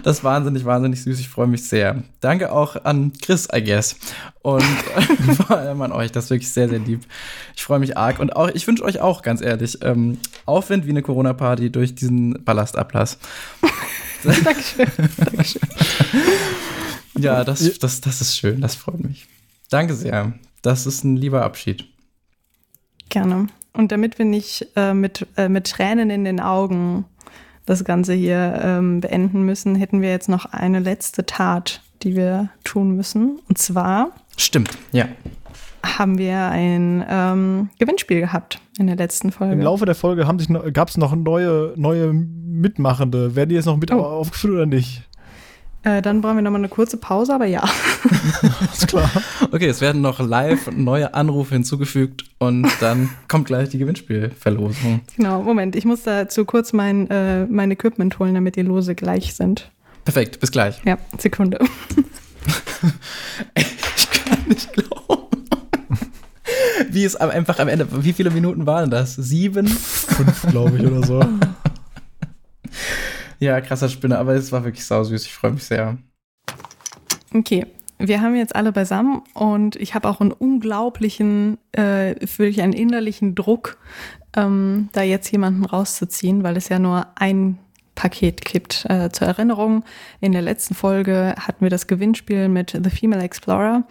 [0.02, 1.20] Das ist wahnsinnig, wahnsinnig süß.
[1.20, 2.04] Ich freue mich sehr.
[2.20, 3.96] Danke auch an Chris, I guess.
[4.41, 4.64] Und
[5.48, 6.12] vor allem an euch.
[6.12, 7.02] Das ist wirklich sehr, sehr lieb.
[7.56, 8.20] Ich freue mich arg.
[8.20, 12.44] Und auch, ich wünsche euch auch, ganz ehrlich, ähm, Aufwind wie eine Corona-Party durch diesen
[12.44, 13.20] Ballastablass.
[14.24, 14.88] Dankeschön.
[15.18, 15.62] Dankeschön.
[17.18, 18.62] Ja, das, das, das ist schön.
[18.62, 19.28] Das freut mich.
[19.70, 20.34] Danke sehr.
[20.62, 21.86] Das ist ein lieber Abschied.
[23.10, 23.48] Gerne.
[23.74, 27.06] Und damit wir nicht äh, mit, äh, mit Tränen in den Augen
[27.66, 32.49] das Ganze hier ähm, beenden müssen, hätten wir jetzt noch eine letzte Tat, die wir
[32.64, 33.39] tun müssen.
[33.47, 35.05] Und zwar Stimmt, ja.
[35.86, 39.53] haben wir ein ähm, Gewinnspiel gehabt in der letzten Folge.
[39.53, 43.36] Im Laufe der Folge haben sich noch, gab es noch neue, neue Mitmachende.
[43.36, 43.99] Werden die jetzt noch mit Oh.
[43.99, 45.03] aufgeführt oder nicht?
[45.84, 47.64] Äh, dann brauchen wir nochmal eine kurze Pause, aber ja.
[48.74, 49.10] Ist klar.
[49.52, 55.02] Okay, es werden noch live neue Anrufe hinzugefügt und dann kommt gleich die Gewinnspielverlosung.
[55.18, 59.36] Genau, Moment, ich muss dazu kurz mein, äh, mein Equipment holen, damit die Lose gleich
[59.36, 59.70] sind.
[60.06, 60.82] Perfekt, bis gleich.
[60.86, 61.60] Ja, Sekunde.
[63.56, 65.28] Ich kann nicht glauben.
[66.90, 69.16] Wie es am- einfach am Ende, wie viele Minuten waren das?
[69.16, 69.68] Sieben?
[69.68, 71.26] Fünf, glaube ich, oder so.
[73.40, 75.26] Ja, krasser Spinner, aber es war wirklich sausüß.
[75.26, 75.98] Ich freue mich sehr.
[77.34, 77.66] Okay,
[77.98, 83.36] wir haben jetzt alle beisammen und ich habe auch einen unglaublichen, äh, wirklich einen innerlichen
[83.36, 83.78] Druck,
[84.36, 87.60] ähm, da jetzt jemanden rauszuziehen, weil es ja nur ein
[87.96, 88.86] Paket gibt.
[88.90, 89.84] Äh, zur Erinnerung,
[90.20, 93.84] in der letzten Folge hatten wir das Gewinnspiel mit The Female Explorer,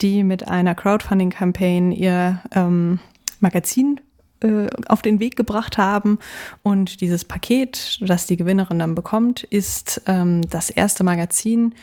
[0.00, 3.00] die mit einer Crowdfunding-Campaign ihr ähm,
[3.40, 4.00] Magazin
[4.46, 6.18] äh, auf den Weg gebracht haben.
[6.62, 11.74] Und dieses Paket, das die Gewinnerin dann bekommt, ist ähm, das erste Magazin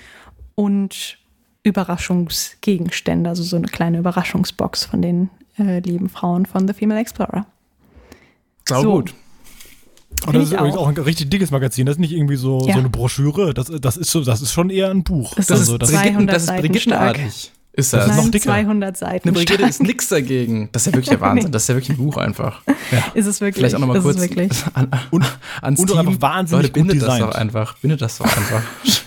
[0.56, 1.18] und
[1.64, 7.46] Überraschungsgegenstände, also so eine kleine Überraschungsbox von den äh, lieben Frauen von The Female Explorer.
[8.68, 8.92] Sau So.
[8.92, 9.14] gut.
[10.26, 10.84] Und das ist übrigens auch.
[10.84, 11.86] auch ein richtig dickes Magazin.
[11.86, 12.74] Das ist nicht irgendwie so, Ja.
[12.76, 13.54] so eine Broschüre.
[13.54, 15.34] Das, das, ist so, das ist schon eher ein Buch.
[15.36, 17.52] Das also, ist das, zwei- 200 das ist Seiten Brigittenartig.
[17.76, 18.16] Ist Das das?
[18.18, 18.44] ist noch dicker.
[18.46, 19.28] 200 Seiten.
[19.30, 19.70] Eine Brigitte stark.
[19.72, 20.70] ist nix dagegen.
[20.72, 21.52] Das ist ja wirklich der Wahnsinn.
[21.52, 22.62] Das ist ja wirklich ein Buch einfach.
[23.16, 23.56] Ist es wirklich.
[23.56, 24.52] Vielleicht auch nochmal ist kurz Es wirklich.
[24.76, 25.26] an, Und-
[25.62, 25.98] ans und Team.
[25.98, 27.76] einfach wahnsinnig Leute, gut bindet das doch einfach.
[27.80, 28.62] Bindet das doch einfach.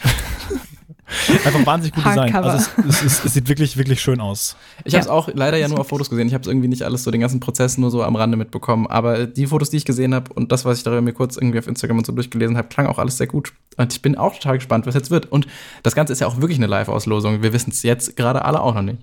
[1.31, 2.35] einfach wahnsinnig gut designt.
[2.35, 4.57] Also es, es, es, es sieht wirklich, wirklich schön aus.
[4.85, 5.12] Ich habe es Ja.
[5.12, 6.28] auch leider ja nur auf Fotos gesehen.
[6.28, 8.86] Ich habe es irgendwie nicht alles so den ganzen Prozess nur so am Rande mitbekommen.
[8.86, 11.59] Aber die Fotos, die ich gesehen habe und das, was ich darüber mir kurz irgendwie
[11.59, 13.53] auf Instagram und so durchgelesen habe, klang auch alles sehr gut.
[13.77, 15.27] Und ich bin auch total gespannt, was jetzt wird.
[15.31, 15.47] Und
[15.82, 17.43] das Ganze ist ja auch wirklich eine Live-Auslosung.
[17.43, 18.98] Wir wissen es jetzt gerade alle auch noch nicht.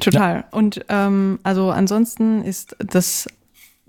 [0.00, 0.44] Total.
[0.52, 3.26] Und ähm, also ansonsten ist das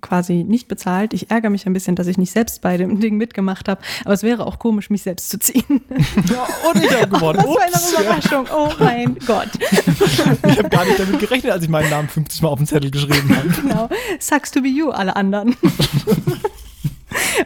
[0.03, 1.13] quasi nicht bezahlt.
[1.15, 3.81] Ich ärgere mich ein bisschen, dass ich nicht selbst bei dem Ding mitgemacht habe.
[4.05, 5.63] Aber es wäre auch komisch, mich selbst zu ziehen.
[6.29, 7.37] Ja, und ich habe gewonnen.
[7.43, 8.47] Das war eine Überraschung.
[8.55, 9.49] Oh mein Gott.
[9.61, 12.91] Ich habe gar nicht damit gerechnet, als ich meinen Namen 50 Mal auf den Zettel
[12.91, 13.49] geschrieben habe.
[13.49, 13.89] Genau.
[14.19, 15.55] Sucks to be you, alle anderen.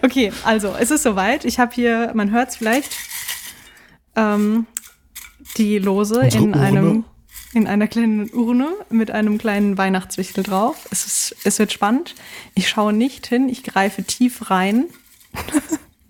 [0.01, 1.45] okay, also es ist soweit.
[1.45, 2.91] Ich habe hier, man hört es vielleicht,
[4.15, 4.65] ähm,
[5.57, 6.61] die Lose Unsere in Urne.
[6.65, 7.03] einem
[7.53, 10.87] in einer kleinen Urne mit einem kleinen Weihnachtswichtel drauf.
[10.91, 12.15] Es, ist, es wird spannend.
[12.55, 14.85] Ich schaue nicht hin, ich greife tief rein.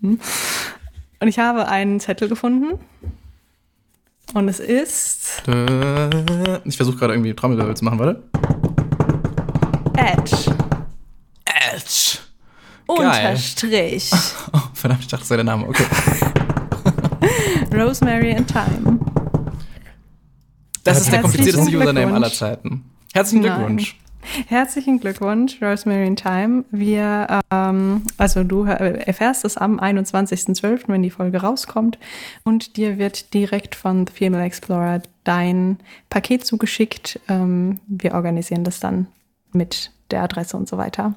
[0.00, 2.78] Und ich habe einen Zettel gefunden.
[4.34, 5.42] Und es ist
[6.64, 8.22] Ich versuche gerade irgendwie Trommelwirbel zu machen, warte.
[9.96, 10.54] Edge.
[11.44, 12.18] Edge.
[12.86, 12.96] Geil.
[12.98, 14.10] Unterstrich.
[14.52, 15.68] Oh, verdammt, ich dachte, das wäre der Name.
[15.68, 15.84] Okay.
[17.74, 18.98] Rosemary and Thyme.
[20.88, 21.76] Das ist der komplizierteste.
[21.76, 22.84] Username aller Zeiten.
[23.12, 23.56] Herzlichen Nein.
[23.56, 23.96] Glückwunsch.
[24.46, 26.64] Herzlichen Glückwunsch, Rosemary in Time.
[26.70, 31.98] Wir, ähm, also du erfährst es am 21.12., wenn die Folge rauskommt.
[32.44, 35.78] Und dir wird direkt von The Female Explorer dein
[36.10, 37.20] Paket zugeschickt.
[37.28, 39.06] Ähm, wir organisieren das dann
[39.52, 41.14] mit der Adresse und so weiter.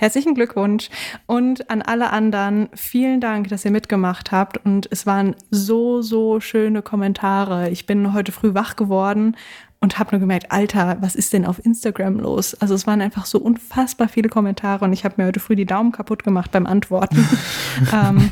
[0.00, 0.88] Herzlichen Glückwunsch
[1.26, 6.40] und an alle anderen vielen Dank, dass ihr mitgemacht habt und es waren so, so
[6.40, 7.68] schöne Kommentare.
[7.68, 9.36] Ich bin heute früh wach geworden
[9.78, 12.54] und habe nur gemerkt, Alter, was ist denn auf Instagram los?
[12.54, 15.66] Also es waren einfach so unfassbar viele Kommentare und ich habe mir heute früh die
[15.66, 17.28] Daumen kaputt gemacht beim Antworten.
[17.92, 18.30] ähm,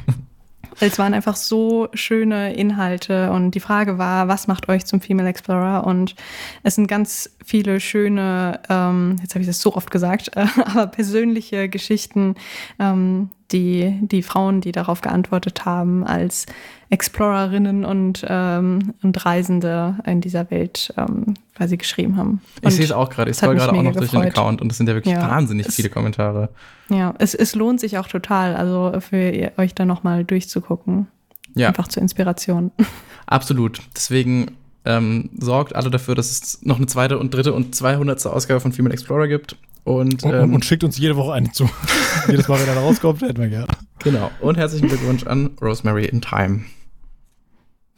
[0.80, 5.28] es waren einfach so schöne Inhalte und die Frage war, was macht euch zum Female
[5.28, 5.86] Explorer?
[5.86, 6.14] Und
[6.62, 10.86] es sind ganz viele schöne, ähm, jetzt habe ich das so oft gesagt, äh, aber
[10.86, 12.34] persönliche Geschichten,
[12.78, 16.46] ähm, die, die Frauen, die darauf geantwortet haben, als
[16.90, 22.40] Explorerinnen und, ähm, und Reisende in dieser Welt ähm, quasi geschrieben haben.
[22.62, 23.31] Und ich sehe es auch gerade.
[23.31, 25.66] Ich scroll gerade auch noch durch den Account und es sind ja wirklich ja, wahnsinnig
[25.66, 26.48] es, viele Kommentare.
[26.89, 31.09] Ja, es, es lohnt sich auch total, also für euch da nochmal durchzugucken.
[31.55, 31.69] Ja.
[31.69, 32.70] Einfach zur Inspiration.
[33.27, 33.81] Absolut.
[33.94, 34.52] Deswegen
[34.85, 38.24] ähm, sorgt alle dafür, dass es noch eine zweite und dritte und 200.
[38.27, 39.56] Ausgabe von Female Explorer gibt.
[39.85, 41.69] Und, und, ähm, und, schickt uns jede Woche eine zu.
[42.28, 43.69] Jedes Mal, wenn er rauskommt, hätten wir gerne.
[44.01, 44.31] Genau.
[44.40, 46.65] Und herzlichen Glückwunsch an Rosemary in Time.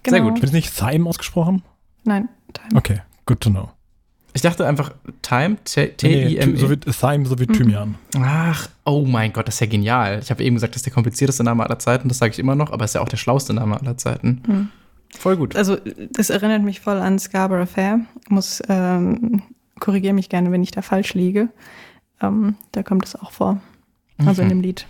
[0.02, 0.16] Genau.
[0.16, 0.42] Sehr gut.
[0.42, 1.62] Wird nicht Thyme ausgesprochen?
[2.04, 2.76] Nein, Time.
[2.76, 3.70] Okay, good to know.
[4.32, 6.46] Ich dachte einfach Time, T-I-M-E.
[6.46, 7.52] Nee, so wie Thyme, so wie mhm.
[7.52, 7.94] Thymian.
[8.16, 10.20] Ach, oh mein Gott, das ist ja genial.
[10.22, 12.54] Ich habe eben gesagt, das ist der komplizierteste Name aller Zeiten, das sage ich immer
[12.54, 14.42] noch, aber es ist ja auch der schlauste Name aller Zeiten.
[14.46, 14.68] Mhm.
[15.18, 15.56] Voll gut.
[15.56, 15.76] Also,
[16.12, 18.00] das erinnert mich voll an Scarborough Fair.
[18.28, 19.42] Muss, ähm,
[19.80, 21.48] korrigiere mich gerne, wenn ich da falsch liege.
[22.20, 23.60] Ähm, da kommt es auch vor.
[24.18, 24.50] Also mhm.
[24.50, 24.86] in dem Lied.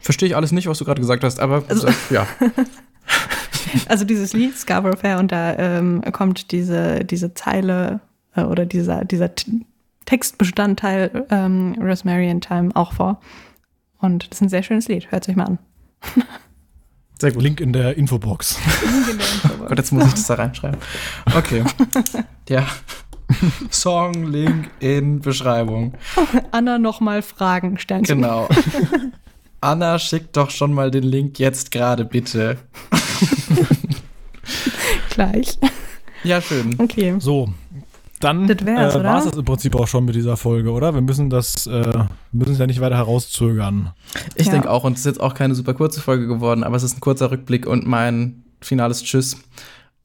[0.00, 2.26] Verstehe ich alles nicht, was du gerade gesagt hast, aber also, ja.
[3.88, 8.00] also dieses Lied Scarborough Fair und da ähm, kommt diese, diese Zeile
[8.34, 9.30] äh, oder dieser, dieser
[10.06, 13.20] Textbestandteil ähm, Rosemary in Time auch vor.
[13.98, 15.10] Und das ist ein sehr schönes Lied.
[15.10, 15.58] Hört es euch mal an.
[17.20, 17.42] Sehr gut.
[17.42, 18.58] Link in der Infobox.
[18.82, 19.68] Link in der Infobox.
[19.68, 20.80] Gott, jetzt muss ich das da reinschreiben.
[21.34, 21.64] Okay.
[22.48, 22.66] ja.
[23.70, 25.94] Song, Link in Beschreibung.
[26.50, 28.20] Anna nochmal fragen, Sternchen.
[28.20, 28.48] Genau.
[29.64, 32.58] Anna, schick doch schon mal den Link jetzt gerade, bitte.
[35.10, 35.58] Gleich.
[36.22, 36.76] Ja, schön.
[36.78, 37.14] Okay.
[37.18, 37.48] So,
[38.20, 40.92] dann äh, war es im Prinzip auch schon mit dieser Folge, oder?
[40.92, 43.92] Wir müssen das, äh, müssen es ja nicht weiter herauszögern.
[44.34, 44.52] Ich ja.
[44.52, 46.98] denke auch, und es ist jetzt auch keine super kurze Folge geworden, aber es ist
[46.98, 49.38] ein kurzer Rückblick und mein finales Tschüss.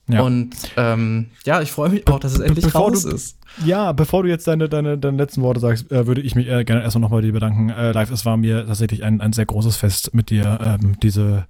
[0.08, 0.22] Ja.
[0.22, 3.38] Und ähm, ja, ich freue mich auch, dass es endlich Bevor raus ist.
[3.66, 6.64] Ja, bevor du jetzt deine, deine, deine letzten Worte sagst, äh, würde ich mich äh,
[6.64, 7.70] gerne erstmal nochmal dir bedanken.
[7.70, 11.46] Äh, live, es war mir tatsächlich ein, ein sehr großes Fest mit dir, ähm, diese,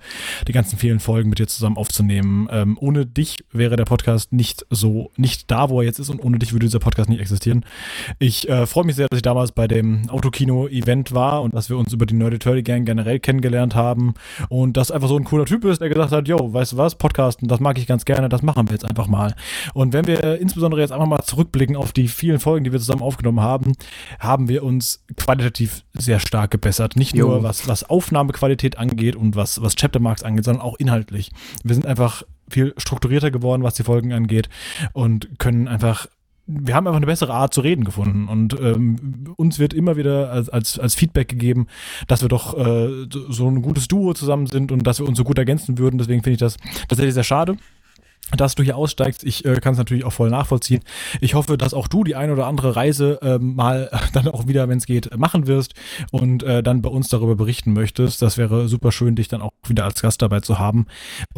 [0.48, 2.48] die ganzen vielen Folgen mit dir zusammen aufzunehmen.
[2.52, 6.20] Ähm, ohne dich wäre der Podcast nicht so, nicht da, wo er jetzt ist und
[6.20, 7.64] ohne dich würde dieser Podcast nicht existieren.
[8.18, 11.78] Ich äh, freue mich sehr, dass ich damals bei dem Autokino-Event war und dass wir
[11.78, 14.16] uns über die Nerdy Turdy Gang generell kennengelernt haben
[14.50, 16.96] und dass einfach so ein cooler Typ ist, der gesagt hat, yo, weißt du was,
[16.96, 19.36] Podcasten, das mag ich ganz gerne, das machen wir jetzt einfach mal.
[19.76, 23.02] Und wenn wir insbesondere jetzt einfach mal zurückblicken auf die vielen Folgen, die wir zusammen
[23.02, 23.74] aufgenommen haben,
[24.20, 26.96] haben wir uns qualitativ sehr stark gebessert.
[26.96, 27.28] Nicht jo.
[27.28, 31.32] nur was, was Aufnahmequalität angeht und was, was Chaptermarks angeht, sondern auch inhaltlich.
[31.64, 34.50] Wir sind einfach viel strukturierter geworden, was die Folgen angeht
[34.94, 36.08] und können einfach
[36.52, 40.32] wir haben einfach eine bessere Art zu reden gefunden und ähm, uns wird immer wieder
[40.32, 41.68] als, als, als Feedback gegeben,
[42.08, 45.24] dass wir doch äh, so ein gutes Duo zusammen sind und dass wir uns so
[45.24, 46.00] gut ergänzen würden.
[46.00, 46.58] Deswegen finde ich das
[46.88, 47.56] tatsächlich sehr schade
[48.36, 49.24] dass du hier aussteigst.
[49.24, 50.82] Ich äh, kann es natürlich auch voll nachvollziehen.
[51.22, 54.68] Ich hoffe, dass auch du die ein oder andere Reise äh, mal dann auch wieder,
[54.70, 55.74] wenn es geht, machen wirst
[56.12, 58.22] und äh, dann bei uns darüber berichten möchtest.
[58.22, 60.86] Das wäre super schön, dich dann auch wieder als Gast dabei zu haben.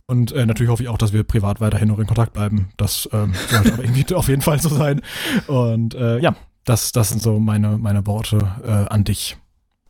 [0.07, 2.69] Und äh, natürlich hoffe ich auch, dass wir privat weiterhin noch in Kontakt bleiben.
[2.77, 5.01] Das ähm, sollte aber irgendwie auf jeden Fall so sein.
[5.47, 6.35] Und äh, ja,
[6.65, 9.38] das, das sind so meine, meine Worte äh, an dich.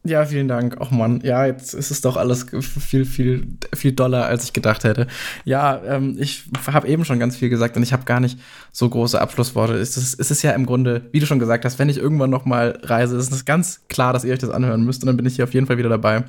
[0.03, 0.81] Ja, vielen Dank.
[0.81, 2.47] Och Mann, ja, jetzt ist es doch alles
[2.79, 5.05] viel, viel, viel doller, als ich gedacht hätte.
[5.45, 8.39] Ja, ähm, ich habe eben schon ganz viel gesagt und ich habe gar nicht
[8.71, 9.73] so große Abschlussworte.
[9.73, 12.31] Es ist, es ist ja im Grunde, wie du schon gesagt hast, wenn ich irgendwann
[12.31, 15.17] noch mal reise, ist es ganz klar, dass ihr euch das anhören müsst und dann
[15.17, 16.23] bin ich hier auf jeden Fall wieder dabei.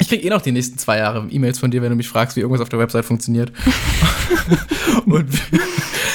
[0.00, 2.36] Ich krieg eh noch die nächsten zwei Jahre E-Mails von dir, wenn du mich fragst,
[2.36, 3.52] wie irgendwas auf der Website funktioniert.
[5.06, 5.28] und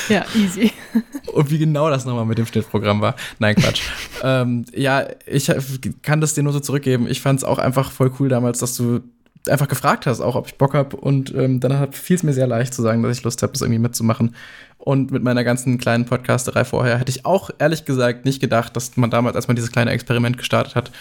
[0.10, 0.72] ja, easy.
[1.32, 3.16] Und wie genau das nochmal mit dem Schnittprogramm war.
[3.40, 3.82] Nein, Quatsch.
[4.24, 5.50] ähm, ja, ich
[6.02, 7.08] kann das dir nur so zurückgeben.
[7.08, 9.00] Ich fand es auch einfach voll cool damals, dass du
[9.48, 10.98] einfach gefragt hast, auch ob ich Bock habe.
[10.98, 13.62] Und ähm, dann fiel es mir sehr leicht zu sagen, dass ich Lust habe, das
[13.62, 14.36] irgendwie mitzumachen.
[14.78, 18.98] Und mit meiner ganzen kleinen Podcasterei vorher hätte ich auch ehrlich gesagt nicht gedacht, dass
[18.98, 20.92] man damals, als man dieses kleine Experiment gestartet hat,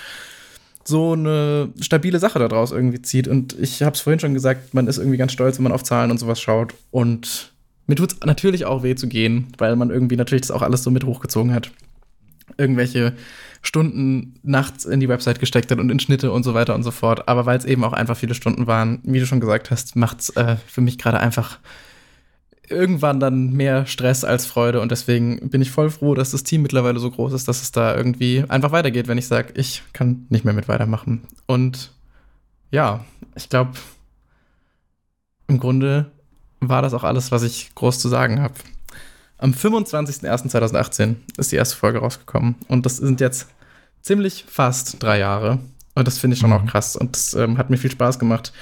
[0.84, 3.28] so eine stabile Sache daraus irgendwie zieht.
[3.28, 5.84] Und ich habe es vorhin schon gesagt, man ist irgendwie ganz stolz, wenn man auf
[5.84, 6.74] Zahlen und sowas schaut.
[6.90, 7.52] Und
[7.86, 10.82] mir tut es natürlich auch weh zu gehen, weil man irgendwie natürlich das auch alles
[10.82, 11.70] so mit hochgezogen hat.
[12.56, 13.14] irgendwelche
[13.62, 16.90] Stunden nachts in die Website gesteckt hat und in Schnitte und so weiter und so
[16.90, 17.28] fort.
[17.28, 20.30] Aber weil es eben auch einfach viele Stunden waren, wie du schon gesagt hast, macht's
[20.30, 21.58] äh, für mich gerade einfach
[22.70, 26.62] irgendwann dann mehr Stress als Freude und deswegen bin ich voll froh, dass das Team
[26.62, 30.26] mittlerweile so groß ist, dass es da irgendwie einfach weitergeht, wenn ich sage, ich kann
[30.28, 31.22] nicht mehr mit weitermachen.
[31.46, 31.92] Und
[32.70, 33.72] ja, ich glaube,
[35.48, 36.10] im Grunde
[36.60, 38.54] war das auch alles, was ich groß zu sagen habe.
[39.38, 43.48] Am 25.01.2018 ist die erste Folge rausgekommen und das sind jetzt
[44.02, 45.58] ziemlich fast drei Jahre
[45.94, 46.56] und das finde ich schon mhm.
[46.56, 48.52] auch krass und das ähm, hat mir viel Spaß gemacht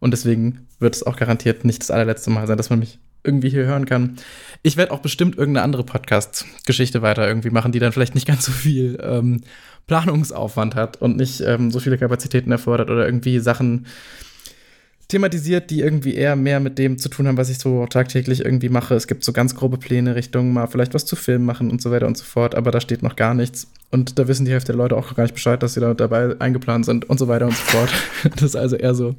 [0.00, 3.48] und deswegen wird es auch garantiert nicht das allerletzte Mal sein, dass man mich irgendwie
[3.48, 4.16] hier hören kann.
[4.62, 8.46] Ich werde auch bestimmt irgendeine andere Podcast-Geschichte weiter irgendwie machen, die dann vielleicht nicht ganz
[8.46, 9.42] so viel ähm,
[9.86, 13.86] Planungsaufwand hat und nicht ähm, so viele Kapazitäten erfordert oder irgendwie Sachen
[15.08, 18.68] thematisiert, die irgendwie eher mehr mit dem zu tun haben, was ich so tagtäglich irgendwie
[18.68, 18.94] mache.
[18.94, 21.92] Es gibt so ganz grobe Pläne Richtung mal vielleicht was zu filmen machen und so
[21.92, 23.68] weiter und so fort, aber da steht noch gar nichts.
[23.92, 26.34] Und da wissen die Hälfte der Leute auch gar nicht Bescheid, dass sie da dabei
[26.40, 27.90] eingeplant sind und so weiter und so fort.
[28.34, 29.14] das ist also eher so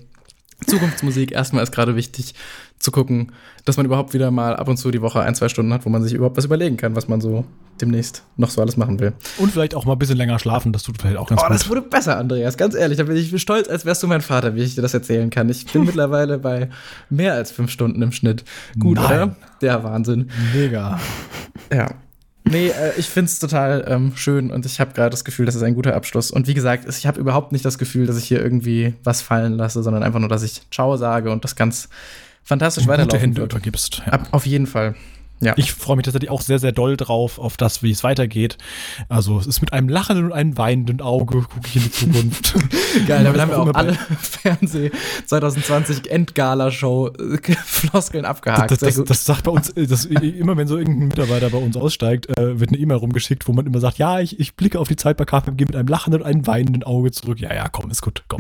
[0.66, 1.32] Zukunftsmusik.
[1.32, 2.34] Erstmal ist gerade wichtig
[2.80, 3.32] zu gucken,
[3.66, 5.90] dass man überhaupt wieder mal ab und zu die Woche ein, zwei Stunden hat, wo
[5.90, 7.46] man sich überhaupt was überlegen kann, was man so
[7.82, 9.14] demnächst noch so alles machen will.
[9.38, 11.56] Und vielleicht auch mal ein bisschen länger schlafen, das tut vielleicht auch ganz oh, gut.
[11.56, 12.98] Das wurde besser, Andreas, ganz ehrlich.
[12.98, 15.50] Da bin ich stolz, als wärst du mein Vater, wie ich dir das erzählen kann.
[15.50, 16.70] Ich bin mittlerweile bei
[17.10, 18.44] mehr als fünf Stunden im Schnitt.
[18.80, 19.06] Gut, Nein.
[19.06, 19.36] oder?
[19.62, 20.30] Der Wahnsinn.
[20.54, 21.00] Mega.
[21.72, 21.90] Ja.
[22.50, 25.56] Nee, äh, ich finde es total ähm, schön und ich habe gerade das Gefühl, das
[25.56, 26.32] ist ein guter Abschluss.
[26.32, 29.54] Und wie gesagt, ich habe überhaupt nicht das Gefühl, dass ich hier irgendwie was fallen
[29.54, 31.90] lasse, sondern einfach nur, dass ich Ciao sage und das ganz
[32.44, 34.02] fantastisch weiterlaufen gute übergibst.
[34.06, 34.14] Ja.
[34.14, 34.96] Ab, auf jeden Fall.
[35.40, 35.54] Ja.
[35.56, 38.58] Ich freue mich tatsächlich auch sehr, sehr doll drauf, auf das, wie es weitergeht.
[39.08, 42.56] Also es ist mit einem lachenden und einem weinenden Auge, gucke ich in die Zukunft.
[43.08, 44.92] Geil, damit haben wir auch alle Fernseh
[45.28, 48.72] 2020 Endgala-Show äh, Floskeln abgehakt.
[48.72, 51.60] Das, das, das, das, sagt bei uns, äh, das, immer wenn so irgendein Mitarbeiter bei
[51.60, 54.80] uns aussteigt, äh, wird eine E-Mail rumgeschickt, wo man immer sagt, ja, ich, ich blicke
[54.80, 57.40] auf die Zeit bei KPMG mit einem lachenden und einem weinenden Auge zurück.
[57.40, 58.40] Ja, ja, komm, ist gut, komm.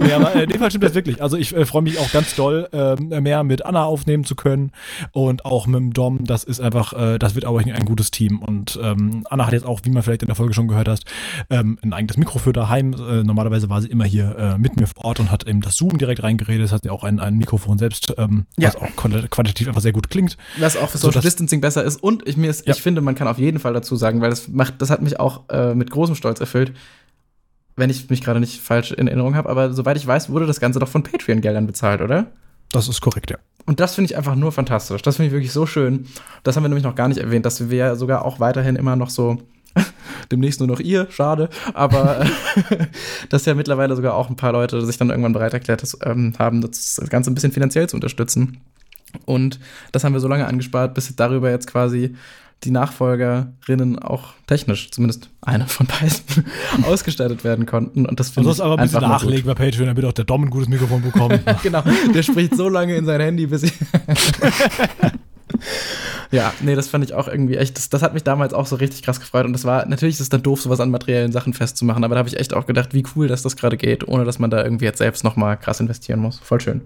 [0.00, 1.22] Nee, aber in dem Fall stimmt das wirklich.
[1.22, 4.72] Also ich äh, freue mich auch ganz doll, äh, mehr mit Anna aufnehmen zu können
[5.12, 8.40] und auch mit dem Dom das ist einfach, äh, das wird auch ein gutes Team.
[8.40, 11.04] Und ähm, Anna hat jetzt auch, wie man vielleicht in der Folge schon gehört hast,
[11.50, 12.94] ähm, ein eigenes Mikro für daheim.
[12.94, 15.76] Äh, normalerweise war sie immer hier äh, mit mir vor Ort und hat eben das
[15.76, 16.66] Zoom direkt reingeredet.
[16.66, 18.68] Es hat ja auch ein, ein Mikrofon selbst, ähm, ja.
[18.68, 20.36] was auch quantitativ einfach sehr gut klingt.
[20.58, 22.02] Was auch für Social Distancing besser ist.
[22.02, 22.74] Und ich, mir ist, ja.
[22.74, 25.20] ich finde, man kann auf jeden Fall dazu sagen, weil das macht, das hat mich
[25.20, 26.72] auch äh, mit großem Stolz erfüllt
[27.76, 30.60] wenn ich mich gerade nicht falsch in Erinnerung habe, aber soweit ich weiß, wurde das
[30.60, 32.26] Ganze doch von Patreon-Geldern bezahlt, oder?
[32.72, 33.38] Das ist korrekt, ja.
[33.66, 35.02] Und das finde ich einfach nur fantastisch.
[35.02, 36.06] Das finde ich wirklich so schön.
[36.42, 38.96] Das haben wir nämlich noch gar nicht erwähnt, dass wir ja sogar auch weiterhin immer
[38.96, 39.38] noch so
[40.30, 42.24] demnächst nur noch ihr, schade, aber
[43.28, 46.60] dass ja mittlerweile sogar auch ein paar Leute sich dann irgendwann bereit erklärt ähm, haben,
[46.60, 48.60] das Ganze ein bisschen finanziell zu unterstützen.
[49.24, 49.60] Und
[49.92, 52.16] das haben wir so lange angespart, bis darüber jetzt quasi
[52.62, 56.46] die Nachfolgerinnen auch technisch, zumindest eine von beiden,
[56.84, 58.06] ausgestattet werden konnten.
[58.06, 60.50] Und das finde ich aber ein bisschen nachlegen bei Patreon, damit auch der Dom ein
[60.50, 61.40] gutes Mikrofon bekommt.
[61.62, 61.82] genau,
[62.14, 63.72] der spricht so lange in sein Handy, bis ich.
[66.30, 68.76] ja, nee, das fand ich auch irgendwie echt, das, das, hat mich damals auch so
[68.76, 69.44] richtig krass gefreut.
[69.44, 72.20] Und das war, natürlich ist es dann doof, sowas an materiellen Sachen festzumachen, aber da
[72.20, 74.64] habe ich echt auch gedacht, wie cool, dass das gerade geht, ohne dass man da
[74.64, 76.38] irgendwie jetzt selbst nochmal krass investieren muss.
[76.38, 76.82] Voll schön.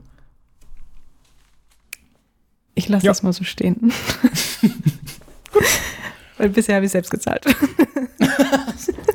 [2.75, 3.11] Ich lasse ja.
[3.11, 3.93] das mal so stehen.
[6.39, 7.45] Weil bisher habe ich selbst gezahlt.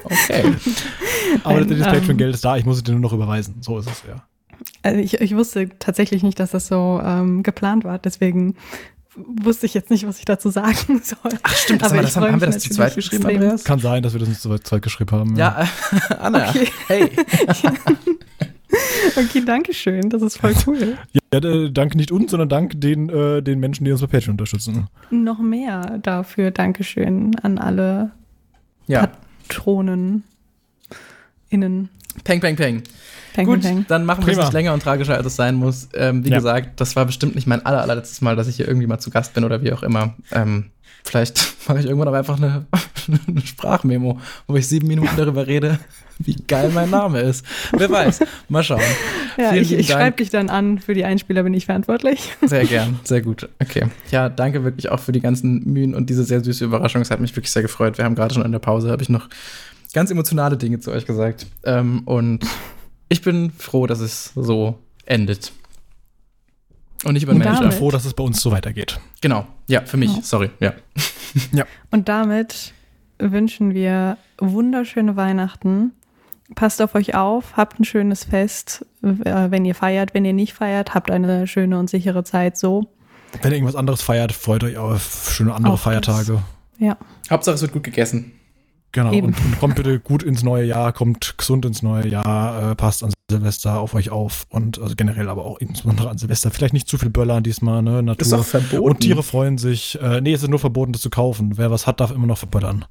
[0.04, 0.54] okay.
[1.44, 3.56] Aber Ein, das Patreon-Geld ähm, ist da, ich muss es dir nur noch überweisen.
[3.62, 4.26] So ist es, ja.
[4.82, 7.98] Also ich, ich wusste tatsächlich nicht, dass das so ähm, geplant war.
[7.98, 8.56] Deswegen
[9.16, 11.32] wusste ich jetzt nicht, was ich dazu sagen soll.
[11.44, 13.64] Ach stimmt, das, das haben, haben wir das zu zweit geschrieben, Andreas?
[13.64, 15.36] Kann sein, dass wir das nicht zu zweit geschrieben haben.
[15.36, 15.66] Ja,
[16.10, 16.68] ja Anna, okay.
[16.88, 17.12] hey.
[19.16, 20.10] okay, danke schön.
[20.10, 20.98] Das ist voll cool.
[21.34, 24.34] Ja, äh, danke nicht uns, sondern dank den, äh, den Menschen, die uns bei Patreon
[24.34, 24.88] unterstützen.
[25.10, 26.52] Noch mehr dafür.
[26.52, 28.12] Dankeschön an alle
[28.86, 29.08] ja.
[29.48, 30.24] Patronen
[31.50, 31.90] innen.
[32.24, 32.84] Peng, peng, peng.
[33.34, 33.86] peng Gut, peng.
[33.88, 35.90] dann machen wir es nicht länger und tragischer, als es sein muss.
[35.96, 36.38] Ähm, wie ja.
[36.38, 39.10] gesagt, das war bestimmt nicht mein aller, allerletztes Mal, dass ich hier irgendwie mal zu
[39.10, 40.14] Gast bin oder wie auch immer.
[40.32, 40.70] Ähm,
[41.04, 42.68] vielleicht mache ich irgendwann aber einfach eine,
[43.28, 45.80] eine Sprachmemo, wo ich sieben Minuten darüber rede,
[46.26, 47.46] wie geil mein Name ist.
[47.72, 48.22] Wer weiß.
[48.50, 48.82] Mal schauen.
[49.36, 50.78] Ja, Vielen ich, ich schreibe dich dann an.
[50.78, 52.36] Für die Einspieler bin ich verantwortlich.
[52.44, 53.50] Sehr gern, sehr gut.
[53.60, 53.88] Okay.
[54.12, 57.02] Ja, danke wirklich auch für die ganzen Mühen und diese sehr süße Überraschung.
[57.02, 57.98] Es hat mich wirklich sehr gefreut.
[57.98, 59.30] Wir haben gerade schon in der Pause, habe ich noch
[59.92, 61.48] ganz emotionale Dinge zu euch gesagt.
[61.64, 62.46] Ähm, und
[63.10, 64.78] ich bin froh, dass es so
[65.08, 65.52] endet.
[67.04, 67.16] Und.
[67.16, 67.42] Ich bin
[67.72, 69.00] froh, dass es bei uns so weitergeht.
[69.22, 69.48] Genau.
[69.68, 70.16] Ja, für mich.
[70.16, 70.22] Ja.
[70.22, 70.52] Sorry.
[70.60, 70.74] Ja.
[71.52, 71.66] ja.
[71.90, 72.74] Und damit
[73.18, 75.92] wünschen wir wunderschöne Weihnachten
[76.56, 80.14] passt auf euch auf, habt ein schönes Fest, äh, wenn ihr feiert.
[80.14, 82.88] Wenn ihr nicht feiert, habt eine schöne und sichere Zeit so.
[83.42, 86.34] Wenn ihr irgendwas anderes feiert, freut euch auf schöne andere auf Feiertage.
[86.34, 86.42] Das.
[86.80, 86.98] Ja.
[87.30, 88.34] Hauptsache es wird gut gegessen.
[88.94, 89.28] Genau, Eben.
[89.28, 93.04] und, und kommt bitte gut ins neue Jahr, kommt gesund ins neue Jahr, äh, passt
[93.04, 96.52] an Silvester auf euch auf und also generell aber auch insbesondere an Silvester.
[96.52, 98.04] Vielleicht nicht zu viel Böllern diesmal, ne?
[98.04, 98.22] Natur.
[98.22, 98.84] Ist auch verboten.
[98.84, 100.00] und Tiere freuen sich.
[100.00, 101.58] Äh, nee, es ist nur verboten, das zu kaufen.
[101.58, 102.86] Wer was hat, darf immer noch verböllern.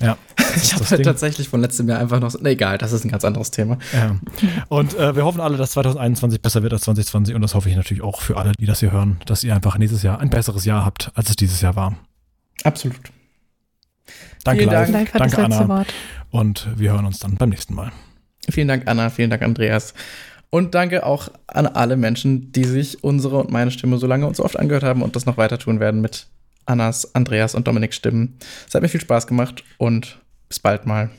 [0.00, 0.16] Ja.
[0.56, 2.34] Ich habe halt tatsächlich von letztem Jahr einfach noch.
[2.40, 3.78] Nee, egal, das ist ein ganz anderes Thema.
[3.92, 4.16] Ja.
[4.68, 7.76] Und äh, wir hoffen alle, dass 2021 besser wird als 2020 und das hoffe ich
[7.76, 10.64] natürlich auch für alle, die das hier hören, dass ihr einfach nächstes Jahr ein besseres
[10.64, 11.94] Jahr habt, als es dieses Jahr war.
[12.64, 13.12] Absolut.
[14.44, 14.72] Danke, Vielen.
[14.72, 14.88] Dank.
[14.90, 15.78] Live hat das Danke, letzte Anna.
[15.78, 15.94] Wort.
[16.30, 17.92] Und wir hören uns dann beim nächsten Mal.
[18.48, 19.10] Vielen Dank, Anna.
[19.10, 19.94] Vielen Dank, Andreas.
[20.50, 24.34] Und danke auch an alle Menschen, die sich unsere und meine Stimme so lange und
[24.34, 26.26] so oft angehört haben und das noch weiter tun werden mit
[26.66, 28.36] Annas, Andreas und Dominik Stimmen.
[28.66, 30.18] Es hat mir viel Spaß gemacht und
[30.48, 31.10] bis bald mal.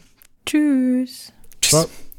[0.45, 1.31] Tschüss.
[1.61, 1.69] Tschüss.
[1.69, 2.10] Ciao.